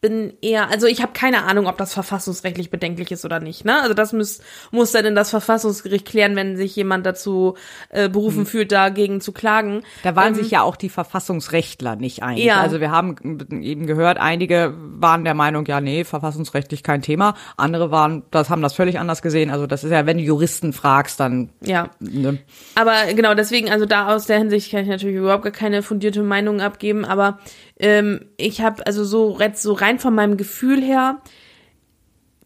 [0.04, 3.64] bin eher, also ich habe keine Ahnung, ob das verfassungsrechtlich bedenklich ist oder nicht.
[3.64, 3.80] Ne?
[3.80, 7.54] Also das muss, muss dann in das Verfassungsgericht klären, wenn sich jemand dazu
[7.88, 8.46] äh, berufen mhm.
[8.46, 9.80] fühlt, dagegen zu klagen.
[10.02, 12.44] Da waren ähm, sich ja auch die Verfassungsrechtler nicht einig.
[12.44, 12.60] Ja.
[12.60, 13.16] Also wir haben
[13.62, 17.34] eben gehört, einige waren der Meinung, ja, nee, verfassungsrechtlich kein Thema.
[17.56, 19.48] Andere waren, das haben das völlig anders gesehen.
[19.48, 21.48] Also das ist ja, wenn du Juristen fragst, dann.
[21.62, 21.88] Ja.
[21.98, 22.40] Ne?
[22.74, 26.22] Aber genau, deswegen, also da aus der Hinsicht kann ich natürlich überhaupt gar keine fundierte
[26.22, 27.38] Meinung abgeben, aber
[27.78, 31.20] ähm, ich habe also so, so rein von meinem Gefühl her,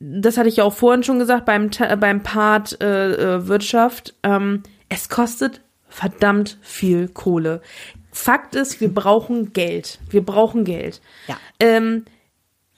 [0.01, 4.63] das hatte ich ja auch vorhin schon gesagt beim, beim Part äh, äh, Wirtschaft, ähm,
[4.89, 7.61] es kostet verdammt viel Kohle.
[8.13, 9.99] Fakt ist, wir brauchen Geld.
[10.11, 11.01] Wir brauchen Geld.
[11.27, 11.37] Ja.
[11.61, 12.05] Ähm,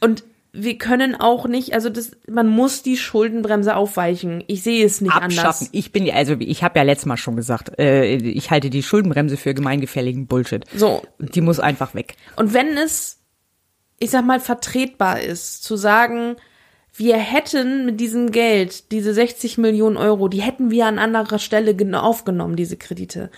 [0.01, 4.43] und wir können auch nicht, also das, man muss die Schuldenbremse aufweichen.
[4.49, 5.39] Ich sehe es nicht Abschaffen.
[5.39, 5.69] anders.
[5.73, 9.37] Ich bin, also ich habe ja letztes Mal schon gesagt, äh, ich halte die Schuldenbremse
[9.37, 10.65] für gemeingefälligen Bullshit.
[10.75, 11.03] So.
[11.19, 12.17] Die muss einfach weg.
[12.37, 13.19] Und wenn es,
[13.99, 16.37] ich sag mal, vertretbar ist, zu sagen,
[16.93, 21.75] wir hätten mit diesem Geld, diese 60 Millionen Euro, die hätten wir an anderer Stelle
[22.03, 23.31] aufgenommen, diese Kredite.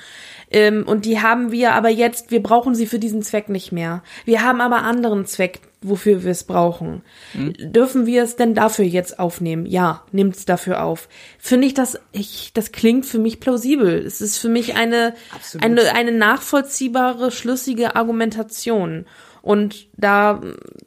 [0.52, 4.02] Ähm, und die haben wir aber jetzt, wir brauchen sie für diesen Zweck nicht mehr.
[4.24, 7.02] Wir haben aber anderen Zweck, wofür wir es brauchen.
[7.32, 7.54] Hm.
[7.58, 9.64] Dürfen wir es denn dafür jetzt aufnehmen?
[9.64, 11.08] Ja, nehmt es dafür auf.
[11.38, 14.04] Finde ich das, ich, das klingt für mich plausibel.
[14.04, 15.14] Es ist für mich eine,
[15.60, 19.06] eine, eine nachvollziehbare, schlüssige Argumentation.
[19.40, 20.40] Und da,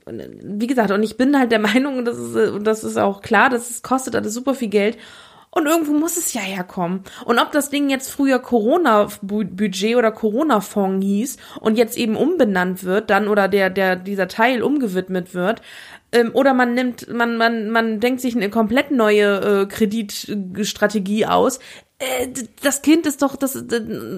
[0.05, 3.21] wie gesagt, und ich bin halt der Meinung, und das ist, und das ist auch
[3.21, 4.97] klar, das kostet alles super viel Geld.
[5.57, 7.05] Und irgendwo muss es ja herkommen.
[7.23, 13.09] Und ob das Ding jetzt früher Corona-Budget oder Corona-Fonds hieß und jetzt eben umbenannt wird,
[13.09, 15.61] dann oder der, der, dieser Teil umgewidmet wird,
[16.15, 21.59] ähm, oder man nimmt, man, man, man denkt sich eine komplett neue äh, Kreditstrategie aus.
[21.97, 22.27] Äh,
[22.61, 23.55] das Kind ist doch, das,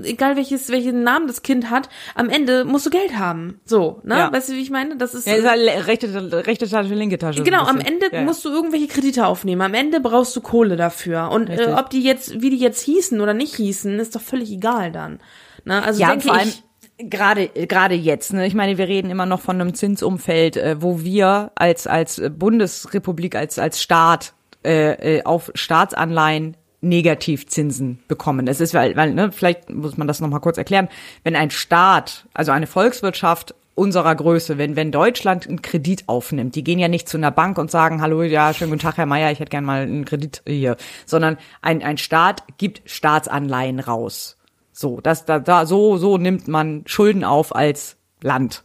[0.03, 3.59] egal welches, welchen Namen das Kind hat, am Ende musst du Geld haben.
[3.65, 4.17] So, ne?
[4.17, 4.31] Ja.
[4.31, 4.97] Weißt du, wie ich meine?
[4.97, 6.07] Das ist, ja, ist halt rechte,
[6.47, 7.43] rechte Tasche, linke Tasche.
[7.43, 9.61] Genau, am Ende ja, musst du irgendwelche Kredite aufnehmen.
[9.61, 11.29] Am Ende brauchst du Kohle dafür.
[11.31, 14.51] Und äh, ob die jetzt, wie die jetzt hießen oder nicht hießen, ist doch völlig
[14.51, 15.19] egal dann.
[15.65, 15.83] Ne?
[15.83, 16.63] Also ja, denke ich,
[16.97, 21.01] gerade gerade jetzt ne ich meine wir reden immer noch von einem Zinsumfeld äh, wo
[21.01, 24.33] wir als als Bundesrepublik als als Staat
[24.65, 28.47] äh, äh auf Staatsanleihen Negativzinsen bekommen.
[28.47, 30.89] Es ist, weil, weil ne, vielleicht muss man das nochmal kurz erklären,
[31.23, 36.63] wenn ein Staat, also eine Volkswirtschaft unserer Größe, wenn, wenn Deutschland einen Kredit aufnimmt, die
[36.63, 39.31] gehen ja nicht zu einer Bank und sagen, hallo, ja, schönen guten Tag, Herr Meier,
[39.31, 44.36] ich hätte gern mal einen Kredit hier, sondern ein, ein Staat gibt Staatsanleihen raus.
[44.79, 48.63] So, das, da, da, so, so nimmt man Schulden auf als Land,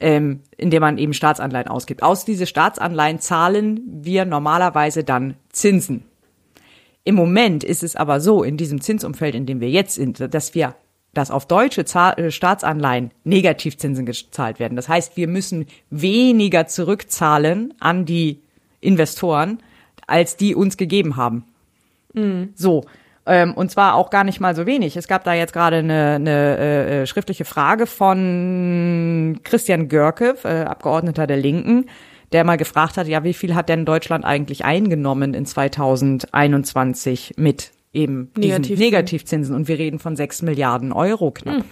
[0.00, 2.02] ähm, indem man eben Staatsanleihen ausgibt.
[2.02, 6.02] Aus diese Staatsanleihen zahlen wir normalerweise dann Zinsen.
[7.04, 10.56] Im Moment ist es aber so, in diesem Zinsumfeld, in dem wir jetzt sind, dass
[10.56, 10.74] wir
[11.14, 14.74] dass auf deutsche äh, Staatsanleihen Negativzinsen gezahlt werden.
[14.74, 18.42] Das heißt, wir müssen weniger zurückzahlen an die
[18.80, 19.60] Investoren,
[20.08, 21.44] als die uns gegeben haben.
[22.14, 22.48] Mhm.
[22.56, 22.84] So.
[23.26, 24.96] Ähm, und zwar auch gar nicht mal so wenig.
[24.96, 31.26] Es gab da jetzt gerade eine, eine äh, schriftliche Frage von Christian Görke, äh, Abgeordneter
[31.26, 31.86] der Linken,
[32.32, 37.72] der mal gefragt hat, ja, wie viel hat denn Deutschland eigentlich eingenommen in 2021 mit
[37.92, 38.84] eben Negativzinsen.
[38.84, 39.56] Negativzinsen?
[39.56, 41.58] Und wir reden von sechs Milliarden Euro knapp.
[41.58, 41.64] Mhm.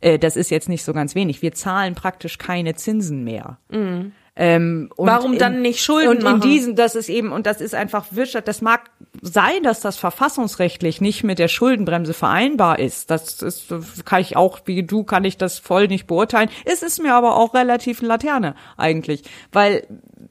[0.00, 1.42] Äh, das ist jetzt nicht so ganz wenig.
[1.42, 3.58] Wir zahlen praktisch keine Zinsen mehr.
[3.70, 4.12] Mhm.
[4.36, 6.40] Ähm, und Warum dann nicht Schulden Und in machen?
[6.40, 8.90] diesen, das ist eben, und das ist einfach Wirtschaft, das mag
[9.22, 13.10] sein, dass das verfassungsrechtlich nicht mit der Schuldenbremse vereinbar ist.
[13.10, 13.72] Das ist,
[14.04, 16.50] kann ich auch, wie du, kann ich das voll nicht beurteilen.
[16.64, 19.86] Es ist mir aber auch relativ Laterne eigentlich, weil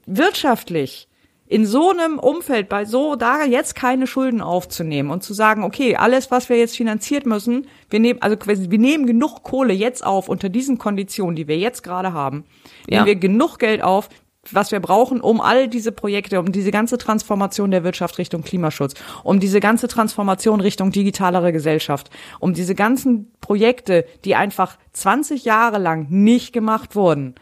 [0.06, 1.08] wirtschaftlich
[1.46, 5.94] in so einem Umfeld, bei so, da jetzt keine Schulden aufzunehmen und zu sagen, okay,
[5.96, 10.28] alles, was wir jetzt finanziert müssen, wir nehmen, also wir nehmen genug Kohle jetzt auf
[10.28, 12.44] unter diesen Konditionen, die wir jetzt gerade haben,
[12.88, 12.98] Ja.
[12.98, 14.08] nehmen wir genug Geld auf,
[14.52, 18.94] was wir brauchen, um all diese Projekte, um diese ganze Transformation der Wirtschaft Richtung Klimaschutz,
[19.22, 25.78] um diese ganze Transformation Richtung digitalere Gesellschaft, um diese ganzen Projekte, die einfach 20 Jahre
[25.78, 27.34] lang nicht gemacht wurden,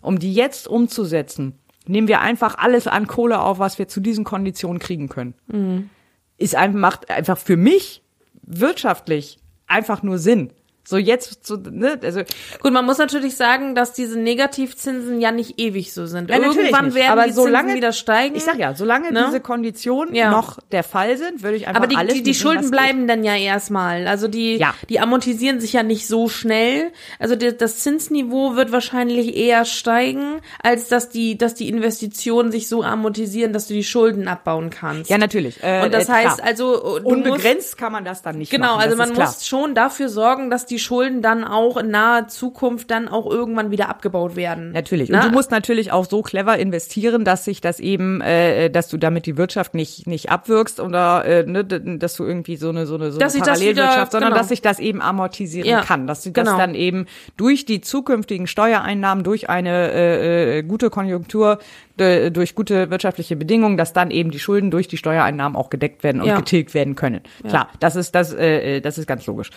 [0.00, 4.24] um die jetzt umzusetzen, nehmen wir einfach alles an Kohle auf, was wir zu diesen
[4.24, 5.34] Konditionen kriegen können.
[5.48, 5.90] Mhm.
[6.36, 8.02] Ist einfach, macht einfach für mich
[8.42, 10.52] wirtschaftlich einfach nur Sinn.
[10.86, 12.20] So jetzt, so, ne, also.
[12.60, 16.28] Gut, man muss natürlich sagen, dass diese Negativzinsen ja nicht ewig so sind.
[16.30, 18.36] Ja, natürlich Irgendwann werden Aber die solange- Zinsen wieder steigen.
[18.36, 19.24] Ich sag ja, solange Ne?
[19.26, 20.30] diese Konditionen Ja.
[20.30, 23.06] noch der Fall sind, würde ich einfach Aber die, alles die, die mitnehmen, Schulden bleiben
[23.08, 24.06] dann ja erstmal.
[24.06, 26.92] Also die, die amortisieren sich ja nicht so schnell.
[27.18, 32.68] Also die, das Zinsniveau wird wahrscheinlich eher steigen, als dass die, dass die Investitionen sich
[32.68, 35.08] so amortisieren, dass du die Schulden abbauen kannst.
[35.10, 35.62] Ja, natürlich.
[35.62, 36.46] Äh, Und das äh, heißt klar.
[36.46, 38.80] also, du Unbegrenzt musst, kann man das dann nicht Genau, machen.
[38.82, 43.08] also man muss schon dafür sorgen, dass die Schulden dann auch in naher Zukunft dann
[43.08, 44.72] auch irgendwann wieder abgebaut werden.
[44.72, 45.08] Natürlich.
[45.10, 45.20] Na?
[45.22, 48.96] Und du musst natürlich auch so clever investieren, dass sich das eben, äh, dass du
[48.96, 52.94] damit die Wirtschaft nicht nicht abwirkst oder äh, ne, dass du irgendwie so eine so
[52.96, 54.38] eine so Dass eine Parallelwirtschaft, wieder- sondern genau.
[54.40, 56.58] dass sich das eben amortisieren Ja, kann, dass du das genau.
[56.58, 57.06] dann eben
[57.36, 61.58] durch die zukünftigen Steuereinnahmen, durch eine äh, äh, gute Konjunktur,
[61.96, 66.20] durch gute wirtschaftliche Bedingungen, dass dann eben die Schulden durch die Steuereinnahmen auch gedeckt werden
[66.20, 66.36] und Ja.
[66.36, 67.20] getilgt werden können.
[67.44, 67.50] Ja.
[67.50, 69.50] Klar, das ist das, äh, äh, das ist ganz logisch.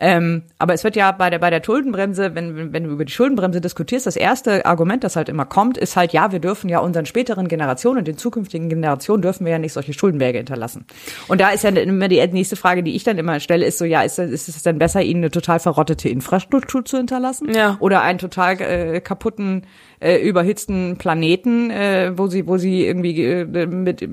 [0.00, 3.12] Ähm, aber es wird ja bei der bei der Schuldenbremse, wenn wenn- du über die
[3.12, 6.80] Schuldenbremse diskutierst, das erste Argument, das halt immer kommt, ist halt ja, wir dürfen ja
[6.80, 10.86] unseren späteren Generationen, den zukünftigen Generationen, dürfen wir ja nicht solche Schuldenberge hinterlassen.
[11.28, 13.84] Und da ist ja immer die nächste Frage, die ich dann immer stelle, ist so,
[13.84, 17.52] ja, ist, ist es denn besser, ihnen eine total verrottete Infrastruktur zu hinterlassen?
[17.54, 17.76] Ja.
[17.78, 19.66] Oder einen total äh, kaputten
[20.02, 24.06] äh, überhitzten Planeten, äh, wo sie, wo sie irgendwie äh, mit,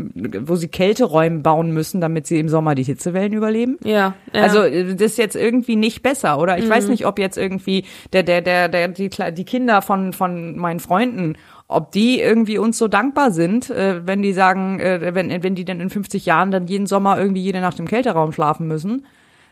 [0.48, 3.78] wo sie Kälteräume bauen müssen, damit sie im Sommer die Hitzewellen überleben.
[3.84, 4.42] Ja, ja.
[4.42, 6.58] Also äh, das ist jetzt irgendwie nicht besser, oder?
[6.58, 6.70] Ich Mhm.
[6.70, 10.80] weiß nicht, ob jetzt irgendwie der, der, der, der, die, die Kinder von, von meinen
[10.80, 11.36] Freunden,
[11.68, 15.66] ob die irgendwie uns so dankbar sind, äh, wenn die sagen, äh, wenn, wenn die
[15.66, 19.06] dann in 50 Jahren dann jeden Sommer irgendwie jede Nacht im Kälteraum schlafen müssen.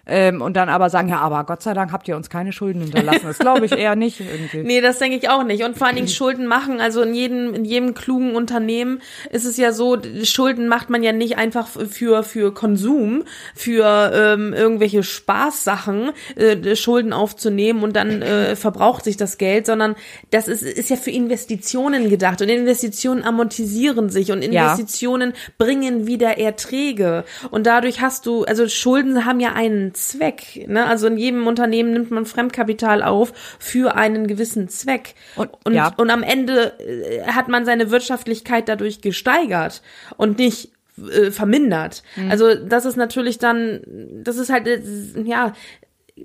[0.08, 2.82] Ähm, und dann aber sagen, ja, aber Gott sei Dank habt ihr uns keine Schulden
[2.82, 3.26] hinterlassen.
[3.26, 4.64] Das glaube ich eher nicht irgendwie.
[4.64, 5.64] Nee, das denke ich auch nicht.
[5.64, 9.02] Und vor allen Dingen Schulden machen, also in jedem, in jedem klugen Unternehmen
[9.32, 13.24] ist es ja so, Schulden macht man ja nicht einfach für, für Konsum,
[13.56, 19.96] für ähm, irgendwelche Spaßsachen, äh, Schulden aufzunehmen und dann äh, verbraucht sich das Geld, sondern
[20.32, 22.42] das ist, ist ja für Investitionen gedacht.
[22.42, 24.72] Und Investitionen amortisieren sich und Ja.
[24.72, 27.26] Investitionen bringen wieder Erträge.
[27.52, 30.66] Und dadurch hast du, also Schulden haben ja einen Zweck.
[30.68, 30.86] Ne?
[30.86, 35.16] Also in jedem Unternehmen nimmt man Fremdkapital auf für einen gewissen Zweck.
[35.36, 35.94] Und, und, ja.
[35.98, 39.82] und am Ende äh, hat man seine Wirtschaftlichkeit dadurch gesteigert
[40.18, 40.72] und nicht
[41.12, 42.04] äh, vermindert.
[42.16, 42.32] Mhm.
[42.32, 43.82] Also das ist natürlich dann,
[44.24, 44.82] das ist halt, äh,
[45.24, 45.54] ja,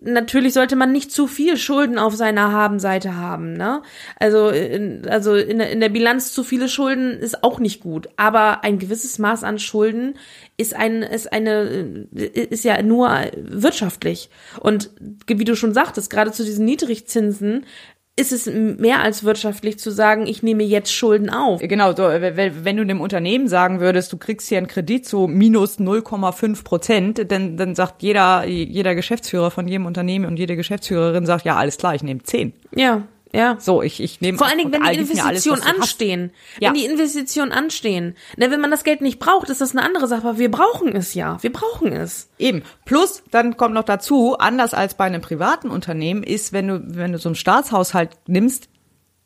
[0.00, 3.82] natürlich sollte man nicht zu viel Schulden auf seiner Habenseite haben, ne?
[4.18, 8.08] Also, in, also in, der- in der Bilanz zu viele Schulden ist auch nicht gut.
[8.16, 10.14] Aber ein gewisses Maß an Schulden
[10.56, 14.30] ist ein, ist eine, ist ja nur wirtschaftlich.
[14.60, 14.90] Und
[15.26, 17.66] wie du schon sagtest, gerade zu diesen Niedrigzinsen
[18.14, 21.60] ist es mehr als wirtschaftlich zu sagen, ich nehme jetzt Schulden auf.
[21.60, 25.78] Genau, so, wenn du dem Unternehmen sagen würdest, du kriegst hier einen Kredit zu minus
[25.78, 31.46] 0,5 Prozent, dann, dann sagt jeder, jeder Geschäftsführer von jedem Unternehmen und jede Geschäftsführerin sagt,
[31.46, 32.52] ja, alles klar, ich nehme 10.
[32.74, 33.02] Ja,
[33.34, 33.56] ja.
[33.58, 36.32] So, ich, ich nehme Vor allen Dingen, wenn die Investitionen anstehen.
[36.60, 36.68] Ja.
[36.68, 38.14] Wenn die Investitionen anstehen.
[38.36, 40.28] Ne, wenn man das Geld nicht braucht, ist das eine andere Sache.
[40.28, 41.42] Aber wir brauchen es ja.
[41.42, 42.28] Wir brauchen es.
[42.38, 42.62] Eben.
[42.84, 47.12] Plus, dann kommt noch dazu, anders als bei einem privaten Unternehmen, ist, wenn du, wenn
[47.12, 48.68] du so einen Staatshaushalt nimmst,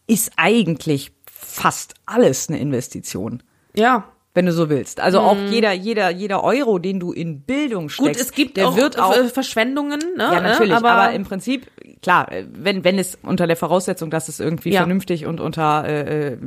[0.06, 3.42] ist eigentlich fast alles eine Investition.
[3.74, 4.12] Ja.
[4.34, 5.00] Wenn du so willst.
[5.00, 5.46] Also auch Mhm.
[5.46, 8.98] jeder, jeder, jeder Euro, den du in Bildung steckst, Gut, es gibt der auch, wird
[8.98, 10.24] auch äh, Verschwendungen, ne?
[10.24, 11.66] Ja, natürlich, aber, aber, im Prinzip,
[12.06, 14.80] klar, äh, wenn, wenn es unter der Voraussetzung, dass es irgendwie Ja.
[14.82, 16.38] vernünftig und unter, äh, äh,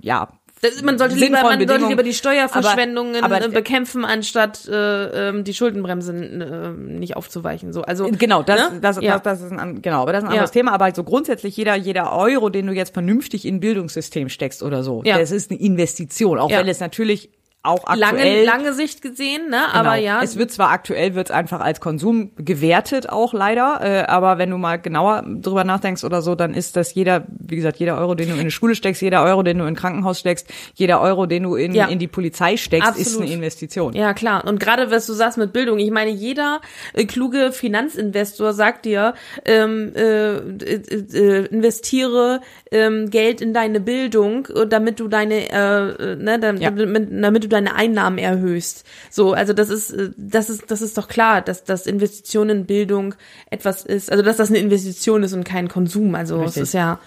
[0.00, 0.28] ja,
[0.60, 5.30] Das, man sollte lieber, man sollte lieber die Steuerverschwendungen Aber- aber- äh, bekämpfen, anstatt äh,
[5.30, 7.72] ähm, die Schuldenbremse äh, nicht aufzuweichen.
[7.72, 8.78] So, also Genau, das, ne?
[8.80, 9.18] das, ja.
[9.18, 10.38] das, das ist ein, genau, aber das ist ein Ja.
[10.38, 10.70] anderes Thema.
[10.72, 14.84] Aber so grundsätzlich jeder, jeder Euro, den du jetzt vernünftig in ein Bildungssystem steckst oder
[14.84, 15.18] so, Ja.
[15.18, 16.38] das ist eine Investition.
[16.38, 16.60] Auch Ja.
[16.60, 17.30] wenn es natürlich
[17.64, 19.72] auch aktuell lange, lange Sicht gesehen, ne?
[19.72, 20.04] Aber Genau.
[20.04, 20.20] ja.
[20.22, 24.58] Es wird zwar aktuell wird's einfach als Konsum gewertet, auch leider, äh, aber wenn du
[24.58, 28.28] mal genauer drüber nachdenkst oder so, dann ist das jeder, wie gesagt, jeder Euro, den
[28.28, 31.26] du in eine Schule steckst, jeder Euro, den du in ein Krankenhaus steckst, jeder Euro,
[31.26, 31.86] den du in, Ja.
[31.86, 33.26] in die Polizei steckst, ist Absolut.
[33.26, 33.92] eine Investition.
[33.94, 34.44] Ja, klar.
[34.44, 36.60] Und gerade was du sagst mit Bildung, ich meine, jeder
[36.94, 39.14] äh, kluge Finanzinvestor sagt dir,
[39.44, 40.82] ähm, äh, äh,
[41.12, 42.40] äh, investiere
[42.72, 47.44] ähm, Geld in deine Bildung, äh, damit du deine, äh, äh, ne, damit, damit, damit
[47.44, 48.84] du deine Einnahmen erhöhst.
[49.10, 52.66] So, also das ist, äh, das ist, das ist doch klar, dass, dass Investition in
[52.66, 53.14] Bildung
[53.50, 56.14] etwas ist, also dass das eine Investition ist und kein Konsum.
[56.14, 56.62] Also es Richtig.
[56.64, 56.98] ist ja,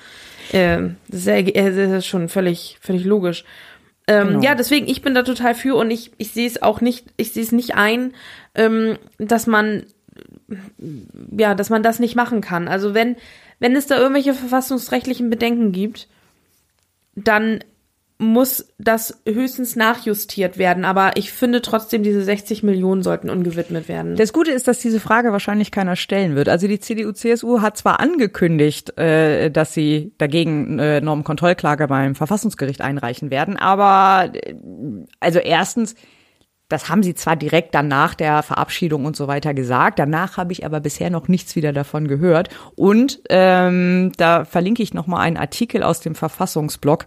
[0.52, 3.44] äh, das ist ja das ist schon völlig, völlig logisch.
[4.08, 4.42] Ähm, Genau.
[4.42, 7.34] Ja, deswegen, ich bin da total für und ich, ich sehe es auch nicht, ich
[7.34, 8.14] sehe es nicht ein,
[8.54, 9.84] ähm, dass man,
[11.36, 12.68] ja, dass man das nicht machen kann.
[12.68, 13.16] Also wenn,
[13.60, 16.08] wenn es da irgendwelche verfassungsrechtlichen Bedenken gibt,
[17.16, 17.64] dann
[18.18, 20.86] muss das höchstens nachjustiert werden.
[20.86, 24.16] Aber ich finde trotzdem, diese 60 Millionen sollten ungewidmet werden.
[24.16, 26.48] Das Gute ist, dass diese Frage wahrscheinlich keiner stellen wird.
[26.48, 33.32] Also die CDU-CSU hat zwar angekündigt, äh, dass sie dagegen äh, Normkontrollklage beim Verfassungsgericht einreichen
[33.32, 34.56] werden, aber äh,
[35.20, 35.96] also erstens,
[36.70, 40.52] das haben sie zwar direkt dann nach der Verabschiedung und so weiter gesagt, danach habe
[40.52, 42.50] ich aber bisher noch nichts wieder davon gehört.
[42.76, 47.06] Und ähm, da verlinke ich noch mal einen Artikel aus dem Verfassungsblog.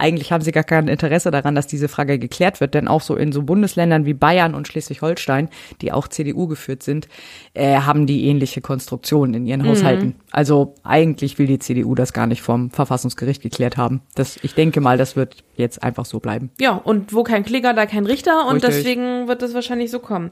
[0.00, 3.16] Eigentlich haben sie gar kein Interesse daran, dass diese Frage geklärt wird, denn auch so
[3.16, 5.50] in so Bundesländern wie Bayern und Schleswig-Holstein,
[5.82, 7.06] die auch CDU geführt sind,
[7.52, 9.68] äh, haben die ähnliche Konstruktionen in ihren Mhm.
[9.68, 10.14] Haushalten.
[10.30, 14.00] Also eigentlich will die CDU das gar nicht vom Verfassungsgericht geklärt haben.
[14.14, 16.50] Das, ich denke mal, das wird jetzt einfach so bleiben.
[16.58, 18.76] Ja, und wo kein Kläger, da kein Richter und Richtig.
[18.76, 20.30] deswegen wird das wahrscheinlich so kommen.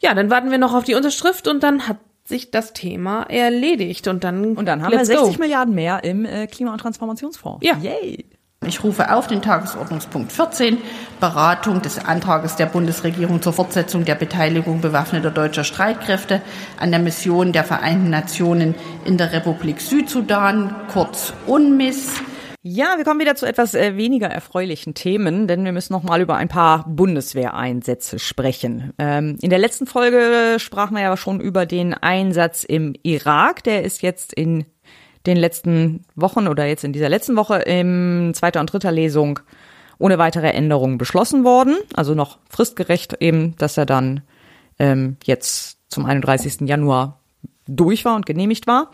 [0.00, 4.06] Ja, dann warten wir noch auf die Unterschrift und dann hat sich das Thema erledigt
[4.08, 5.42] und dann Und dann haben wir 60 go.
[5.42, 7.64] Milliarden mehr im äh, Klima- und Transformationsfonds.
[7.64, 7.76] Ja.
[7.78, 8.26] Yay.
[8.66, 10.78] Ich rufe auf den Tagesordnungspunkt 14,
[11.20, 16.42] Beratung des Antrages der Bundesregierung zur Fortsetzung der Beteiligung bewaffneter deutscher Streitkräfte
[16.76, 18.74] an der Mission der Vereinten Nationen
[19.04, 22.20] in der Republik Südsudan, kurz UNMISS.
[22.62, 26.20] Ja, wir kommen wieder zu etwas äh, weniger erfreulichen Themen, denn wir müssen noch mal
[26.20, 28.92] über ein paar Bundeswehreinsätze sprechen.
[28.98, 33.62] Ähm, in der letzten Folge sprachen wir ja schon über den Einsatz im Irak.
[33.62, 34.66] Der ist jetzt in
[35.26, 39.40] den letzten Wochen oder jetzt in dieser letzten Woche in zweiter und dritter Lesung
[39.98, 41.76] ohne weitere Änderungen beschlossen worden.
[41.94, 44.22] Also noch fristgerecht eben, dass er dann
[44.78, 46.68] ähm, jetzt zum 31.
[46.68, 47.20] Januar
[47.66, 48.90] durch war und genehmigt war.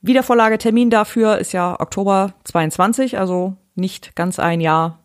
[0.00, 5.00] Wiedervorlagetermin dafür ist ja Oktober 22, also nicht ganz ein Jahr.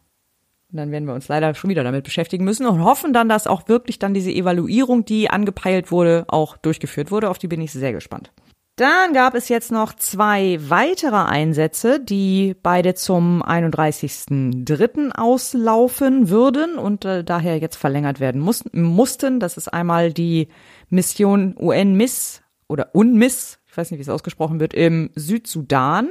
[0.71, 3.47] Und dann werden wir uns leider schon wieder damit beschäftigen müssen und hoffen dann, dass
[3.47, 7.29] auch wirklich dann diese Evaluierung, die angepeilt wurde, auch durchgeführt wurde.
[7.29, 8.31] Auf die bin ich sehr gespannt.
[8.75, 15.11] Dann gab es jetzt noch zwei weitere Einsätze, die beide zum 31.03.
[15.11, 19.39] auslaufen würden und äh, daher jetzt verlängert werden muss, mussten.
[19.39, 20.47] Das ist einmal die
[20.89, 26.09] Mission UN-MISS oder UNMISS, ich weiß nicht, wie es ausgesprochen wird, im Südsudan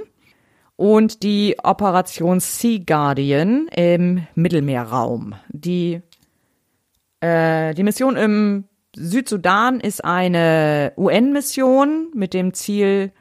[0.76, 5.34] und die Operation Sea Guardian im Mittelmeerraum.
[5.48, 6.01] Die,
[7.18, 13.12] äh, die Mission im Südsudan ist eine UN-Mission mit dem Ziel,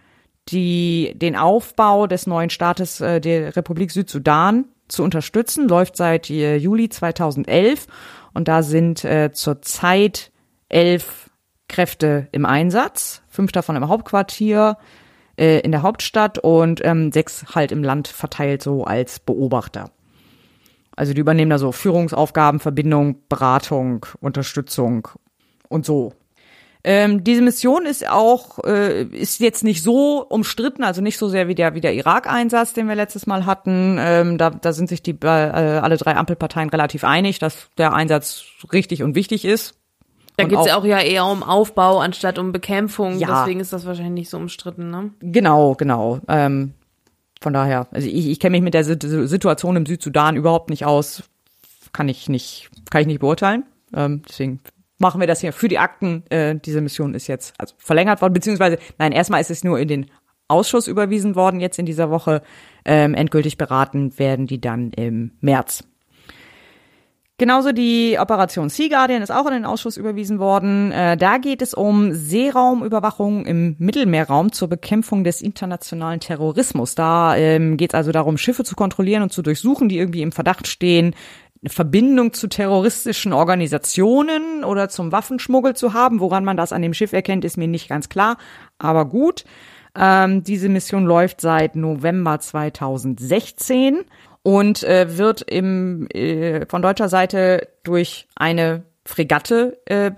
[0.50, 6.58] die, den Aufbau des neuen Staates äh, der Republik Südsudan zu unterstützen, läuft seit äh,
[6.58, 7.88] Juli 2011
[8.34, 10.32] und da sind äh, zurzeit
[10.68, 11.30] elf
[11.70, 14.78] Kräfte im Einsatz, fünf davon im Hauptquartier
[15.38, 19.92] äh, in der Hauptstadt und ähm, sechs halt im Land verteilt so als Beobachter.
[20.96, 25.08] Also die übernehmen da so Führungsaufgaben, Verbindung, Beratung, Unterstützung
[25.72, 26.14] und so.
[26.84, 31.48] Ähm, diese Mission ist auch äh, ist jetzt nicht so umstritten, also nicht so sehr
[31.48, 33.98] wie der wie der Irak-Einsatz, den wir letztes Mal hatten.
[34.00, 38.46] Ähm, da, da sind sich die äh, alle drei Ampelparteien relativ einig, dass der Einsatz
[38.74, 39.76] richtig und wichtig ist.
[40.38, 43.20] Da geht's ja auch ja eher um Aufbau anstatt um Bekämpfung.
[43.20, 43.42] Ja.
[43.42, 45.12] Deswegen ist das wahrscheinlich nicht so umstritten, ne?
[45.20, 46.20] Genau, genau.
[46.28, 46.74] Ähm,
[47.42, 50.86] von daher, also ich, ich kenne mich mit der Sit- Situation im Südsudan überhaupt nicht
[50.86, 51.22] aus.
[51.94, 53.66] Kann ich nicht, kann ich nicht beurteilen.
[53.94, 54.62] Ähm, deswegen
[55.02, 56.24] machen wir das hier für die Akten.
[56.30, 59.88] Äh, diese Mission ist jetzt also verlängert worden, beziehungsweise, nein, erstmal ist es nur in
[59.88, 60.12] den
[60.48, 62.42] Ausschuss überwiesen worden, jetzt in dieser Woche.
[62.86, 65.84] Ähm, endgültig beraten werden die dann im März.
[67.42, 70.92] Genauso die Operation Sea Guardian ist auch in den Ausschuss überwiesen worden.
[70.92, 76.94] Äh, da geht es um Seeraumüberwachung im Mittelmeerraum zur Bekämpfung des internationalen Terrorismus.
[76.94, 80.32] Da ähm, geht es also darum, Schiffe zu kontrollieren und zu durchsuchen, die irgendwie im
[80.32, 81.16] Verdacht stehen,
[81.64, 86.20] eine Verbindung zu terroristischen Organisationen oder zum Waffenschmuggel zu haben.
[86.20, 88.38] Woran man das an dem Schiff erkennt, ist mir nicht ganz klar.
[88.80, 89.46] Aber gut.
[89.94, 94.06] Ähm, diese Mission läuft seit November 2016
[94.42, 100.12] und äh, wird im, äh, von deutscher Seite durch eine Fregatte äh,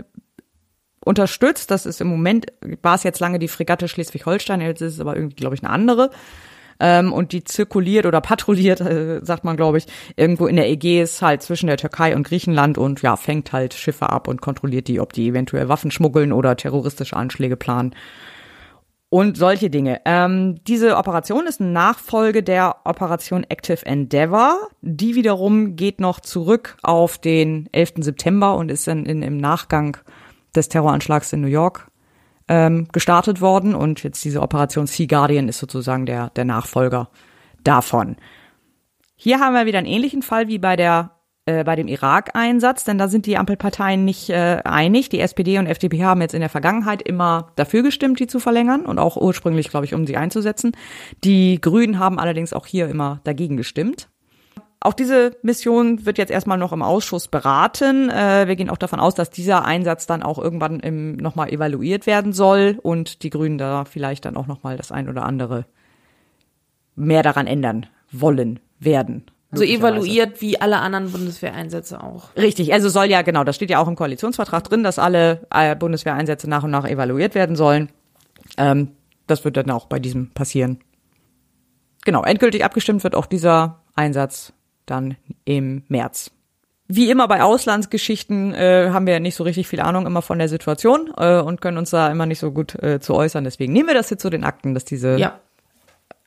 [1.03, 1.72] unterstützt.
[1.72, 2.48] Das ist im Moment,
[2.82, 5.72] war es jetzt lange die Fregatte Schleswig-Holstein, jetzt ist es aber irgendwie, glaube ich, eine
[5.72, 6.11] andere.
[6.86, 9.86] Ähm, und die zirkuliert oder patrouilliert, äh, sagt man, glaube ich,
[10.18, 14.10] irgendwo in der Ägäis halt zwischen der Türkei und Griechenland und ja, fängt halt Schiffe
[14.10, 17.96] ab und kontrolliert die, ob die eventuell Waffen schmuggeln oder terroristische Anschläge planen
[19.14, 20.02] und solche Dinge.
[20.04, 24.70] Ähm, diese Operation ist eine Nachfolge der Operation Active Endeavour.
[24.82, 27.94] Die wiederum geht noch zurück auf den 11.
[28.00, 29.98] September und ist dann in, im Nachgang
[30.54, 31.92] des Terroranschlags in New York
[32.48, 33.76] ähm, gestartet worden.
[33.76, 37.10] Und jetzt diese Operation Sea Guardian ist sozusagen der, der Nachfolger
[37.64, 38.18] davon.
[39.15, 41.11] Hier haben wir wieder einen ähnlichen Fall wie bei der
[41.45, 45.10] äh, bei dem Irak-Einsatz, denn da sind die Ampelparteien nicht äh, einig.
[45.10, 48.86] Die SPD und FDP haben jetzt in der Vergangenheit immer dafür gestimmt, die zu verlängern
[48.86, 50.72] und auch ursprünglich, glaube ich, um sie einzusetzen.
[51.26, 54.07] Die Grünen haben allerdings auch hier immer dagegen gestimmt.
[54.84, 58.10] Auch diese Mission wird jetzt erstmal noch im Ausschuss beraten.
[58.10, 62.06] Äh, wir gehen auch davon aus, dass dieser Einsatz dann auch irgendwann im, nochmal evaluiert
[62.06, 65.66] werden soll und die Grünen da vielleicht dann auch nochmal das ein oder andere
[66.98, 69.24] mehr daran ändern wollen werden.
[69.54, 72.36] So evaluiert wie alle anderen Bundeswehreinsätze auch.
[72.36, 75.78] Richtig, also soll ja, genau, das steht ja auch im Koalitionsvertrag drin, dass alle äh,
[75.78, 77.88] Bundeswehreinsätze nach und nach evaluiert werden sollen.
[78.58, 78.90] Ähm,
[79.28, 80.80] das wird dann auch bei diesem passieren.
[82.04, 84.52] Genau, endgültig abgestimmt wird auch dieser Einsatz
[84.86, 86.32] dann im März.
[86.88, 90.50] Wie immer bei Auslandsgeschichten äh, haben wir nicht so richtig viel Ahnung immer von der
[90.50, 93.44] Situation äh, und können uns da immer nicht so gut äh, zu äußern.
[93.46, 95.40] Deswegen nehmen wir das jetzt zu den Akten, dass diese ja.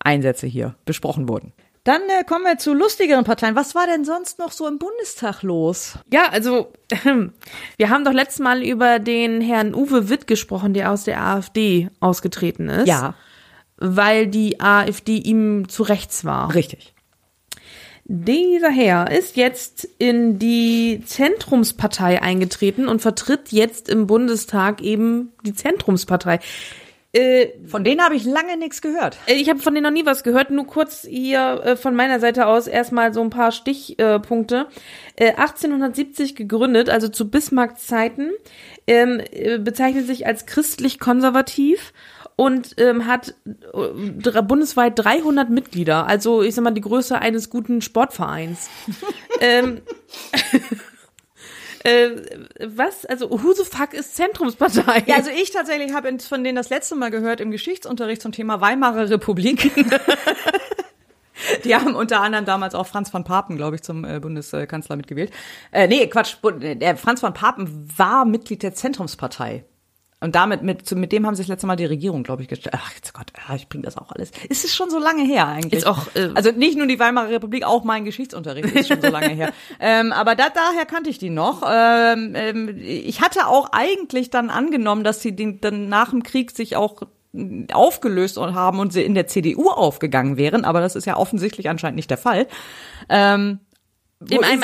[0.01, 1.53] Einsätze hier besprochen wurden.
[1.87, 3.55] Dann äh, kommen wir zu lustigeren Parteien.
[3.55, 6.01] Was war denn sonst noch so im Bundestag los?
[6.13, 6.73] Ja, also
[7.77, 11.89] wir haben doch letztes Mal über den Herrn Uwe Witt gesprochen, der aus der AfD
[12.01, 12.89] ausgetreten ist.
[12.89, 13.15] Ja.
[13.77, 16.55] Weil die AfD ihm zu rechts war.
[16.55, 16.96] Richtig.
[18.09, 25.55] Dieser Herr ist jetzt in die Zentrumspartei eingetreten und vertritt jetzt im Bundestag eben die
[25.55, 26.39] Zentrumspartei.
[27.13, 29.17] Äh, von denen habe ich lange nichts gehört.
[29.27, 30.51] Äh, ich habe von denen noch nie was gehört.
[30.51, 34.69] Nur kurz hier äh, von meiner Seite aus erstmal so ein paar Stichpunkte.
[35.17, 38.31] Äh, 1870 gegründet, also zu Bismarcks Zeiten,
[38.87, 41.93] ähm, äh, bezeichnet sich als christlich-konservativ
[42.37, 43.35] und ähm, hat
[43.73, 46.07] äh, bundesweit 300 Mitglieder.
[46.07, 48.69] Also ich sag mal die Größe eines guten Sportvereins.
[49.41, 49.81] ähm,
[51.87, 52.17] Äh,
[52.67, 53.07] was?
[53.07, 55.05] Also who the fuck ist Zentrumspartei?
[55.07, 58.61] Ja, also ich tatsächlich habe von denen das letzte Mal gehört im Geschichtsunterricht zum Thema
[58.61, 59.71] Weimarer Republik.
[61.65, 65.31] Die haben unter anderem damals auch Franz von Papen, glaube ich, zum äh, Bundeskanzler mitgewählt.
[65.71, 69.65] Äh, nee, Quatsch, der Franz von Papen war Mitglied der Zentrumspartei.
[70.19, 72.75] Und damit, mit, mit dem haben sich das letzte Mal die Regierung, glaube ich, gestellt.
[72.79, 74.31] Ach jetzt Gott, ich bringe das auch alles.
[74.49, 75.75] Ist es schon so lange her eigentlich?
[75.75, 79.09] Ist auch, äh, also nicht nur die Weimarer Republik, auch mein Geschichtsunterricht ist schon so
[79.09, 79.53] lange her.
[79.79, 81.63] Ähm, aber da, daher kannte ich die noch.
[81.69, 86.51] Ähm, ähm, ich hatte auch eigentlich dann angenommen, dass sie den, dann nach dem Krieg
[86.51, 87.03] sich auch
[87.73, 91.97] aufgelöst haben und sie in der CDU aufgegangen wären, aber das ist ja offensichtlich anscheinend
[91.97, 92.47] nicht der Fall.
[93.09, 93.61] Ähm,
[94.29, 94.63] in einem,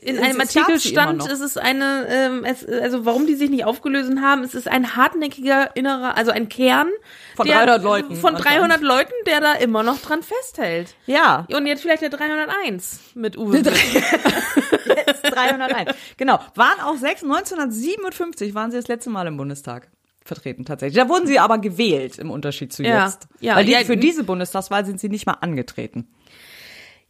[0.00, 4.12] in einem Artikel stand, es ist eine, ähm, es, also warum die sich nicht aufgelöst
[4.20, 6.88] haben, es ist ein hartnäckiger innerer, also ein Kern
[7.34, 8.16] von der, 300 Leuten.
[8.16, 10.94] Von 300 Leuten, der da immer noch dran festhält.
[11.06, 11.46] Ja.
[11.52, 13.58] Und jetzt vielleicht der 301 mit Uwe.
[13.58, 15.94] jetzt 301.
[16.16, 16.38] Genau.
[16.54, 19.90] Waren auch sechs, 1957 waren sie das letzte Mal im Bundestag
[20.24, 20.96] vertreten tatsächlich.
[20.96, 23.26] Da wurden sie aber gewählt im Unterschied zu ja, jetzt.
[23.40, 26.08] Ja, Weil die, ja, für diese Bundestagswahl sind sie nicht mal angetreten.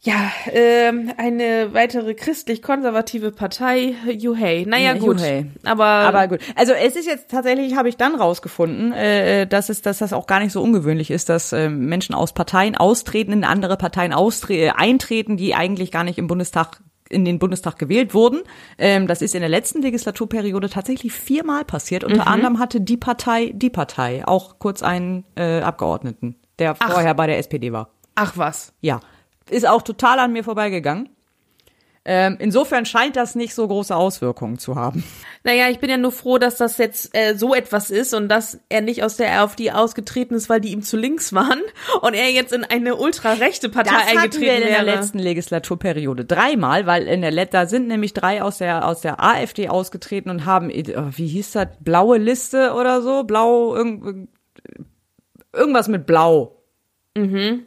[0.05, 4.65] Ja, ähm, eine weitere christlich-konservative Partei, Juhey.
[4.65, 5.21] Naja, gut.
[5.21, 5.45] Juhey.
[5.63, 6.39] Aber, aber gut.
[6.55, 10.27] Also es ist jetzt tatsächlich, habe ich dann rausgefunden, äh, dass, es, dass das auch
[10.27, 14.53] gar nicht so ungewöhnlich ist, dass äh, Menschen aus Parteien austreten, in andere Parteien austre
[14.53, 18.41] äh, eintreten, die eigentlich gar nicht im Bundestag in den Bundestag gewählt wurden.
[18.77, 22.03] Ähm, das ist in der letzten Legislaturperiode tatsächlich viermal passiert.
[22.03, 22.27] Unter Mhm.
[22.27, 27.37] anderem hatte die Partei, die Partei, auch kurz einen äh, Abgeordneten, der vorher bei der
[27.37, 27.89] SPD war.
[28.15, 28.73] Ach was.
[28.81, 28.99] Ja.
[29.49, 31.09] Ist auch total an mir vorbeigegangen.
[32.05, 35.05] Ähm, insofern scheint das nicht so große Auswirkungen zu haben.
[35.45, 38.59] Naja, ich bin ja nur froh, dass das jetzt äh, so etwas ist und dass
[38.67, 41.61] er nicht aus der AfD ausgetreten ist, weil die ihm zu links waren
[42.01, 44.83] und er jetzt in eine ultrarechte Partei das eingetreten wir in wäre.
[44.85, 48.99] der letzten Legislaturperiode dreimal, weil in der Let da sind nämlich drei aus der aus
[48.99, 50.83] der AfD ausgetreten und haben äh,
[51.15, 54.27] wie hieß das blaue Liste oder so blau irgend,
[55.53, 56.63] irgendwas mit blau.
[57.15, 57.65] Mhm.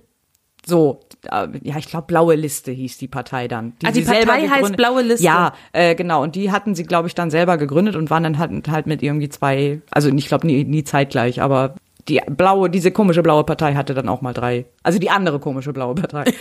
[0.68, 3.74] So, äh, ja, ich glaube, blaue Liste hieß die Partei dann.
[3.82, 5.24] Die sie selber Partei heißt Blaue Liste.
[5.24, 6.24] Ja, äh, genau.
[6.24, 9.00] Und die hatten sie, glaube ich, dann selber gegründet und waren dann halt, halt mit
[9.00, 11.76] irgendwie zwei, also ich glaube nie, nie zeitgleich, aber
[12.08, 14.66] die blaue, diese komische blaue Partei hatte dann auch mal drei.
[14.82, 16.24] Also die andere komische blaue Partei.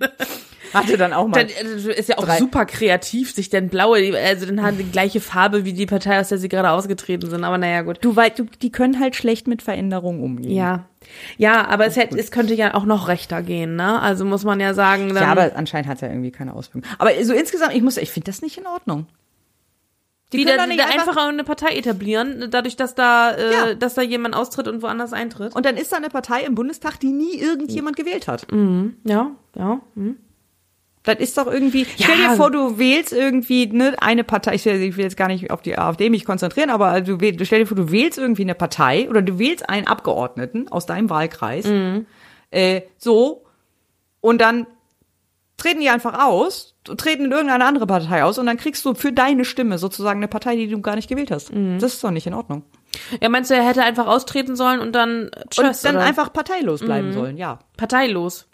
[0.74, 1.44] hatte dann auch mal.
[1.44, 2.38] Dann äh, ist ja auch drei.
[2.38, 6.28] super kreativ, sich denn blaue, also dann haben die gleiche Farbe wie die Partei, aus
[6.28, 7.44] der sie gerade ausgetreten sind.
[7.44, 7.98] Aber naja, gut.
[8.00, 10.52] Du weißt, du, die können halt schlecht mit Veränderungen umgehen.
[10.52, 10.86] Ja.
[11.36, 14.00] Ja, aber es, hätte, es könnte ja auch noch rechter gehen, ne?
[14.00, 15.08] Also muss man ja sagen.
[15.14, 16.84] Dann, ja, aber anscheinend hat es ja irgendwie keine Auswirkungen.
[16.98, 19.06] Aber so insgesamt, ich muss, ich finde das nicht in Ordnung.
[20.32, 23.74] Die doch nicht wieder einfach- einfach eine Partei etablieren, dadurch, dass da, äh, Ja.
[23.74, 25.54] dass da jemand austritt und woanders eintritt.
[25.54, 28.50] Und dann ist da eine Partei im Bundestag, die nie irgendjemand gewählt hat.
[28.50, 28.96] Mhm.
[29.04, 29.80] Ja, ja.
[29.94, 30.16] Mhm.
[31.04, 31.82] Das ist doch irgendwie.
[31.96, 32.06] Ja.
[32.06, 34.54] Stell dir vor, du wählst irgendwie ne, eine Partei.
[34.54, 37.44] Ich will, ich will jetzt gar nicht auf die AfD mich konzentrieren, aber du, wähl,
[37.44, 41.10] stell dir vor, du wählst irgendwie eine Partei oder du wählst einen Abgeordneten aus deinem
[41.10, 41.66] Wahlkreis.
[41.66, 42.06] Mhm.
[42.50, 43.44] Äh, so
[44.20, 44.66] und dann
[45.56, 49.12] treten die einfach aus, treten in irgendeine andere Partei aus und dann kriegst du für
[49.12, 51.52] deine Stimme sozusagen eine Partei, die du gar nicht gewählt hast.
[51.52, 51.78] Mhm.
[51.80, 52.62] Das ist doch nicht in Ordnung.
[53.20, 56.04] Ja, meinst du, er hätte einfach austreten sollen und dann tschüss, und dann oder?
[56.04, 57.12] einfach parteilos bleiben Mhm.
[57.12, 57.58] sollen, ja.
[57.76, 58.48] Parteilos.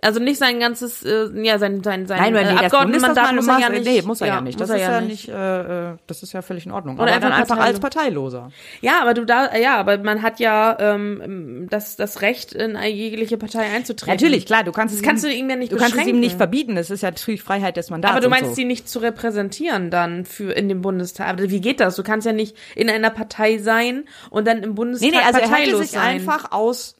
[0.00, 3.46] Also nicht sein ganzes, äh, ja, sein, sein, sein Nein, nee, äh, das Abgeordnetenmandat muss
[3.46, 3.84] er ja nicht.
[3.84, 4.60] Nee, muss er ja, nicht.
[4.60, 6.96] Das ist er ja nicht, äh, äh, das ist ja völlig in Ordnung.
[6.96, 8.32] Oder aber einfach dann einfach als parteilos.
[8.32, 8.50] Parteiloser.
[8.80, 12.90] Ja, aber du da, ja, aber man hat ja ähm, das, das Recht, in eine
[12.90, 14.12] jegliche Partei einzutreten.
[14.14, 16.06] Natürlich, klar, du kannst das es kannst ihm- du ihm ja nicht Du kannst es
[16.06, 18.12] ihm nicht verbieten, es ist ja natürlich Freiheit des Mandats.
[18.12, 18.54] Aber du meinst, so.
[18.54, 21.28] sie nicht zu repräsentieren dann für in dem Bundestag.
[21.28, 21.96] Aber wie geht das?
[21.96, 25.38] Du kannst ja nicht in einer Partei sein und dann im Bundestag Nee, nee, also
[25.38, 26.02] er hätte parteilos sich sein.
[26.02, 26.96] einfach aus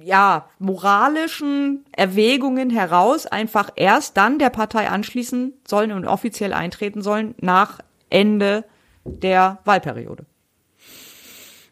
[0.00, 7.34] ja, moralischen Erwägungen heraus einfach erst dann der Partei anschließen sollen und offiziell eintreten sollen
[7.40, 7.78] nach
[8.10, 8.64] Ende
[9.04, 10.24] der Wahlperiode.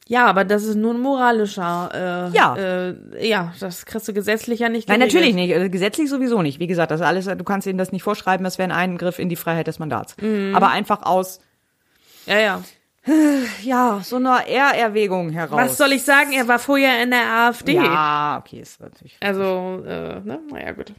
[0.08, 2.28] Ja, aber das ist nur ein moralischer.
[2.32, 2.56] Äh, Ja.
[2.56, 4.88] Äh, ja, das kriegst du gesetzlich ja nicht.
[4.88, 5.14] Nein, geregelt.
[5.14, 5.54] natürlich nicht.
[5.54, 6.58] Also Gesetzlich sowieso nicht.
[6.58, 9.28] Wie gesagt, das alles, du kannst ihnen das nicht vorschreiben, das wäre ein Eingriff in
[9.28, 10.16] die Freiheit des Mandats.
[10.20, 10.54] Mhm.
[10.54, 11.40] Aber einfach aus,
[12.26, 12.62] Ja, ja.
[13.62, 15.58] ja, so einer Ehrerwägung heraus.
[15.58, 16.32] Was soll ich sagen?
[16.32, 17.74] Er war vorher in der AfD.
[17.74, 19.16] Ja, okay, ist natürlich.
[19.20, 20.40] Also, äh, ne?
[20.50, 20.92] Naja, gut.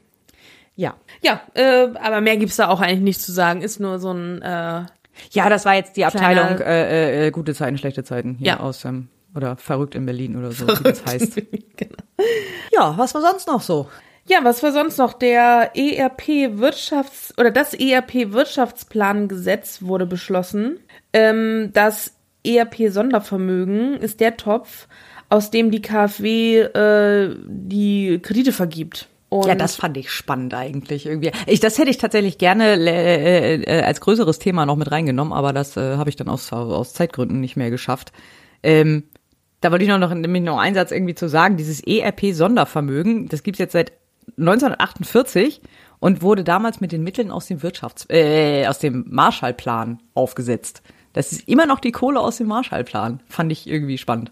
[0.76, 0.96] Ja.
[1.22, 3.62] Ja, äh, aber mehr gibt's da auch eigentlich nicht zu sagen.
[3.62, 4.42] Ist nur so ein.
[4.42, 4.86] Äh,
[5.32, 8.60] Ja, das war jetzt die Abteilung Kleiner- äh, äh, gute Zeiten, schlechte Zeiten hier Ja.
[8.60, 11.42] aus ähm, oder verrückt in Berlin oder so, wie das heißt.
[12.74, 13.90] Ja, was war sonst noch so?
[14.26, 15.14] Ja, was war sonst noch?
[15.14, 20.80] Der ERP Wirtschafts- oder das ERP Wirtschaftsplangesetz wurde beschlossen.
[21.14, 22.14] Ähm, das
[22.44, 24.88] ERP Sondervermögen ist der Topf,
[25.30, 29.08] aus dem die KfW äh, die Kredite vergibt.
[29.30, 31.32] Und ja, das fand ich spannend eigentlich irgendwie.
[31.48, 35.54] Ich, das hätte ich tatsächlich gerne äh, äh, als größeres Thema noch mit reingenommen, aber
[35.54, 38.12] das äh, habe ich dann aus, aus Zeitgründen nicht mehr geschafft.
[38.62, 39.06] Ähm,
[39.60, 41.58] da wollte ich noch, noch, nämlich noch einen Satz irgendwie zu sagen.
[41.58, 43.94] Dieses ERP-Sondervermögen, das gibt's jetzt seit
[44.38, 45.62] 1948
[46.00, 50.84] und wurde damals mit den Mitteln aus dem Wirtschafts-, äh, aus dem Marshallplan aufgesetzt.
[51.14, 53.20] Das ist immer noch die Kohle aus dem Marshallplan.
[53.30, 54.32] Fand ich irgendwie spannend.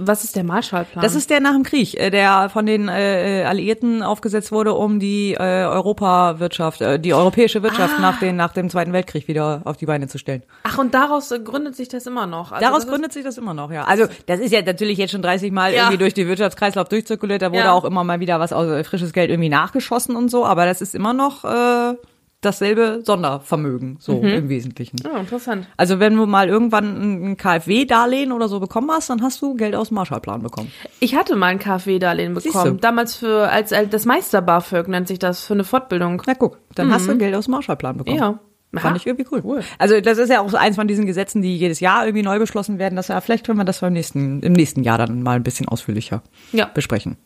[0.00, 1.02] Was ist der Marshallplan?
[1.02, 5.00] Das ist der nach dem Krieg, äh, der von den äh, Alliierten aufgesetzt wurde, um
[5.00, 8.00] die äh, Europawirtschaft, äh, die europäische Wirtschaft Ah.
[8.00, 10.44] nach, den, nach dem Zweiten Weltkrieg wieder auf die Beine zu stellen.
[10.62, 12.52] Ach, und daraus äh, gründet sich das immer noch.
[12.52, 13.84] Also Daraus gründet sich das immer noch, ja.
[13.84, 15.82] Also das ist ja natürlich jetzt schon 30 Mal Ja.
[15.82, 17.42] irgendwie durch die Wirtschaftskreislauf durchzirkuliert.
[17.42, 17.72] Da wurde Ja.
[17.72, 20.80] auch immer mal wieder was aus äh, frisches Geld irgendwie nachgeschossen und so, aber das
[20.80, 21.94] ist immer noch äh,
[22.40, 24.28] dasselbe Sondervermögen, so Mhm.
[24.28, 24.96] im Wesentlichen.
[24.96, 25.66] ist, oh, interessant.
[25.76, 29.74] Also wenn du mal irgendwann ein KfW-Darlehen oder so bekommen hast, dann hast du Geld
[29.74, 30.70] aus dem Marshallplan bekommen.
[31.00, 32.80] Ich hatte mal ein KfW-Darlehen bekommen.
[32.80, 36.22] Damals für, als, als das Meister BAföG nennt sich das, für eine Fortbildung.
[36.26, 37.18] Na guck, dann hast du Mhm.
[37.18, 38.16] Geld aus dem Marshallplan bekommen.
[38.18, 38.38] Ja.
[38.74, 38.96] Fand Aha.
[38.96, 39.62] ich irgendwie cool.
[39.78, 42.78] Also das ist ja auch eins von diesen Gesetzen, die jedes Jahr irgendwie neu beschlossen
[42.78, 42.96] werden.
[42.96, 45.66] Das ja, vielleicht können wir das beim nächsten, im nächsten Jahr dann mal ein bisschen
[45.68, 46.66] ausführlicher Ja.
[46.74, 47.16] besprechen.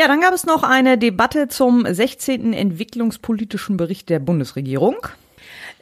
[0.00, 2.54] Ja, dann gab es noch eine Debatte zum 16.
[2.54, 4.96] entwicklungspolitischen Bericht der Bundesregierung.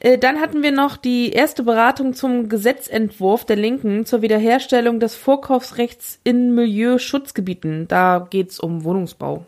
[0.00, 5.14] Äh, Dann hatten wir noch die erste Beratung zum Gesetzentwurf der Linken zur Wiederherstellung des
[5.14, 7.86] Vorkaufsrechts in Milieuschutzgebieten.
[7.86, 9.46] Da geht's um Wohnungsbau.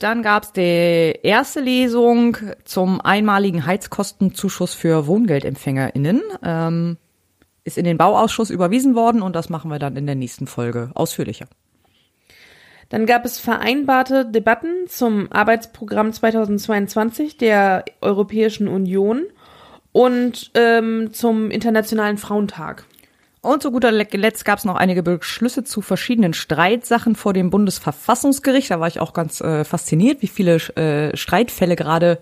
[0.00, 6.22] Dann gab es die erste Lesung zum einmaligen Heizkostenzuschuss für WohngeldempfängerInnen.
[6.42, 6.96] Ähm,
[7.62, 10.90] ist in den Bauausschuss überwiesen worden und das machen wir dann in der nächsten Folge
[10.94, 11.46] ausführlicher.
[12.88, 19.24] Dann gab es vereinbarte Debatten zum Arbeitsprogramm 2022 der Europäischen Union
[19.92, 22.84] und ähm, zum Internationalen Frauentag.
[23.40, 28.70] Und zu guter Letzt gab es noch einige Beschlüsse zu verschiedenen Streitsachen vor dem Bundesverfassungsgericht.
[28.70, 32.18] Da war ich auch ganz äh, fasziniert, wie viele äh, Streitfälle gerade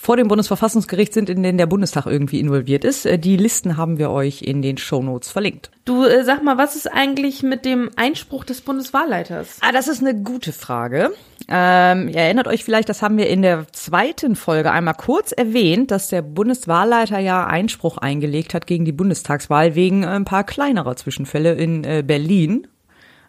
[0.00, 3.04] vor dem Bundesverfassungsgericht sind, in denen der Bundestag irgendwie involviert ist.
[3.04, 5.72] Äh, die Listen haben wir euch in den Shownotes verlinkt.
[5.84, 9.58] Du äh, sag mal, was ist eigentlich mit dem Einspruch des Bundeswahlleiters?
[9.60, 11.10] Ah, das ist eine gute Frage.
[11.48, 15.90] Ähm, ihr erinnert euch vielleicht, das haben wir in der zweiten Folge einmal kurz erwähnt,
[15.90, 20.94] dass der Bundeswahlleiter ja Einspruch eingelegt hat gegen die Bundestagswahl wegen äh, ein paar kleinerer
[20.94, 22.68] Zwischenfälle in äh, Berlin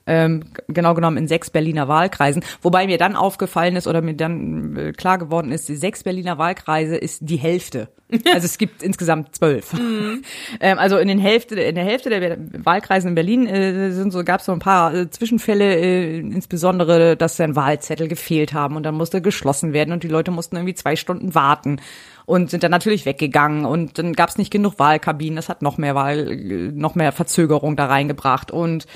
[0.10, 2.44] ähm, genau genommen in sechs Berliner Wahlkreisen.
[2.61, 6.38] Wobei mir dann aufgefallen ist oder mir dann äh, klar geworden ist, die sechs Berliner
[6.38, 7.88] Wahlkreise ist die Hälfte.
[8.34, 9.72] Also es gibt insgesamt zwölf.
[9.73, 10.23] Mhm.
[10.61, 14.23] ähm, also in den Hälfte, in der Hälfte der Wahlkreisen in Berlin äh, sind so,
[14.23, 18.84] gab es so ein paar äh, Zwischenfälle, äh, insbesondere, dass dann Wahlzettel gefehlt haben und
[18.84, 21.81] dann musste geschlossen werden und die Leute mussten irgendwie zwei Stunden warten
[22.26, 25.36] und sind dann natürlich weggegangen und dann gab es nicht genug Wahlkabinen.
[25.36, 28.88] Das hat noch mehr Wahl, äh, noch mehr Verzögerung da reingebracht und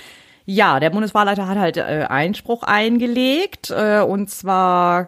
[0.45, 5.07] ja, der Bundeswahlleiter hat halt äh, Einspruch eingelegt äh, und zwar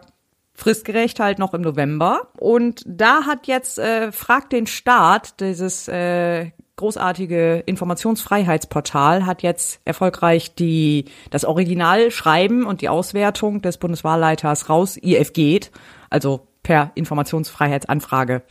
[0.54, 2.28] fristgerecht halt noch im November.
[2.38, 10.54] Und da hat jetzt äh, Fragt den Staat, dieses äh, großartige Informationsfreiheitsportal, hat jetzt erfolgreich
[10.54, 15.70] die das Originalschreiben und die Auswertung des Bundeswahlleiters raus, IF geht,
[16.10, 18.42] also per Informationsfreiheitsanfrage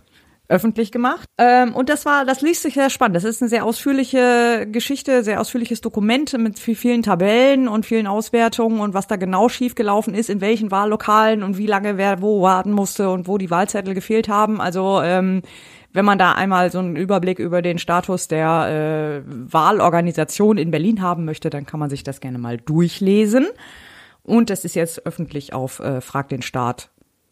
[0.48, 1.28] öffentlich gemacht.
[1.38, 3.16] Ähm, und das war, das liest sich sehr spannend.
[3.16, 8.80] Das ist eine sehr ausführliche Geschichte, sehr ausführliches Dokument mit vielen Tabellen und vielen Auswertungen
[8.80, 12.72] und was da genau schiefgelaufen ist, in welchen Wahllokalen und wie lange wer wo warten
[12.72, 14.62] musste und wo die Wahlzettel gefehlt haben.
[14.62, 15.42] Also ähm,
[15.94, 21.02] wenn man da einmal so einen Überblick über den Status der äh, Wahlorganisation in Berlin
[21.02, 23.48] haben möchte, dann kann man sich das gerne mal durchlesen.
[24.22, 26.90] Und das ist jetzt öffentlich auf äh, Frag den Staat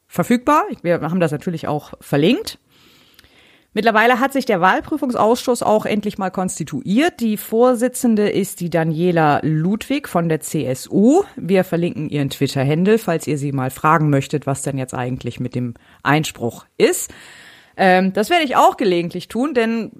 [0.07, 0.63] verfügbar.
[0.81, 2.59] Wir haben das natürlich auch verlinkt.
[3.73, 7.19] Mittlerweile hat sich der Wahlprüfungsausschuss auch endlich mal konstituiert.
[7.19, 11.23] Die Vorsitzende ist die Daniela Ludwig von der CSU.
[11.35, 15.55] Wir verlinken ihren Twitter-Händel, falls ihr sie mal fragen möchtet, was denn jetzt eigentlich mit
[15.55, 15.73] dem
[16.03, 17.11] Einspruch ist.
[17.75, 19.91] Ähm, das werde ich auch gelegentlich tun, denn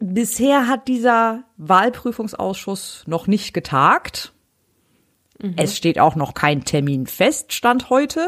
[0.00, 4.32] bisher hat dieser Wahlprüfungsausschuss noch nicht getagt.
[5.40, 5.54] Mhm.
[5.56, 8.26] Es steht auch noch kein Termin fest, stand heute.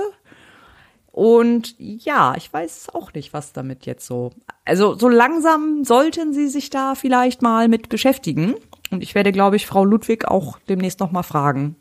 [1.17, 4.33] Und ja, ich weiß auch nicht, was damit jetzt so.
[4.67, 8.55] Also so langsam sollten Sie sich da vielleicht mal mit beschäftigen.
[8.91, 11.77] Und ich werde, glaube ich, Frau Ludwig auch demnächst noch mal fragen,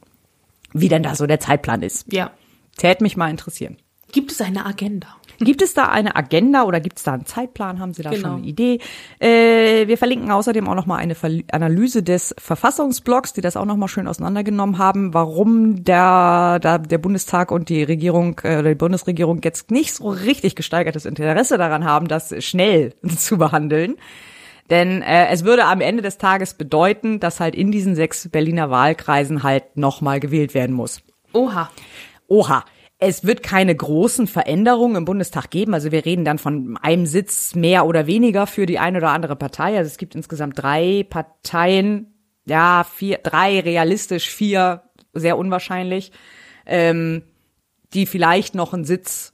[0.72, 2.06] wie denn da so der Zeitplan ist.
[2.14, 2.32] Ja.
[2.78, 3.76] Tät mich mal interessieren.
[4.14, 5.18] Gibt es eine Agenda?
[5.40, 7.80] Gibt es da eine Agenda oder gibt es da einen Zeitplan?
[7.80, 8.30] Haben Sie da Genau.
[8.30, 8.80] schon eine Idee?
[9.20, 13.90] Äh, wir verlinken außerdem auch nochmal eine Ver Analyse des Verfassungsblocks, die das auch nochmal
[13.90, 19.42] schön auseinandergenommen haben, warum der, da der Bundestag und die Regierung äh, oder die Bundesregierung
[19.44, 23.96] jetzt nicht so richtig gesteigertes Interesse daran haben, das schnell zu behandeln.
[24.70, 28.72] Denn äh, es würde am Ende des Tages bedeuten, dass halt in diesen sechs Berliner
[28.72, 31.02] Wahlkreisen halt nochmal gewählt werden muss.
[31.34, 31.70] Oha.
[32.28, 32.64] Oha.
[32.98, 35.74] Es wird keine großen Veränderungen im Bundestag geben.
[35.74, 39.36] Also wir reden dann von einem Sitz mehr oder weniger für die eine oder andere
[39.36, 39.78] Partei.
[39.78, 42.14] Also es gibt insgesamt drei Parteien,
[42.46, 46.12] ja, vier, drei realistisch, vier sehr unwahrscheinlich,
[46.66, 47.24] ähm,
[47.94, 49.34] die vielleicht noch einen Sitz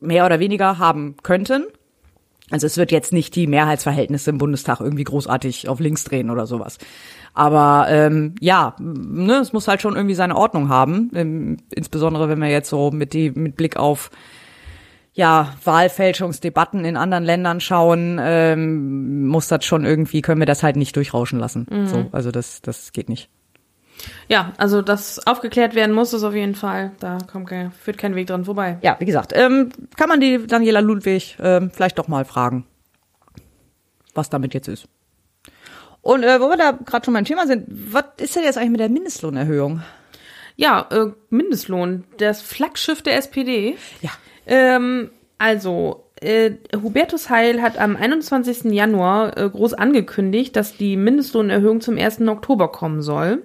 [0.00, 1.66] mehr oder weniger haben könnten.
[2.52, 6.46] Also es wird jetzt nicht die Mehrheitsverhältnisse im Bundestag irgendwie großartig auf links drehen oder
[6.46, 6.76] sowas.
[7.32, 11.10] Aber ähm, ja, ne, es muss halt schon irgendwie seine Ordnung haben.
[11.14, 14.10] Ähm, insbesondere wenn wir jetzt so mit die mit Blick auf
[15.14, 20.76] ja Wahlfälschungsdebatten in anderen Ländern schauen, ähm, muss das schon irgendwie können wir das halt
[20.76, 21.66] nicht durchrauschen lassen.
[21.70, 21.86] Mhm.
[21.86, 23.30] So, also das das geht nicht.
[24.28, 26.92] Ja, also das aufgeklärt werden muss es auf jeden Fall.
[27.00, 28.78] Da kommt kein, führt kein Weg dran vorbei.
[28.82, 32.66] Ja, wie gesagt, ähm, kann man die Daniela Ludwig ähm, vielleicht doch mal fragen,
[34.14, 34.88] was damit jetzt ist.
[36.00, 38.70] Und äh, wo wir da gerade schon beim Thema sind, was ist denn jetzt eigentlich
[38.70, 39.82] mit der Mindestlohnerhöhung?
[40.56, 43.76] Ja, äh, Mindestlohn, das Flaggschiff der SPD.
[44.00, 44.10] Ja.
[44.46, 48.64] Ähm, also, äh, Hubertus Heil hat am 21.
[48.72, 52.20] Januar äh, groß angekündigt, dass die Mindestlohnerhöhung zum 1.
[52.22, 53.42] Oktober kommen soll.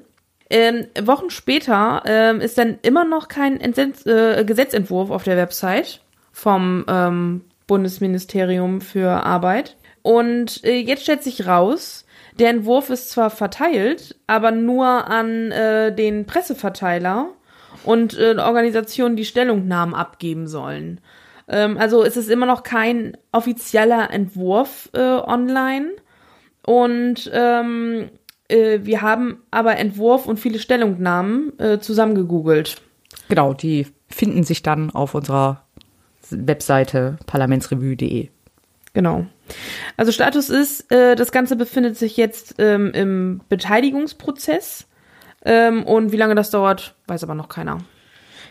[0.50, 6.02] Ähm, Wochen später ähm, ist dann immer noch kein Entsetz, äh, Gesetzentwurf auf der Website
[6.32, 9.76] vom ähm, Bundesministerium für Arbeit.
[10.02, 12.06] Und äh, jetzt stellt sich raus,
[12.40, 17.30] der Entwurf ist zwar verteilt, aber nur an äh, den Presseverteiler
[17.84, 21.02] und äh, Organisationen, die Stellungnahmen abgeben sollen.
[21.48, 25.92] Ähm, also es ist immer noch kein offizieller Entwurf äh, online.
[26.66, 28.10] Und ähm,
[28.48, 32.82] Äh, wir haben aber Entwurf und viele Stellungnahmen äh, zusammengegoogelt.
[33.30, 35.64] Genau, die finden sich dann auf unserer
[36.30, 38.30] Webseite parlamentsrevue.de.
[38.94, 39.26] Genau.
[39.96, 44.88] Also Status ist, äh, das Ganze befindet sich jetzt ähm, im Beteiligungsprozess.
[45.46, 47.78] Ähm, und wie lange das dauert, weiß aber noch keiner.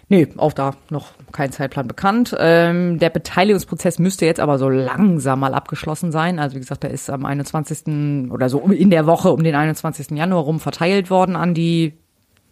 [0.09, 2.35] Nee, auch da noch kein Zeitplan bekannt.
[2.39, 6.39] Ähm, der Beteiligungsprozess müsste jetzt aber so langsam mal abgeschlossen sein.
[6.39, 8.31] Also wie gesagt, der ist am 21.
[8.31, 10.11] oder so in der Woche um den 21.
[10.13, 11.95] Januar rum verteilt worden an die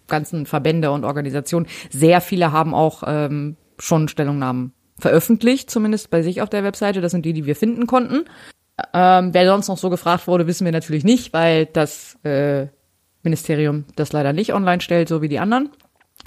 [0.08, 1.66] ganzen Verbände und Organisationen.
[1.90, 7.00] Sehr viele haben auch ähm, schon Stellungnahmen veröffentlicht, zumindest bei sich auf der Webseite.
[7.00, 8.24] Das sind die, die wir finden konnten.
[8.92, 12.66] Ähm, wer sonst noch so gefragt wurde, wissen wir natürlich nicht, weil das äh,
[13.22, 15.70] Ministerium das leider nicht online stellt, so wie die anderen.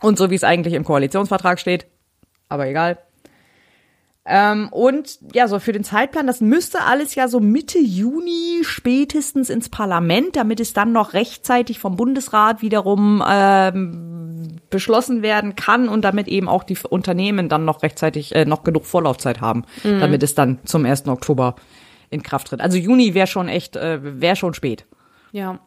[0.01, 1.87] Und so wie es eigentlich im Koalitionsvertrag steht.
[2.49, 2.97] Aber egal.
[4.29, 9.49] Ähm, und ja, so für den Zeitplan, das müsste alles ja so Mitte Juni spätestens
[9.49, 16.01] ins Parlament, damit es dann noch rechtzeitig vom Bundesrat wiederum ähm, beschlossen werden kann und
[16.01, 20.01] damit eben auch die Unternehmen dann noch rechtzeitig äh, noch genug Vorlaufzeit haben, mhm.
[20.01, 21.07] damit es dann zum 1.
[21.07, 21.55] Oktober
[22.09, 22.59] in Kraft tritt.
[22.59, 24.85] Also Juni wäre schon echt, äh, wäre schon spät.
[25.31, 25.59] Ja.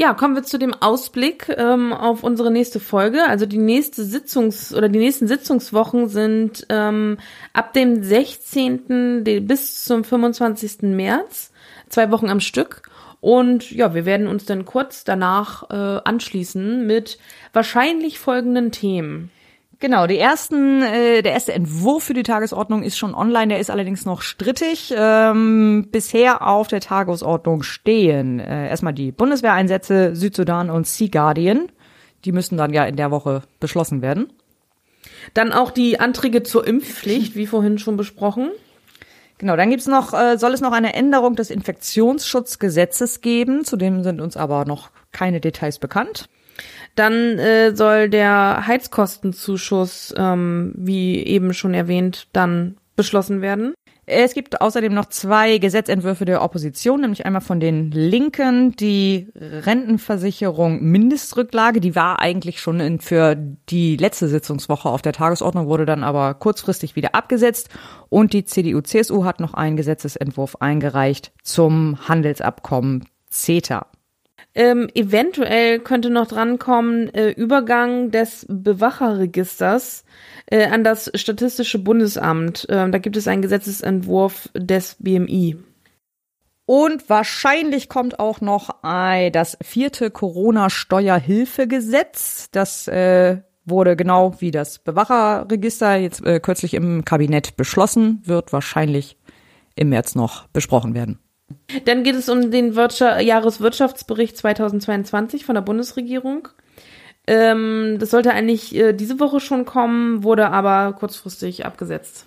[0.00, 3.24] Ja, kommen wir zu dem Ausblick ähm, auf unsere nächste Folge.
[3.26, 7.18] Also die nächste Sitzungs- oder die nächsten Sitzungswochen sind ähm,
[7.52, 9.24] ab dem 16.
[9.44, 10.82] bis zum 25.
[10.82, 11.50] März,
[11.88, 12.82] zwei Wochen am Stück.
[13.20, 17.18] Und ja, wir werden uns dann kurz danach äh, anschließen mit
[17.52, 19.32] wahrscheinlich folgenden Themen.
[19.80, 23.70] Genau, die ersten, äh, der erste Entwurf für die Tagesordnung ist schon online, der ist
[23.70, 24.92] allerdings noch strittig.
[24.96, 31.70] Ähm, bisher auf der Tagesordnung stehen äh, erstmal die Bundeswehreinsätze Südsudan und Sea Guardian.
[32.24, 34.32] Die müssen dann ja in der Woche beschlossen werden.
[35.34, 38.50] Dann auch die Anträge zur Impfpflicht, wie vorhin schon besprochen.
[39.38, 43.64] Genau, dann gibt's noch, äh, soll es noch eine Änderung des Infektionsschutzgesetzes geben.
[43.64, 46.28] Zudem sind uns aber noch keine Details bekannt.
[46.98, 53.72] Dann äh, soll der Heizkostenzuschuss, ähm, wie eben schon erwähnt, dann beschlossen werden.
[54.04, 60.82] Es gibt außerdem noch zwei Gesetzentwürfe der Opposition, nämlich einmal von den Linken die Rentenversicherung
[60.82, 66.02] Mindestrücklage, die war eigentlich schon in, für die letzte Sitzungswoche auf der Tagesordnung, wurde dann
[66.02, 67.68] aber kurzfristig wieder abgesetzt.
[68.08, 73.86] Und die CDU-CSU hat noch einen Gesetzesentwurf eingereicht zum Handelsabkommen CETA.
[74.54, 80.04] Ähm, eventuell könnte noch drankommen äh, Übergang des Bewacherregisters
[80.46, 82.66] äh, an das Statistische Bundesamt.
[82.68, 85.56] Ähm, da gibt es einen Gesetzesentwurf des BMI.
[86.66, 92.50] Und wahrscheinlich kommt auch noch äh, das vierte Corona-Steuerhilfegesetz.
[92.50, 99.16] Das äh, wurde genau wie das Bewacherregister jetzt äh, kürzlich im Kabinett beschlossen, wird wahrscheinlich
[99.76, 101.18] im März noch besprochen werden.
[101.84, 106.48] Dann geht es um den Wirtschaft Jahreswirtschaftsbericht 2022 von der Bundesregierung.
[107.26, 112.26] Ähm, das sollte eigentlich äh, diese Woche schon kommen, wurde aber kurzfristig abgesetzt.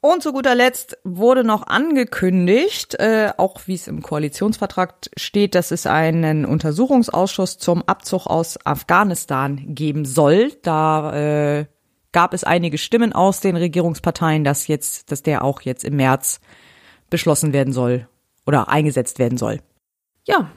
[0.00, 5.70] Und zu guter Letzt wurde noch angekündigt, äh, auch wie es im Koalitionsvertrag steht, dass
[5.70, 10.52] es einen Untersuchungsausschuss zum Abzug aus Afghanistan geben soll.
[10.60, 11.66] Da äh,
[12.12, 16.40] gab es einige Stimmen aus den Regierungsparteien, dass jetzt, dass der auch jetzt im März
[17.08, 18.06] beschlossen werden soll
[18.46, 19.60] oder eingesetzt werden soll.
[20.24, 20.50] Ja,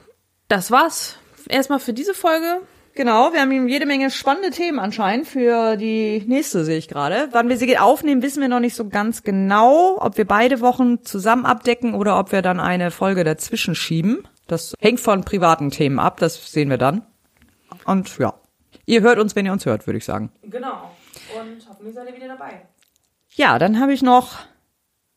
[0.48, 1.16] das war's
[1.48, 2.62] erstmal für diese Folge.
[2.94, 7.28] Genau, wir haben jede Menge spannende Themen anscheinend für die nächste, sehe ich gerade.
[7.30, 11.04] Wann wir sie aufnehmen, wissen wir noch nicht so ganz genau, ob wir beide Wochen
[11.04, 14.26] zusammen abdecken oder ob wir dann eine Folge dazwischen schieben.
[14.48, 17.06] Das hängt von privaten Themen ab, das sehen wir dann.
[17.84, 18.34] Und ja,
[18.84, 20.32] ihr hört uns, wenn ihr uns hört, würde ich sagen.
[20.42, 20.90] Genau.
[21.38, 22.66] Und hoffentlich seid ihr wieder dabei.
[23.30, 24.38] Ja, dann habe ich noch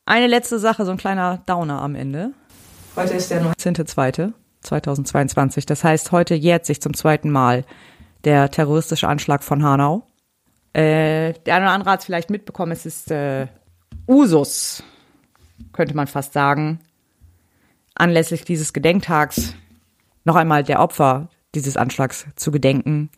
[0.06, 2.34] eine letzte Sache, so ein kleiner Downer am Ende.
[2.94, 5.66] Heute ist der 19.02.2022.
[5.66, 7.64] Das heißt, heute jährt sich zum zweiten Mal
[8.26, 10.06] der terroristische Anschlag von Hanau.
[10.74, 13.48] Äh, der eine oder andere hat es vielleicht mitbekommen, es ist äh,
[14.08, 14.84] Usus,
[15.72, 16.80] könnte man fast sagen,
[17.96, 19.56] anlässlich dieses Gedenktags
[20.26, 23.10] noch einmal der Opfer dieses Anschlags zu gedenken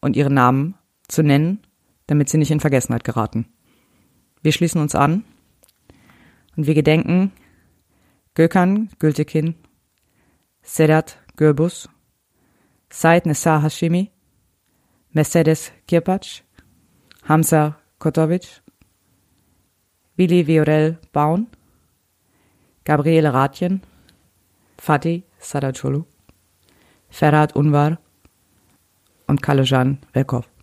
[0.00, 0.74] und ihren Namen
[1.06, 1.60] zu nennen,
[2.08, 3.46] damit sie nicht in Vergessenheit geraten.
[4.42, 5.24] Wir schließen uns an
[6.56, 7.30] und wir gedenken
[8.36, 9.56] Gökhan Gültekin,
[10.62, 11.86] Sedat Gürbüz,
[12.90, 14.10] Said Nessa Hashimi,
[15.14, 16.42] Mercedes Kirpac,
[17.22, 18.60] Hamza Kotovic,
[20.18, 21.48] Willi Viorel Baun,
[22.84, 23.80] Gabriele Ratjen,
[24.76, 26.04] Fatih Sadacholu,
[27.08, 27.96] Ferhat Unvar
[29.26, 30.55] und Kalejan Velkov.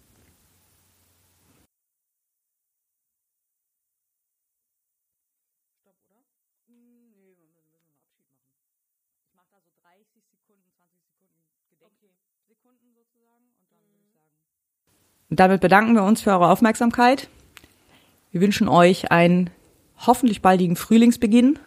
[15.33, 17.27] Und damit bedanken wir uns für eure Aufmerksamkeit.
[18.29, 19.49] Wir wünschen euch einen
[20.05, 21.57] hoffentlich baldigen Frühlingsbeginn.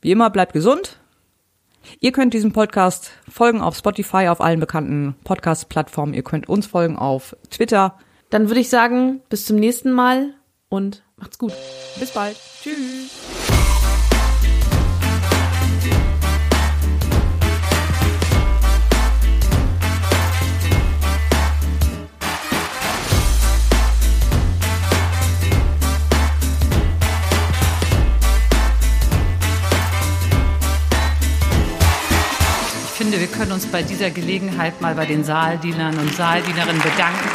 [0.00, 0.98] Wie immer, bleibt gesund.
[2.00, 6.12] Ihr könnt diesem Podcast folgen auf Spotify, auf allen bekannten Podcast-Plattformen.
[6.12, 7.96] Ihr könnt uns folgen auf Twitter.
[8.30, 10.34] Dann würde ich sagen, bis zum nächsten Mal
[10.68, 11.52] und macht's gut.
[12.00, 12.36] Bis bald.
[12.64, 13.55] Tschüss.
[32.96, 37.28] Finde, wir können uns bei dieser Gelegenheit mal bei den Saaldienern und Saaldienerinnen bedanken.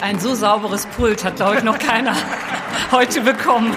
[0.00, 2.14] Ein so sauberes Pult hat, glaube ich, noch keiner
[2.92, 3.74] heute bekommen.